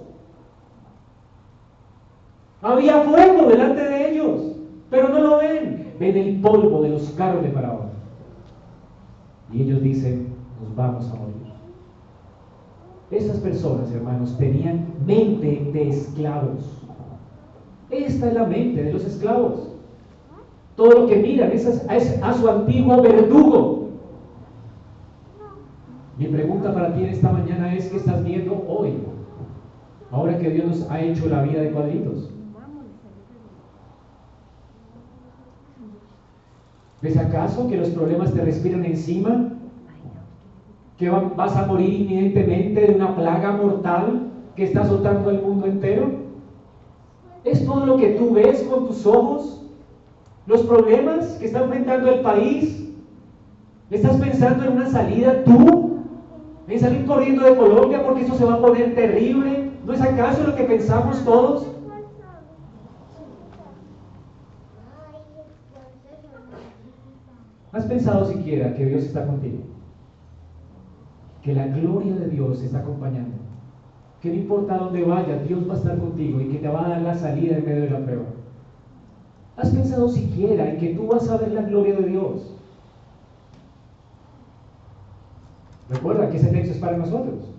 Había 2.62 3.02
fuego 3.02 3.48
delante 3.48 3.82
de 3.82 4.12
ellos, 4.12 4.56
pero 4.90 5.10
no 5.10 5.20
lo 5.20 5.38
ven. 5.38 5.94
Ven 6.00 6.18
el 6.18 6.42
polvo 6.42 6.82
de 6.82 6.90
los 6.90 7.10
carros 7.12 7.44
de 7.44 7.50
Faraón. 7.50 7.92
Y 9.52 9.64
ellos 9.64 9.82
dicen, 9.82 10.28
nos 10.62 10.76
vamos 10.76 11.10
a 11.12 11.16
morir. 11.16 11.42
Esas 13.12 13.38
personas, 13.40 13.92
hermanos, 13.92 14.38
tenían 14.38 14.86
mente 15.06 15.70
de 15.74 15.90
esclavos. 15.90 16.82
Esta 17.90 18.28
es 18.28 18.34
la 18.34 18.46
mente 18.46 18.84
de 18.84 18.94
los 18.94 19.04
esclavos. 19.04 19.72
Todo 20.78 21.02
lo 21.02 21.08
que 21.08 21.18
miran 21.18 21.52
es 21.52 21.68
a, 21.68 22.34
su 22.34 22.50
antiguo 22.50 23.02
verdugo. 23.02 23.90
Mi 26.18 26.28
pregunta 26.28 26.74
para 26.74 26.94
ti 26.94 27.04
en 27.04 27.10
esta 27.10 27.32
mañana 27.32 27.74
es, 27.76 27.90
¿qué 27.90 27.98
estás 27.98 28.24
viendo 28.24 28.64
hoy? 28.68 28.94
Ahora 30.10 30.38
que 30.38 30.50
Dios 30.50 30.68
nos 30.68 30.90
ha 30.90 31.02
hecho 31.02 31.28
la 31.28 31.44
vida 31.44 31.62
de 31.62 31.72
cuadritos. 31.72 32.31
¿Ves 37.02 37.18
acaso 37.18 37.68
que 37.68 37.78
los 37.78 37.90
problemas 37.90 38.32
te 38.32 38.42
respiran 38.42 38.86
encima? 38.86 39.50
¿Que 40.98 41.10
vas 41.10 41.56
a 41.56 41.66
morir 41.66 42.02
inminentemente 42.02 42.82
de 42.82 42.96
una 42.96 43.16
plaga 43.16 43.54
mortal 43.54 44.28
que 44.56 44.66
está 44.66 44.82
azotando 44.82 45.32
el 45.32 45.42
mundo 45.42 45.66
entero? 45.66 46.12
¿Es 47.44 47.66
todo 47.66 47.88
lo 47.88 47.98
que 47.98 48.10
tú 48.12 48.34
ves 48.34 48.62
con 48.64 48.86
tus 48.86 49.06
ojos? 49.08 49.66
¿Los 50.46 50.62
problemas 50.62 51.38
que 51.40 51.46
está 51.46 51.64
enfrentando 51.64 52.12
el 52.12 52.22
país? 52.22 52.88
¿Estás 53.90 54.18
pensando 54.18 54.64
en 54.66 54.74
una 54.74 54.88
salida 54.88 55.44
tú? 55.44 55.98
¿En 56.68 56.80
salir 56.80 57.06
corriendo 57.06 57.44
de 57.44 57.56
Colombia 57.56 58.04
porque 58.06 58.22
eso 58.22 58.36
se 58.36 58.46
va 58.46 58.54
a 58.54 58.62
poner 58.62 58.94
terrible? 58.94 59.72
¿No 59.86 59.94
es 59.94 60.02
acaso 60.02 60.44
lo 60.44 60.56
que 60.56 60.64
pensamos 60.64 61.26
todos? 61.26 61.68
¿Has 67.72 67.86
pensado 67.86 68.26
siquiera 68.26 68.74
que 68.76 68.86
Dios 68.86 69.04
está 69.04 69.26
contigo? 69.26 69.60
Que 71.42 71.54
la 71.54 71.68
gloria 71.68 72.16
de 72.16 72.28
Dios 72.28 72.62
está 72.62 72.80
acompañando. 72.80 73.38
Que 74.22 74.30
no 74.30 74.36
importa 74.36 74.78
dónde 74.78 75.04
vayas, 75.04 75.48
Dios 75.48 75.68
va 75.68 75.74
a 75.74 75.78
estar 75.78 75.98
contigo 75.98 76.42
y 76.42 76.50
que 76.50 76.60
te 76.60 76.68
va 76.68 76.86
a 76.86 76.90
dar 76.90 77.02
la 77.02 77.16
salida 77.16 77.58
en 77.58 77.66
medio 77.66 77.84
de 77.84 77.90
la 77.90 78.06
prueba. 78.06 78.26
¿Has 79.58 79.70
pensado 79.70 80.10
siquiera 80.10 80.70
en 80.70 80.78
que 80.80 80.94
tú 80.96 81.08
vas 81.08 81.30
a 81.30 81.38
ver 81.38 81.52
la 81.52 81.62
gloria 81.62 81.96
de 81.96 82.08
Dios? 82.08 82.56
Recuerda 85.90 86.30
que 86.30 86.38
ese 86.38 86.48
texto 86.48 86.74
es 86.74 86.80
para 86.80 86.98
nosotros. 86.98 87.52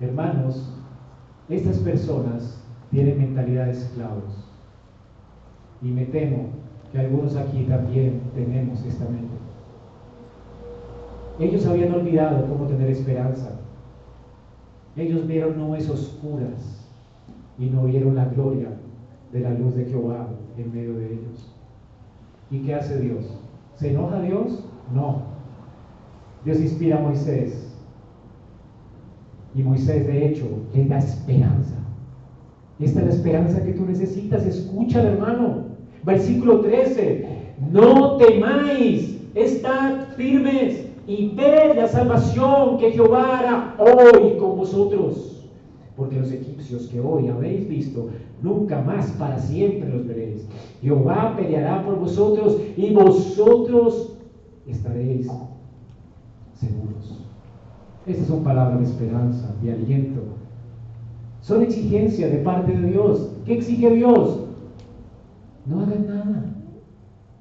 Hermanos, 0.00 0.72
estas 1.48 1.78
personas 1.78 2.62
tienen 2.90 3.18
mentalidad 3.18 3.66
de. 3.66 4.48
Y 5.80 5.88
me 5.88 6.04
temo 6.06 6.57
que 6.92 6.98
algunos 6.98 7.36
aquí 7.36 7.64
también 7.64 8.20
tenemos 8.34 8.84
esta 8.84 9.04
mente. 9.04 9.28
Ellos 11.38 11.66
habían 11.66 11.94
olvidado 11.94 12.46
cómo 12.48 12.66
tener 12.66 12.90
esperanza. 12.90 13.60
Ellos 14.96 15.26
vieron 15.26 15.58
nubes 15.58 15.88
oscuras 15.88 16.86
y 17.58 17.66
no 17.66 17.84
vieron 17.84 18.16
la 18.16 18.24
gloria 18.26 18.68
de 19.32 19.40
la 19.40 19.50
luz 19.50 19.74
de 19.74 19.84
Jehová 19.84 20.28
en 20.56 20.72
medio 20.72 20.94
de 20.94 21.12
ellos. 21.12 21.54
¿Y 22.50 22.60
qué 22.60 22.74
hace 22.74 23.00
Dios? 23.00 23.38
¿Se 23.76 23.90
enoja 23.90 24.20
Dios? 24.22 24.64
No. 24.92 25.22
Dios 26.44 26.60
inspira 26.60 26.98
a 26.98 27.00
Moisés 27.00 27.76
Y 29.54 29.62
Moisés, 29.62 30.06
de 30.06 30.26
hecho, 30.26 30.46
le 30.74 30.86
da 30.86 30.98
esperanza. 30.98 31.74
Esta 32.80 33.00
es 33.00 33.06
la 33.06 33.12
esperanza 33.12 33.62
que 33.62 33.72
tú 33.72 33.84
necesitas. 33.84 34.44
Escucha, 34.46 35.02
hermano. 35.02 35.67
Versículo 36.04 36.60
13. 36.60 37.26
No 37.72 38.16
temáis, 38.16 39.20
estad 39.34 40.08
firmes 40.16 40.86
y 41.06 41.28
ved 41.34 41.76
la 41.76 41.88
salvación 41.88 42.78
que 42.78 42.92
Jehová 42.92 43.38
hará 43.38 43.76
hoy 43.78 44.36
con 44.38 44.56
vosotros. 44.56 45.46
Porque 45.96 46.20
los 46.20 46.30
egipcios 46.30 46.86
que 46.86 47.00
hoy 47.00 47.28
habéis 47.28 47.68
visto, 47.68 48.08
nunca 48.42 48.80
más 48.82 49.10
para 49.12 49.38
siempre 49.38 49.88
los 49.88 50.06
veréis. 50.06 50.46
Jehová 50.80 51.34
peleará 51.36 51.84
por 51.84 51.98
vosotros 51.98 52.58
y 52.76 52.92
vosotros 52.92 54.16
estaréis 54.66 55.26
seguros. 56.54 57.24
Estas 58.06 58.26
son 58.26 58.44
palabras 58.44 58.80
de 58.80 58.86
esperanza, 58.86 59.54
de 59.62 59.72
aliento. 59.72 60.20
Son 61.40 61.62
exigencias 61.62 62.30
de 62.30 62.38
parte 62.38 62.72
de 62.72 62.88
Dios. 62.90 63.30
¿Qué 63.44 63.54
exige 63.54 63.90
Dios? 63.90 64.47
No 65.68 65.80
hagan 65.80 66.06
nada. 66.06 66.44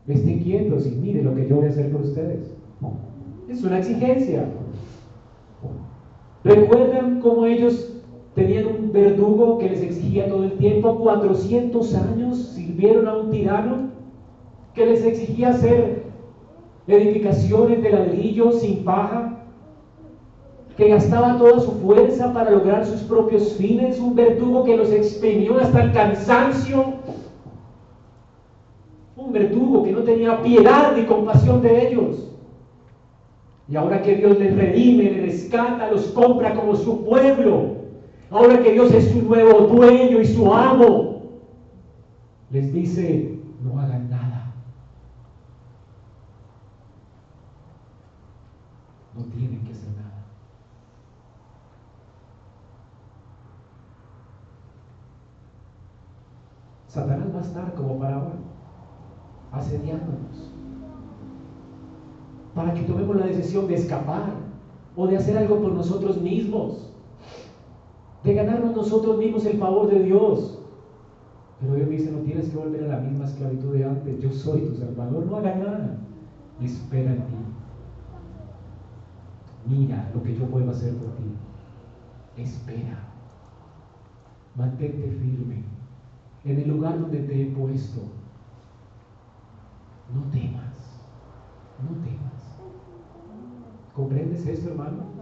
Estén 0.07 0.39
quietos 0.39 0.85
y 0.85 0.91
miren 0.91 1.25
lo 1.25 1.35
que 1.35 1.47
yo 1.47 1.57
voy 1.57 1.65
a 1.65 1.69
hacer 1.69 1.91
por 1.91 2.01
ustedes. 2.01 2.53
Es 3.49 3.63
una 3.63 3.79
exigencia. 3.79 4.45
¿Recuerdan 6.43 7.19
cómo 7.21 7.45
ellos 7.45 7.93
tenían 8.35 8.67
un 8.67 8.91
verdugo 8.91 9.57
que 9.57 9.69
les 9.69 9.81
exigía 9.81 10.29
todo 10.29 10.43
el 10.43 10.53
tiempo? 10.53 10.99
400 10.99 11.95
años 11.95 12.37
sirvieron 12.37 13.07
a 13.07 13.17
un 13.17 13.31
tirano 13.31 13.89
que 14.73 14.85
les 14.85 15.03
exigía 15.03 15.49
hacer 15.49 16.03
edificaciones 16.87 17.81
de 17.81 17.91
ladrillo 17.91 18.51
sin 18.51 18.83
paja, 18.83 19.39
que 20.77 20.89
gastaba 20.89 21.37
toda 21.37 21.59
su 21.59 21.71
fuerza 21.71 22.33
para 22.33 22.51
lograr 22.51 22.85
sus 22.85 23.01
propios 23.01 23.53
fines, 23.53 23.99
un 23.99 24.15
verdugo 24.15 24.63
que 24.63 24.77
los 24.77 24.91
exprimió 24.91 25.59
hasta 25.59 25.83
el 25.83 25.91
cansancio, 25.91 26.96
que 29.83 29.91
no 29.91 30.03
tenía 30.03 30.41
piedad 30.41 30.95
ni 30.95 31.05
compasión 31.05 31.61
de 31.61 31.87
ellos. 31.87 32.27
Y 33.69 33.75
ahora 33.75 34.01
que 34.01 34.15
Dios 34.15 34.39
les 34.39 34.55
redime, 34.55 35.03
les 35.03 35.21
rescata, 35.23 35.91
los 35.91 36.05
compra 36.07 36.55
como 36.55 36.75
su 36.75 37.03
pueblo, 37.05 37.75
ahora 38.29 38.61
que 38.61 38.71
Dios 38.71 38.93
es 38.93 39.11
su 39.11 39.21
nuevo 39.23 39.67
dueño 39.67 40.21
y 40.21 40.25
su 40.25 40.53
amo, 40.53 41.21
les 42.49 42.73
dice, 42.73 43.39
no 43.61 43.79
hagan 43.79 44.09
nada. 44.09 44.53
No 49.15 49.23
tienen 49.25 49.65
que 49.65 49.71
hacer 49.71 49.89
nada. 49.97 50.23
Satanás 56.87 57.27
va 57.35 57.39
a 57.39 57.43
estar 57.43 57.73
como 57.73 57.99
para 57.99 58.15
ahora, 58.15 58.35
asediándonos 59.51 60.51
para 62.57 62.73
que 62.73 62.81
tomemos 62.81 63.15
la 63.15 63.27
decisión 63.27 63.67
de 63.67 63.75
escapar 63.75 64.33
o 64.95 65.05
de 65.05 65.15
hacer 65.15 65.37
algo 65.37 65.61
por 65.61 65.73
nosotros 65.73 66.19
mismos, 66.19 66.91
de 68.23 68.33
ganarnos 68.33 68.75
nosotros 68.75 69.19
mismos 69.19 69.45
el 69.45 69.59
favor 69.59 69.91
de 69.91 69.99
Dios. 69.99 70.57
Pero 71.61 71.75
Dios 71.75 71.89
dice, 71.89 72.11
no 72.11 72.19
tienes 72.19 72.49
que 72.49 72.57
volver 72.57 72.85
a 72.85 72.97
la 72.97 72.99
misma 73.01 73.25
esclavitud 73.25 73.73
de 73.73 73.85
antes, 73.85 74.19
yo 74.19 74.31
soy 74.31 74.61
tu 74.61 74.75
Salvador, 74.75 75.27
no 75.27 75.35
haga 75.37 75.55
nada, 75.55 75.97
espera 76.59 77.11
en 77.11 77.21
ti. 77.27 77.35
Mira 79.69 80.09
lo 80.15 80.23
que 80.23 80.35
yo 80.35 80.45
puedo 80.45 80.71
hacer 80.71 80.95
por 80.95 81.09
ti. 81.15 82.41
Espera. 82.41 83.07
Mantente 84.55 85.11
firme 85.11 85.63
en 86.43 86.59
el 86.59 86.69
lugar 86.69 86.99
donde 86.99 87.19
te 87.19 87.41
he 87.41 87.45
puesto. 87.51 88.01
No 90.13 90.31
temas, 90.31 91.01
no 91.83 91.95
temas. 92.03 92.27
¿Comprendes 93.93 94.45
esto, 94.47 94.69
hermano? 94.69 95.17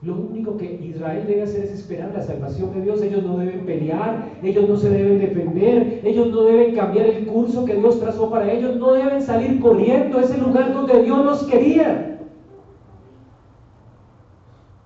Lo 0.00 0.14
único 0.14 0.56
que 0.56 0.74
Israel 0.80 1.24
debe 1.26 1.42
hacer 1.42 1.64
es 1.64 1.72
esperar 1.72 2.12
la 2.14 2.22
salvación 2.22 2.72
de 2.72 2.82
Dios. 2.82 3.02
Ellos 3.02 3.24
no 3.24 3.36
deben 3.36 3.66
pelear, 3.66 4.30
ellos 4.44 4.68
no 4.68 4.76
se 4.76 4.90
deben 4.90 5.18
defender, 5.18 6.02
ellos 6.04 6.28
no 6.28 6.42
deben 6.42 6.76
cambiar 6.76 7.06
el 7.06 7.26
curso 7.26 7.64
que 7.64 7.74
Dios 7.74 7.98
trazó 7.98 8.30
para 8.30 8.52
ellos, 8.52 8.76
no 8.76 8.92
deben 8.92 9.20
salir 9.20 9.58
corriendo 9.58 10.18
a 10.18 10.22
ese 10.22 10.38
lugar 10.38 10.72
donde 10.72 11.02
Dios 11.02 11.24
los 11.24 11.42
quería. 11.44 12.20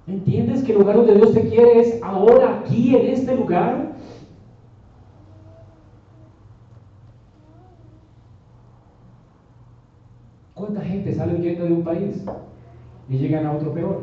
¿Entiendes 0.07 0.65
que 0.65 0.73
el 0.73 0.79
lugar 0.79 0.97
donde 0.97 1.15
Dios 1.15 1.35
te 1.35 1.49
quiere 1.49 1.81
es 1.81 2.03
ahora, 2.03 2.61
aquí, 2.61 2.97
en 2.97 3.07
este 3.09 3.37
lugar? 3.37 3.92
¿Cuánta 10.73 10.89
gente 10.89 11.15
sale 11.15 11.35
huyendo 11.35 11.67
de 11.67 11.73
un 11.75 11.85
país? 11.85 12.25
y 13.11 13.19
llegan 13.19 13.45
a 13.45 13.53
otro 13.53 13.75
peor. 13.75 14.01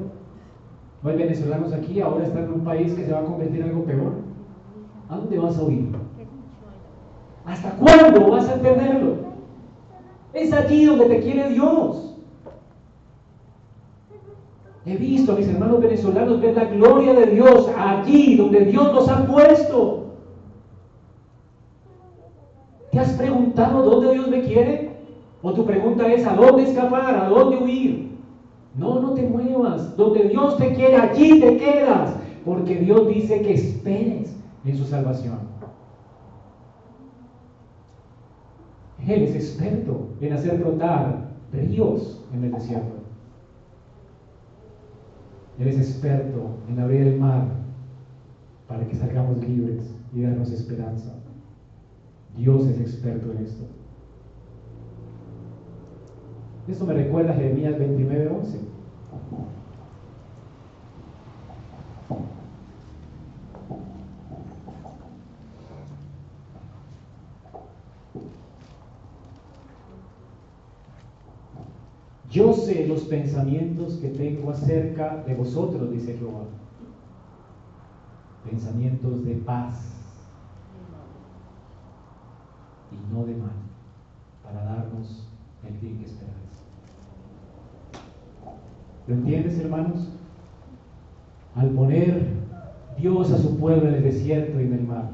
No 1.02 1.10
hay 1.10 1.18
venezolanos 1.18 1.74
aquí, 1.74 2.00
ahora 2.00 2.26
están 2.26 2.44
en 2.44 2.54
un 2.54 2.64
país 2.64 2.94
que 2.94 3.06
se 3.06 3.12
va 3.12 3.22
a 3.22 3.24
convertir 3.24 3.62
en 3.62 3.70
algo 3.70 3.86
peor. 3.86 4.12
¿A 5.10 5.16
dónde 5.16 5.40
vas 5.40 5.58
a 5.58 5.64
huir? 5.64 5.90
¿Hasta 7.44 7.72
cuándo 7.72 8.30
vas 8.30 8.48
a 8.50 8.54
entenderlo? 8.54 9.16
Es 10.34 10.54
allí 10.54 10.86
donde 10.86 11.06
te 11.06 11.22
quiere 11.22 11.50
Dios. 11.50 12.16
He 14.86 14.96
visto 14.96 15.32
a 15.32 15.36
mis 15.36 15.48
hermanos 15.48 15.80
venezolanos 15.80 16.40
ver 16.40 16.56
la 16.56 16.66
gloria 16.66 17.14
de 17.14 17.26
Dios 17.28 17.72
allí 17.76 18.36
donde 18.36 18.66
Dios 18.66 18.94
nos 18.94 19.10
ha 19.10 19.26
puesto. 19.26 20.14
¿Te 22.92 23.00
has 23.00 23.14
preguntado 23.14 23.82
dónde 23.82 24.14
Dios 24.14 24.28
me 24.28 24.42
quiere? 24.44 24.89
¿O 25.42 25.54
tu 25.54 25.66
pregunta 25.66 26.12
es 26.12 26.26
a 26.26 26.34
dónde 26.34 26.64
escapar, 26.64 27.16
a 27.16 27.30
dónde 27.30 27.58
huir? 27.58 28.10
No, 28.76 29.00
no 29.00 29.14
te 29.14 29.24
muevas. 29.24 29.96
Donde 29.96 30.30
Dios 30.30 30.58
te 30.58 30.74
quiere, 30.74 30.98
allí 30.98 31.40
te 31.40 31.58
quedas. 31.58 32.16
Porque 32.44 32.76
Dios 32.76 33.08
dice 33.08 33.42
que 33.42 33.54
esperes 33.54 34.36
en 34.66 34.78
su 34.78 34.86
salvación. 34.86 35.40
Él 39.08 39.24
es 39.24 39.36
experto 39.36 40.10
en 40.20 40.34
hacer 40.34 40.60
brotar 40.60 41.30
ríos 41.54 42.22
en 42.34 42.44
el 42.44 42.52
desierto. 42.52 43.00
Él 45.58 45.68
es 45.68 45.78
experto 45.78 46.58
en 46.70 46.80
abrir 46.80 47.02
el 47.02 47.20
mar 47.20 47.46
para 48.68 48.86
que 48.88 48.96
salgamos 48.96 49.38
libres 49.40 49.96
y 50.14 50.22
darnos 50.22 50.52
esperanza. 50.52 51.14
Dios 52.38 52.66
es 52.68 52.80
experto 52.80 53.32
en 53.32 53.46
esto. 53.46 53.66
Esto 56.70 56.86
me 56.86 56.94
recuerda 56.94 57.32
a 57.32 57.36
Jeremías 57.36 57.80
29, 57.80 58.28
11. 58.28 58.60
Yo 72.30 72.54
sé 72.54 72.88
los 72.88 73.02
pensamientos 73.06 73.96
que 73.96 74.10
tengo 74.10 74.52
acerca 74.52 75.24
de 75.26 75.34
vosotros, 75.34 75.90
dice 75.90 76.16
Jehová. 76.18 76.44
Pensamientos 78.48 79.26
de 79.26 79.34
paz 79.34 79.96
y 82.92 83.14
no 83.14 83.26
de 83.26 83.36
mal, 83.36 83.50
para 84.44 84.64
darnos 84.64 85.28
el 85.68 85.76
fin 85.80 85.98
que 85.98 86.06
esperamos. 86.06 86.40
¿Lo 89.10 89.16
entiendes, 89.16 89.60
hermanos? 89.60 90.08
Al 91.56 91.72
poner 91.72 92.28
Dios 93.00 93.32
a 93.32 93.40
su 93.40 93.58
pueblo 93.58 93.90
en 93.90 93.96
el 93.96 94.04
desierto 94.04 94.62
y 94.62 94.66
en 94.66 94.74
el 94.74 94.84
mar, 94.84 95.10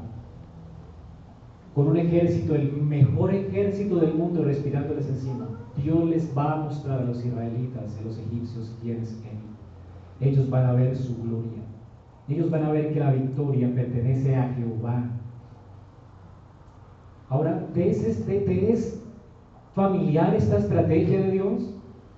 con 1.74 1.88
un 1.88 1.96
ejército, 1.96 2.54
el 2.54 2.72
mejor 2.72 3.34
ejército 3.34 3.96
del 3.96 4.12
mundo 4.12 4.44
respirándoles 4.44 5.08
encima, 5.08 5.48
Dios 5.82 6.04
les 6.04 6.36
va 6.36 6.52
a 6.52 6.64
mostrar 6.64 7.00
a 7.00 7.04
los 7.04 7.24
israelitas, 7.24 7.96
a 7.98 8.04
los 8.04 8.18
egipcios, 8.18 8.76
quiénes 8.82 9.12
es 9.12 9.18
Ellos 10.20 10.50
van 10.50 10.66
a 10.66 10.72
ver 10.72 10.94
su 10.94 11.16
gloria. 11.22 11.62
Ellos 12.28 12.50
van 12.50 12.64
a 12.64 12.72
ver 12.72 12.92
que 12.92 13.00
la 13.00 13.12
victoria 13.12 13.74
pertenece 13.74 14.36
a 14.36 14.52
Jehová. 14.54 15.04
Ahora, 17.30 17.66
¿te 17.72 17.90
es, 17.90 18.26
te 18.26 18.72
es 18.72 19.02
familiar 19.74 20.34
esta 20.34 20.58
estrategia 20.58 21.20
de 21.20 21.30
Dios? 21.30 21.75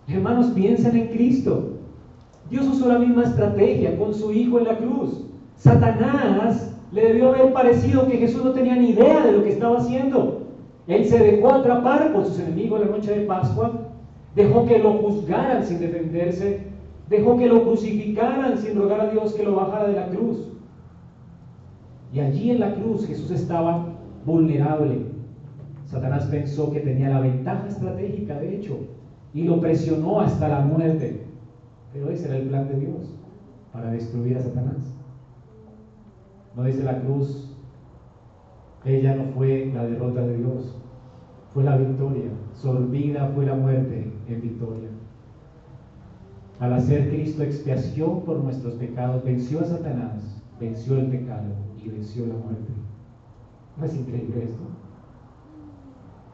Hermanos, 0.09 0.47
piensen 0.55 0.97
en 0.97 1.09
Cristo. 1.09 1.75
Dios 2.51 2.67
usó 2.67 2.89
la 2.89 2.99
misma 2.99 3.25
estrategia 3.25 3.97
con 3.99 4.15
su 4.15 4.33
Hijo 4.33 4.59
en 4.59 4.65
la 4.65 4.79
cruz. 4.79 5.25
Satanás 5.57 6.75
le 6.93 7.09
debió 7.09 7.29
haber 7.29 7.53
parecido 7.53 8.07
que 8.07 8.17
Jesús 8.17 8.43
no 8.43 8.53
tenía 8.53 8.77
ni 8.77 8.91
idea 8.91 9.27
de 9.27 9.33
lo 9.33 9.43
que 9.45 9.51
estaba 9.51 9.79
haciendo. 9.79 10.47
Él 10.87 11.05
se 11.05 11.19
dejó 11.19 11.53
atrapar 11.53 12.13
por 12.13 12.25
sus 12.25 12.41
enemigos 12.41 12.81
la 12.81 12.87
noche 12.87 13.19
de 13.19 13.27
Pascua, 13.27 13.73
dejó 14.35 14.65
que 14.65 14.79
lo 14.79 14.93
juzgaran 14.95 15.63
sin 15.65 15.81
defenderse 15.81 16.69
Dejó 17.09 17.39
que 17.39 17.47
lo 17.47 17.63
crucificaran 17.63 18.59
sin 18.59 18.77
rogar 18.77 19.01
a 19.01 19.11
Dios 19.11 19.33
que 19.33 19.43
lo 19.43 19.57
bajara 19.57 19.89
de 19.89 19.95
la 19.95 20.09
cruz. 20.09 20.47
Y 22.13 22.21
allí 22.21 22.51
en 22.51 22.61
la 22.61 22.75
cruz 22.75 23.07
Jesús 23.07 23.31
estaba 23.31 23.87
vulnerable. 24.27 25.07
Satanás 25.87 26.27
pensó 26.27 26.71
que 26.71 26.81
tenía 26.81 27.09
la 27.09 27.21
ventaja 27.21 27.67
estratégica, 27.67 28.39
de 28.39 28.57
hecho, 28.57 28.79
y 29.35 29.45
lo 29.45 29.61
presionó 29.61 30.21
hasta 30.21 30.49
la 30.49 30.61
muerte. 30.61 31.27
Pero 31.93 32.11
ese 32.11 32.29
era 32.29 32.37
el 32.37 32.49
plan 32.49 32.69
de 32.69 32.81
Dios, 32.81 33.15
para 33.73 33.91
destruir 33.91 34.37
a 34.37 34.43
Satanás. 34.43 34.95
No 36.57 36.65
dice 36.65 36.83
la 36.83 37.01
cruz, 37.01 37.57
ella 38.85 39.15
no 39.15 39.25
fue 39.33 39.71
la 39.75 39.85
derrota 39.85 40.23
de 40.23 40.39
Dios, 40.39 40.77
fue 41.53 41.65
la 41.65 41.77
victoria. 41.77 42.31
Sorbida 42.55 43.31
fue 43.35 43.47
la 43.47 43.55
muerte 43.55 44.13
en 44.29 44.41
victoria. 44.41 44.89
Al 46.61 46.73
hacer 46.73 47.09
Cristo 47.09 47.43
expiación 47.43 48.23
por 48.25 48.39
nuestros 48.39 48.75
pecados, 48.75 49.25
venció 49.25 49.61
a 49.61 49.65
Satanás, 49.65 50.43
venció 50.59 50.99
el 50.99 51.07
pecado 51.07 51.55
y 51.83 51.89
venció 51.89 52.27
la 52.27 52.35
muerte. 52.35 52.73
¿No 53.77 53.85
es 53.85 53.97
increíble 53.97 54.43
esto? 54.43 54.78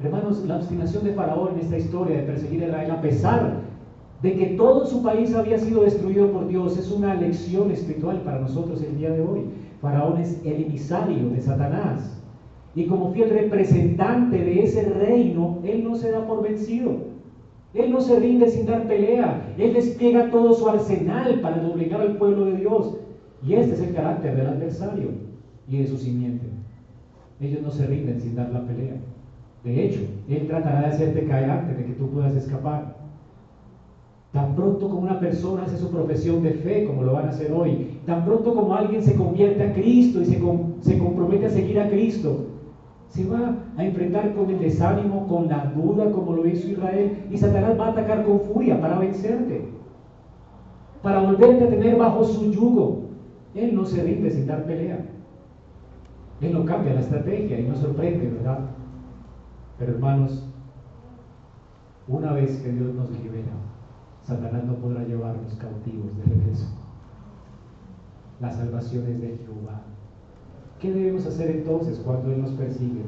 Hermanos, 0.00 0.44
la 0.44 0.56
obstinación 0.56 1.04
de 1.04 1.12
Faraón 1.12 1.54
en 1.54 1.60
esta 1.60 1.78
historia 1.78 2.16
de 2.16 2.22
perseguir 2.24 2.64
a 2.64 2.66
Israel, 2.66 2.90
a 2.90 3.00
pesar 3.00 3.60
de 4.22 4.34
que 4.34 4.46
todo 4.56 4.86
su 4.86 5.02
país 5.02 5.34
había 5.34 5.58
sido 5.58 5.82
destruido 5.82 6.32
por 6.32 6.48
Dios, 6.48 6.76
es 6.76 6.90
una 6.90 7.14
lección 7.14 7.70
espiritual 7.70 8.22
para 8.22 8.40
nosotros 8.40 8.82
el 8.82 8.96
día 8.98 9.10
de 9.10 9.20
hoy. 9.20 9.42
Faraón 9.80 10.18
es 10.20 10.40
el 10.44 10.64
emisario 10.64 11.28
de 11.28 11.40
Satanás. 11.40 12.20
Y 12.74 12.86
como 12.86 13.12
fiel 13.12 13.30
representante 13.30 14.36
de 14.36 14.64
ese 14.64 14.82
reino, 14.88 15.60
él 15.62 15.84
no 15.84 15.94
se 15.94 16.10
da 16.10 16.26
por 16.26 16.42
vencido. 16.42 17.14
Él 17.72 17.92
no 17.92 18.00
se 18.00 18.18
rinde 18.18 18.48
sin 18.48 18.66
dar 18.66 18.88
pelea. 18.88 19.54
Él 19.58 19.74
despliega 19.74 20.30
todo 20.30 20.54
su 20.54 20.68
arsenal 20.68 21.40
para 21.40 21.58
doblegar 21.58 22.00
al 22.00 22.16
pueblo 22.16 22.46
de 22.46 22.56
Dios. 22.56 22.96
Y 23.46 23.54
este 23.54 23.74
es 23.74 23.80
el 23.80 23.94
carácter 23.94 24.36
del 24.36 24.46
adversario 24.46 25.10
y 25.68 25.78
de 25.78 25.86
su 25.86 25.98
simiente. 25.98 26.46
Ellos 27.40 27.62
no 27.62 27.70
se 27.70 27.86
rinden 27.86 28.20
sin 28.20 28.36
dar 28.36 28.50
la 28.50 28.64
pelea. 28.64 28.96
De 29.64 29.84
hecho, 29.84 30.00
Él 30.28 30.46
tratará 30.46 30.80
de 30.80 30.86
hacerte 30.88 31.26
caer 31.26 31.50
antes 31.50 31.78
de 31.78 31.84
que 31.86 31.92
tú 31.94 32.08
puedas 32.10 32.34
escapar. 32.36 32.96
Tan 34.30 34.54
pronto 34.54 34.90
como 34.90 35.02
una 35.02 35.20
persona 35.20 35.62
hace 35.62 35.78
su 35.78 35.90
profesión 35.90 36.42
de 36.42 36.52
fe, 36.54 36.84
como 36.84 37.02
lo 37.02 37.12
van 37.12 37.26
a 37.26 37.30
hacer 37.30 37.50
hoy, 37.52 38.00
tan 38.04 38.24
pronto 38.24 38.54
como 38.54 38.74
alguien 38.74 39.00
se 39.00 39.14
convierte 39.14 39.62
a 39.62 39.72
Cristo 39.72 40.20
y 40.20 40.24
se, 40.26 40.98
compromete 40.98 41.46
a 41.46 41.50
seguir 41.50 41.80
a 41.80 41.88
Cristo, 41.88 42.46
se 43.08 43.26
va 43.26 43.56
a 43.76 43.84
enfrentar 43.84 44.34
con 44.34 44.50
el 44.50 44.58
desánimo, 44.58 45.28
con 45.28 45.48
la 45.48 45.72
duda, 45.74 46.10
como 46.10 46.32
lo 46.32 46.46
hizo 46.46 46.68
Israel, 46.68 47.26
y 47.30 47.38
Satanás 47.38 47.78
va 47.78 47.86
a 47.86 47.90
atacar 47.90 48.24
con 48.24 48.40
furia 48.40 48.80
para 48.80 48.98
vencerte, 48.98 49.66
para 51.00 51.20
volverte 51.20 51.64
a 51.64 51.70
tener 51.70 51.96
bajo 51.96 52.24
su 52.24 52.50
yugo. 52.50 53.02
Él 53.54 53.74
no 53.74 53.84
se 53.84 54.02
rinde 54.02 54.30
sin 54.30 54.48
dar 54.48 54.64
pelea. 54.64 55.06
Él 56.40 56.52
no 56.52 56.64
cambia 56.64 56.94
la 56.94 57.00
estrategia 57.00 57.60
y 57.60 57.68
no 57.68 57.76
sorprende, 57.76 58.30
¿verdad? 58.30 58.73
Pero 59.78 59.92
hermanos, 59.92 60.44
una 62.06 62.32
vez 62.32 62.58
que 62.58 62.70
Dios 62.70 62.94
nos 62.94 63.10
libera, 63.10 63.52
Satanás 64.22 64.64
no 64.64 64.74
podrá 64.74 65.04
llevarnos 65.04 65.54
cautivos 65.54 66.16
de 66.16 66.24
regreso. 66.24 66.66
La 68.40 68.50
salvación 68.50 69.06
es 69.06 69.20
de 69.20 69.38
Jehová. 69.38 69.82
¿Qué 70.80 70.92
debemos 70.92 71.26
hacer 71.26 71.50
entonces 71.50 72.00
cuando 72.04 72.30
Él 72.32 72.42
nos 72.42 72.52
persigue? 72.52 73.02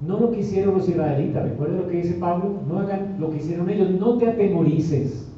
No 0.00 0.18
lo 0.18 0.30
que 0.30 0.40
hicieron 0.40 0.78
los 0.78 0.88
israelitas, 0.88 1.42
recuerda 1.42 1.76
lo 1.76 1.88
que 1.88 1.98
dice 1.98 2.14
Pablo, 2.14 2.60
no 2.68 2.78
hagan 2.78 3.16
lo 3.18 3.30
que 3.30 3.36
hicieron 3.36 3.68
ellos, 3.68 3.90
no 3.90 4.16
te 4.16 4.28
atemorices. 4.28 5.30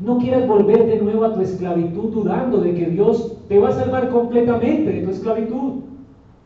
No 0.00 0.18
quieras 0.18 0.46
volver 0.46 0.86
de 0.86 1.00
nuevo 1.00 1.24
a 1.24 1.34
tu 1.34 1.40
esclavitud 1.40 2.12
dudando 2.12 2.60
de 2.60 2.74
que 2.74 2.86
Dios 2.86 3.38
te 3.48 3.58
va 3.58 3.70
a 3.70 3.72
salvar 3.72 4.10
completamente 4.10 4.92
de 4.92 5.02
tu 5.02 5.10
esclavitud. 5.10 5.80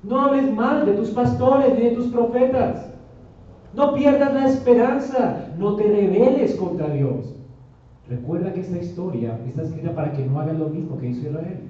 No 0.03 0.21
hables 0.21 0.53
mal 0.55 0.87
de 0.87 0.95
tus 0.95 1.11
pastores 1.11 1.75
ni 1.75 1.85
de 1.85 1.91
tus 1.91 2.07
profetas. 2.07 2.91
No 3.75 3.95
pierdas 3.95 4.35
la 4.35 4.49
esperanza, 4.49 5.49
no 5.59 5.77
te 5.77 5.85
rebeles 5.85 6.57
contra 6.57 6.89
Dios. 6.89 7.37
Recuerda 8.09 8.53
que 8.53 8.61
esta 8.61 8.79
historia 8.79 9.39
está 9.47 9.63
escrita 9.63 9.95
para 9.95 10.13
que 10.13 10.27
no 10.27 10.41
hagas 10.41 10.59
lo 10.59 10.69
mismo 10.69 10.99
que 10.99 11.11
hizo 11.11 11.29
Israel. 11.29 11.61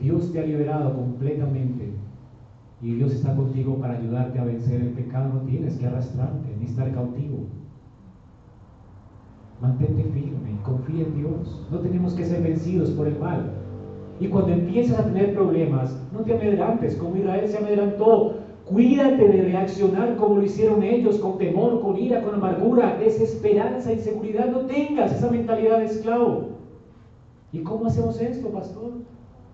Dios 0.00 0.32
te 0.32 0.40
ha 0.40 0.46
liberado 0.46 0.94
completamente 0.96 1.92
y 2.80 2.94
Dios 2.94 3.12
está 3.12 3.36
contigo 3.36 3.76
para 3.76 3.98
ayudarte 3.98 4.38
a 4.40 4.44
vencer 4.44 4.80
el 4.80 4.88
pecado. 4.88 5.34
No 5.34 5.40
tienes 5.42 5.78
que 5.78 5.86
arrastrarte 5.86 6.56
ni 6.58 6.64
estar 6.64 6.92
cautivo. 6.92 7.46
Mantente 9.60 10.02
firme, 10.02 10.58
confía 10.64 11.04
en 11.04 11.14
Dios. 11.14 11.68
No 11.70 11.78
tenemos 11.78 12.14
que 12.14 12.24
ser 12.24 12.42
vencidos 12.42 12.90
por 12.90 13.06
el 13.06 13.16
mal. 13.20 13.61
Y 14.22 14.28
cuando 14.28 14.52
empiezas 14.52 15.00
a 15.00 15.04
tener 15.04 15.34
problemas, 15.34 16.00
no 16.12 16.20
te 16.20 16.34
amedrantes 16.34 16.94
como 16.94 17.16
Israel 17.16 17.48
se 17.48 17.58
amedrantó. 17.58 18.36
Cuídate 18.66 19.26
de 19.26 19.42
reaccionar 19.42 20.14
como 20.14 20.36
lo 20.36 20.44
hicieron 20.44 20.80
ellos, 20.84 21.18
con 21.18 21.38
temor, 21.38 21.80
con 21.80 21.98
ira, 21.98 22.22
con 22.22 22.36
amargura, 22.36 22.96
desesperanza, 22.98 23.92
inseguridad. 23.92 24.46
No 24.46 24.60
tengas 24.60 25.12
esa 25.12 25.28
mentalidad 25.28 25.78
de 25.78 25.86
esclavo. 25.86 26.50
¿Y 27.52 27.64
cómo 27.64 27.86
hacemos 27.86 28.20
esto, 28.20 28.48
pastor? 28.50 28.92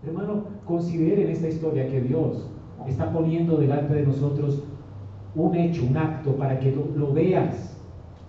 Hermano, 0.07 0.45
consideren 0.67 1.31
esta 1.31 1.49
historia 1.49 1.89
que 1.89 2.03
Dios 2.03 2.47
está 2.87 3.11
poniendo 3.11 3.57
delante 3.57 3.95
de 3.95 4.03
nosotros 4.03 4.65
un 5.35 5.55
hecho, 5.55 5.87
un 5.89 5.97
acto, 5.97 6.37
para 6.37 6.61
que 6.61 6.77
lo 6.95 7.15
veas. 7.15 7.75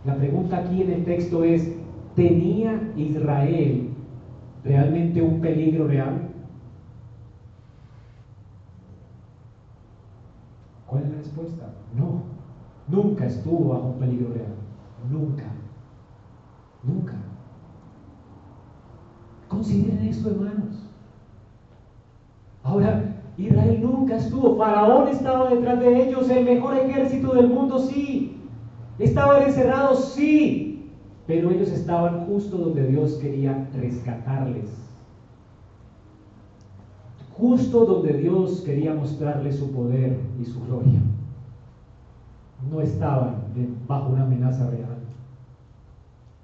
La 0.06 0.16
pregunta 0.16 0.60
aquí 0.60 0.84
en 0.84 0.92
el 0.92 1.04
texto 1.04 1.44
es, 1.44 1.76
¿tenía 2.16 2.80
Israel 2.96 3.90
realmente 4.64 5.22
un 5.22 5.42
peligro 5.42 5.86
real? 5.86 6.29
¿Cuál 10.90 11.04
es 11.04 11.10
la 11.10 11.18
respuesta? 11.18 11.74
No, 11.96 12.24
nunca 12.88 13.26
estuvo 13.26 13.70
bajo 13.70 13.90
un 13.90 14.00
peligro 14.00 14.34
real. 14.34 14.56
Nunca. 15.12 15.44
Nunca. 16.84 17.14
Consideren 19.48 20.00
esto, 20.06 20.32
hermanos. 20.32 20.90
Ahora, 22.64 23.22
Israel 23.38 23.82
nunca 23.82 24.18
estuvo, 24.18 24.58
Faraón 24.58 25.08
estaba 25.08 25.50
detrás 25.50 25.80
de 25.80 26.08
ellos, 26.08 26.30
el 26.30 26.46
mejor 26.46 26.76
ejército 26.78 27.34
del 27.34 27.50
mundo, 27.50 27.80
sí. 27.80 28.42
Estaban 28.98 29.44
encerrados, 29.44 30.14
sí. 30.14 30.92
Pero 31.28 31.52
ellos 31.52 31.70
estaban 31.70 32.26
justo 32.26 32.58
donde 32.58 32.88
Dios 32.88 33.16
quería 33.22 33.70
rescatarles. 33.76 34.89
Justo 37.40 37.86
donde 37.86 38.14
Dios 38.14 38.62
quería 38.66 38.94
mostrarles 38.94 39.56
su 39.56 39.72
poder 39.72 40.20
y 40.42 40.44
su 40.44 40.62
gloria. 40.66 41.00
No 42.70 42.82
estaban 42.82 43.44
bajo 43.88 44.10
una 44.12 44.24
amenaza 44.24 44.70
real, 44.70 44.98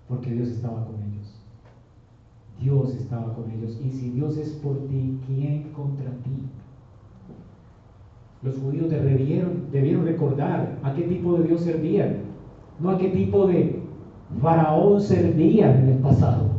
porque 0.08 0.32
Dios 0.32 0.48
estaba 0.48 0.86
con 0.86 0.96
ellos. 0.96 1.36
Dios 2.62 2.96
estaba 2.96 3.34
con 3.34 3.52
ellos. 3.52 3.78
Y 3.84 3.92
si 3.92 4.12
Dios 4.12 4.38
es 4.38 4.52
por 4.52 4.88
ti, 4.88 5.20
¿quién 5.28 5.64
contra 5.74 6.12
ti? 6.24 6.48
Los 8.42 8.58
judíos 8.58 8.90
debieron, 8.90 9.64
debieron 9.74 10.06
recordar 10.06 10.78
a 10.82 10.94
qué 10.94 11.02
tipo 11.02 11.38
de 11.38 11.48
Dios 11.48 11.62
servían, 11.62 12.20
no 12.80 12.92
a 12.92 12.98
qué 12.98 13.10
tipo 13.10 13.48
de 13.48 13.82
faraón 14.42 15.02
servían 15.02 15.84
en 15.84 15.90
el 15.90 15.98
pasado. 15.98 16.55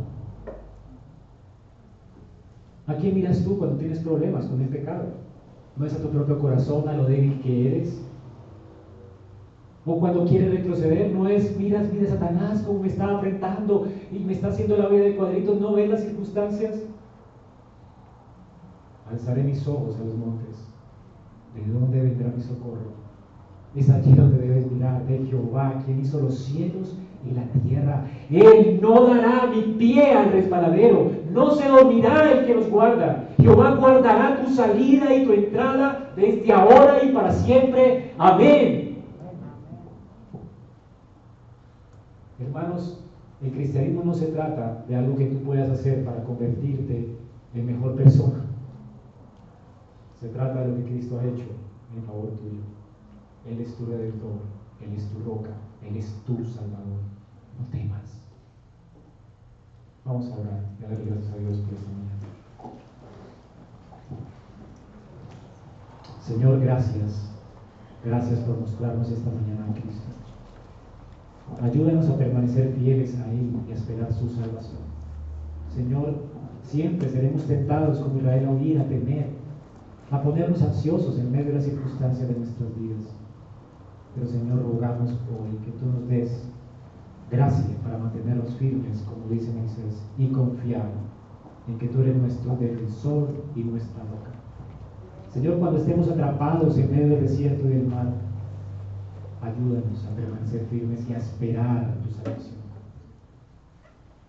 ¿A 2.87 2.95
quién 2.95 3.15
miras 3.15 3.43
tú 3.43 3.57
cuando 3.57 3.77
tienes 3.77 3.99
problemas 3.99 4.45
con 4.45 4.61
el 4.61 4.69
pecado? 4.69 5.05
¿No 5.75 5.85
es 5.85 5.93
a 5.93 6.01
tu 6.01 6.09
propio 6.09 6.39
corazón, 6.39 6.87
a 6.87 6.95
lo 6.95 7.05
débil 7.05 7.39
que 7.41 7.67
eres? 7.67 8.01
O 9.85 9.99
cuando 9.99 10.25
quieres 10.25 10.51
retroceder, 10.51 11.13
no 11.13 11.27
es, 11.29 11.57
miras, 11.57 11.91
mira 11.93 12.07
Satanás 12.07 12.63
cómo 12.65 12.79
me 12.79 12.87
está 12.87 13.11
enfrentando 13.11 13.87
y 14.11 14.19
me 14.19 14.33
está 14.33 14.47
haciendo 14.47 14.77
la 14.77 14.87
vida 14.87 15.03
de 15.03 15.15
cuadritos, 15.15 15.61
no 15.61 15.73
ves 15.73 15.89
las 15.89 16.01
circunstancias. 16.01 16.83
Alzaré 19.09 19.43
mis 19.43 19.65
ojos 19.67 19.95
a 19.95 20.03
los 20.03 20.15
montes. 20.15 20.67
¿De 21.55 21.71
dónde 21.71 22.01
vendrá 22.01 22.31
mi 22.35 22.41
socorro? 22.41 22.97
Es 23.75 23.89
allí 23.89 24.13
donde 24.13 24.39
debes 24.39 24.69
mirar 24.71 25.05
de 25.05 25.25
Jehová, 25.25 25.81
quien 25.85 26.01
hizo 26.01 26.19
los 26.19 26.37
cielos 26.37 26.97
y 27.25 27.33
la 27.33 27.43
tierra. 27.61 28.05
Él 28.29 28.79
no 28.81 29.05
dará 29.05 29.47
mi 29.47 29.73
pie 29.77 30.13
al 30.13 30.31
resbaladero, 30.31 31.11
no 31.31 31.51
se 31.51 31.67
dormirá 31.67 32.31
el 32.31 32.45
que 32.45 32.55
los 32.55 32.69
guarda. 32.69 33.29
Jehová 33.37 33.75
guardará 33.75 34.41
tu 34.43 34.53
salida 34.53 35.13
y 35.13 35.25
tu 35.25 35.33
entrada 35.33 36.11
desde 36.15 36.51
ahora 36.51 37.03
y 37.03 37.11
para 37.11 37.31
siempre. 37.31 38.13
Amén. 38.17 38.97
Hermanos, 42.39 43.03
el 43.41 43.51
cristianismo 43.51 44.03
no 44.03 44.13
se 44.13 44.27
trata 44.27 44.83
de 44.87 44.95
algo 44.95 45.15
que 45.15 45.25
tú 45.25 45.37
puedas 45.43 45.69
hacer 45.69 46.03
para 46.05 46.23
convertirte 46.23 47.15
en 47.53 47.65
mejor 47.65 47.95
persona. 47.95 48.45
Se 50.19 50.29
trata 50.29 50.61
de 50.61 50.67
lo 50.69 50.75
que 50.77 50.83
Cristo 50.83 51.19
ha 51.19 51.25
hecho 51.25 51.45
en 51.95 52.03
favor 52.03 52.31
tuyo. 52.31 52.61
Él 53.49 53.61
es 53.61 53.75
tu 53.75 53.85
redentor, 53.85 54.39
Él 54.81 54.93
es 54.93 55.07
tu 55.09 55.19
roca, 55.23 55.51
Él 55.87 55.97
es 55.97 56.13
tu 56.25 56.43
salvador. 56.43 57.01
No 57.59 57.65
temas. 57.71 58.26
Vamos 60.07 60.31
a 60.31 60.39
orar 60.39 60.63
y 60.79 60.85
a 60.85 60.87
dar 60.87 61.05
gracias 61.05 61.33
a 61.33 61.37
Dios 61.37 61.57
por 61.57 61.73
esta 61.73 61.91
mañana. 61.91 62.07
Señor, 66.21 66.61
gracias. 66.61 67.29
Gracias 68.05 68.39
por 68.39 68.57
mostrarnos 68.57 69.11
esta 69.11 69.29
mañana 69.29 69.65
a 69.69 69.73
Cristo. 69.73 70.07
Ayúdanos 71.61 72.09
a 72.09 72.17
permanecer 72.17 72.71
fieles 72.75 73.19
a 73.19 73.29
Él 73.31 73.51
y 73.67 73.71
a 73.71 73.75
esperar 73.75 74.13
su 74.13 74.29
salvación. 74.29 74.87
Señor, 75.75 76.15
siempre 76.63 77.09
seremos 77.09 77.43
tentados 77.43 77.99
como 77.99 78.19
Israel 78.19 78.45
a 78.47 78.51
huir, 78.51 78.79
a 78.79 78.87
temer, 78.87 79.27
a 80.09 80.21
ponernos 80.21 80.61
ansiosos 80.61 81.19
en 81.19 81.33
medio 81.33 81.47
de 81.47 81.53
las 81.55 81.65
circunstancias 81.65 82.29
de 82.29 82.35
nuestras 82.35 82.69
vidas. 82.79 83.03
Pero 84.15 84.25
Señor, 84.25 84.61
rogamos 84.61 85.09
hoy 85.09 85.57
que 85.65 85.71
tú 85.71 85.85
nos 85.85 86.07
des 86.07 86.47
gracia 87.29 87.75
para 87.83 87.97
mantenernos 87.97 88.55
firmes, 88.55 89.01
como 89.01 89.27
dice 89.29 89.51
Moisés, 89.51 90.03
y 90.17 90.27
confiar 90.27 90.89
en 91.67 91.77
que 91.77 91.87
tú 91.87 92.01
eres 92.01 92.15
nuestro 92.15 92.55
defensor 92.55 93.29
y 93.55 93.63
nuestra 93.63 94.03
roca. 94.03 94.31
Señor, 95.31 95.59
cuando 95.59 95.79
estemos 95.79 96.07
atrapados 96.07 96.77
en 96.77 96.89
medio 96.89 97.09
del 97.09 97.21
desierto 97.21 97.67
y 97.67 97.73
del 97.73 97.87
mar, 97.87 98.13
ayúdanos 99.41 100.05
a 100.05 100.15
permanecer 100.15 100.65
firmes 100.69 101.07
y 101.09 101.13
a 101.13 101.17
esperar 101.17 101.97
tu 102.01 102.09
salvación. 102.11 102.57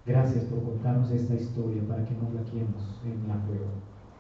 Gracias 0.05 0.45
por 0.45 0.63
contarnos 0.65 1.11
esta 1.11 1.35
historia 1.35 1.83
para 1.87 2.05
que 2.05 2.15
no 2.15 2.31
la 2.35 2.43
quiemos 2.51 3.01
en 3.05 3.29
la 3.29 3.37
prueba, 3.45 3.71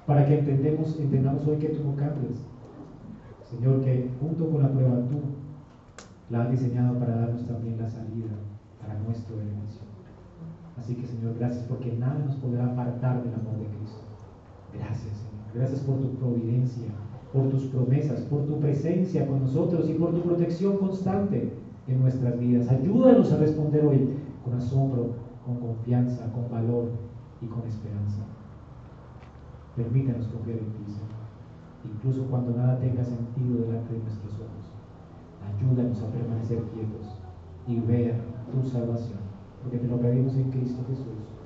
para 0.06 0.26
que 0.26 0.38
entendemos, 0.38 0.96
entendamos 0.98 1.46
hoy 1.46 1.56
que 1.56 1.70
tú 1.70 1.82
no 1.82 1.96
cambias. 1.96 2.44
Señor, 3.50 3.80
que 3.80 4.10
junto 4.20 4.48
con 4.50 4.62
la 4.62 4.70
prueba 4.70 4.96
tú 5.08 5.20
la 6.30 6.42
has 6.42 6.50
diseñado 6.50 6.98
para 6.98 7.16
darnos 7.16 7.46
también 7.46 7.80
la 7.80 7.88
salida 7.88 8.28
para 8.88 9.00
nuestro 9.00 9.36
beneficio. 9.36 9.82
Así 10.78 10.94
que 10.94 11.06
Señor, 11.06 11.34
gracias 11.38 11.64
porque 11.68 11.92
nada 11.92 12.18
nos 12.24 12.36
podrá 12.36 12.66
apartar 12.66 13.22
del 13.22 13.34
amor 13.34 13.58
de 13.58 13.66
Cristo. 13.76 14.00
Gracias 14.72 15.16
Señor. 15.18 15.52
Gracias 15.54 15.80
por 15.80 16.00
tu 16.00 16.14
providencia, 16.14 16.88
por 17.32 17.50
tus 17.50 17.64
promesas, 17.64 18.20
por 18.22 18.46
tu 18.46 18.58
presencia 18.58 19.26
con 19.26 19.40
nosotros 19.40 19.88
y 19.90 19.94
por 19.94 20.14
tu 20.14 20.22
protección 20.22 20.78
constante 20.78 21.52
en 21.86 22.00
nuestras 22.00 22.38
vidas. 22.38 22.70
Ayúdanos 22.70 23.32
a 23.32 23.38
responder 23.38 23.84
hoy 23.84 24.08
con 24.44 24.54
asombro, 24.54 25.14
con 25.44 25.56
confianza, 25.56 26.32
con 26.32 26.50
valor 26.50 26.88
y 27.42 27.46
con 27.46 27.66
esperanza. 27.66 28.22
Permítanos 29.76 30.26
confiar 30.28 30.58
en 30.58 30.72
ti, 30.72 30.84
Señor, 30.86 31.94
incluso 31.94 32.24
cuando 32.30 32.56
nada 32.56 32.78
tenga 32.78 33.04
sentido 33.04 33.66
delante 33.66 33.92
de 33.94 34.00
nuestros 34.00 34.34
ojos. 34.34 34.64
Ayúdanos 35.54 36.02
a 36.02 36.10
permanecer 36.10 36.62
quietos 36.74 37.18
y 37.66 37.80
ver 37.80 38.37
tu 38.50 38.68
salvación, 38.68 39.18
porque 39.62 39.78
te 39.78 39.88
lo 39.88 39.98
pedimos 40.00 40.34
en 40.34 40.50
Cristo 40.50 40.84
Jesús. 40.88 41.37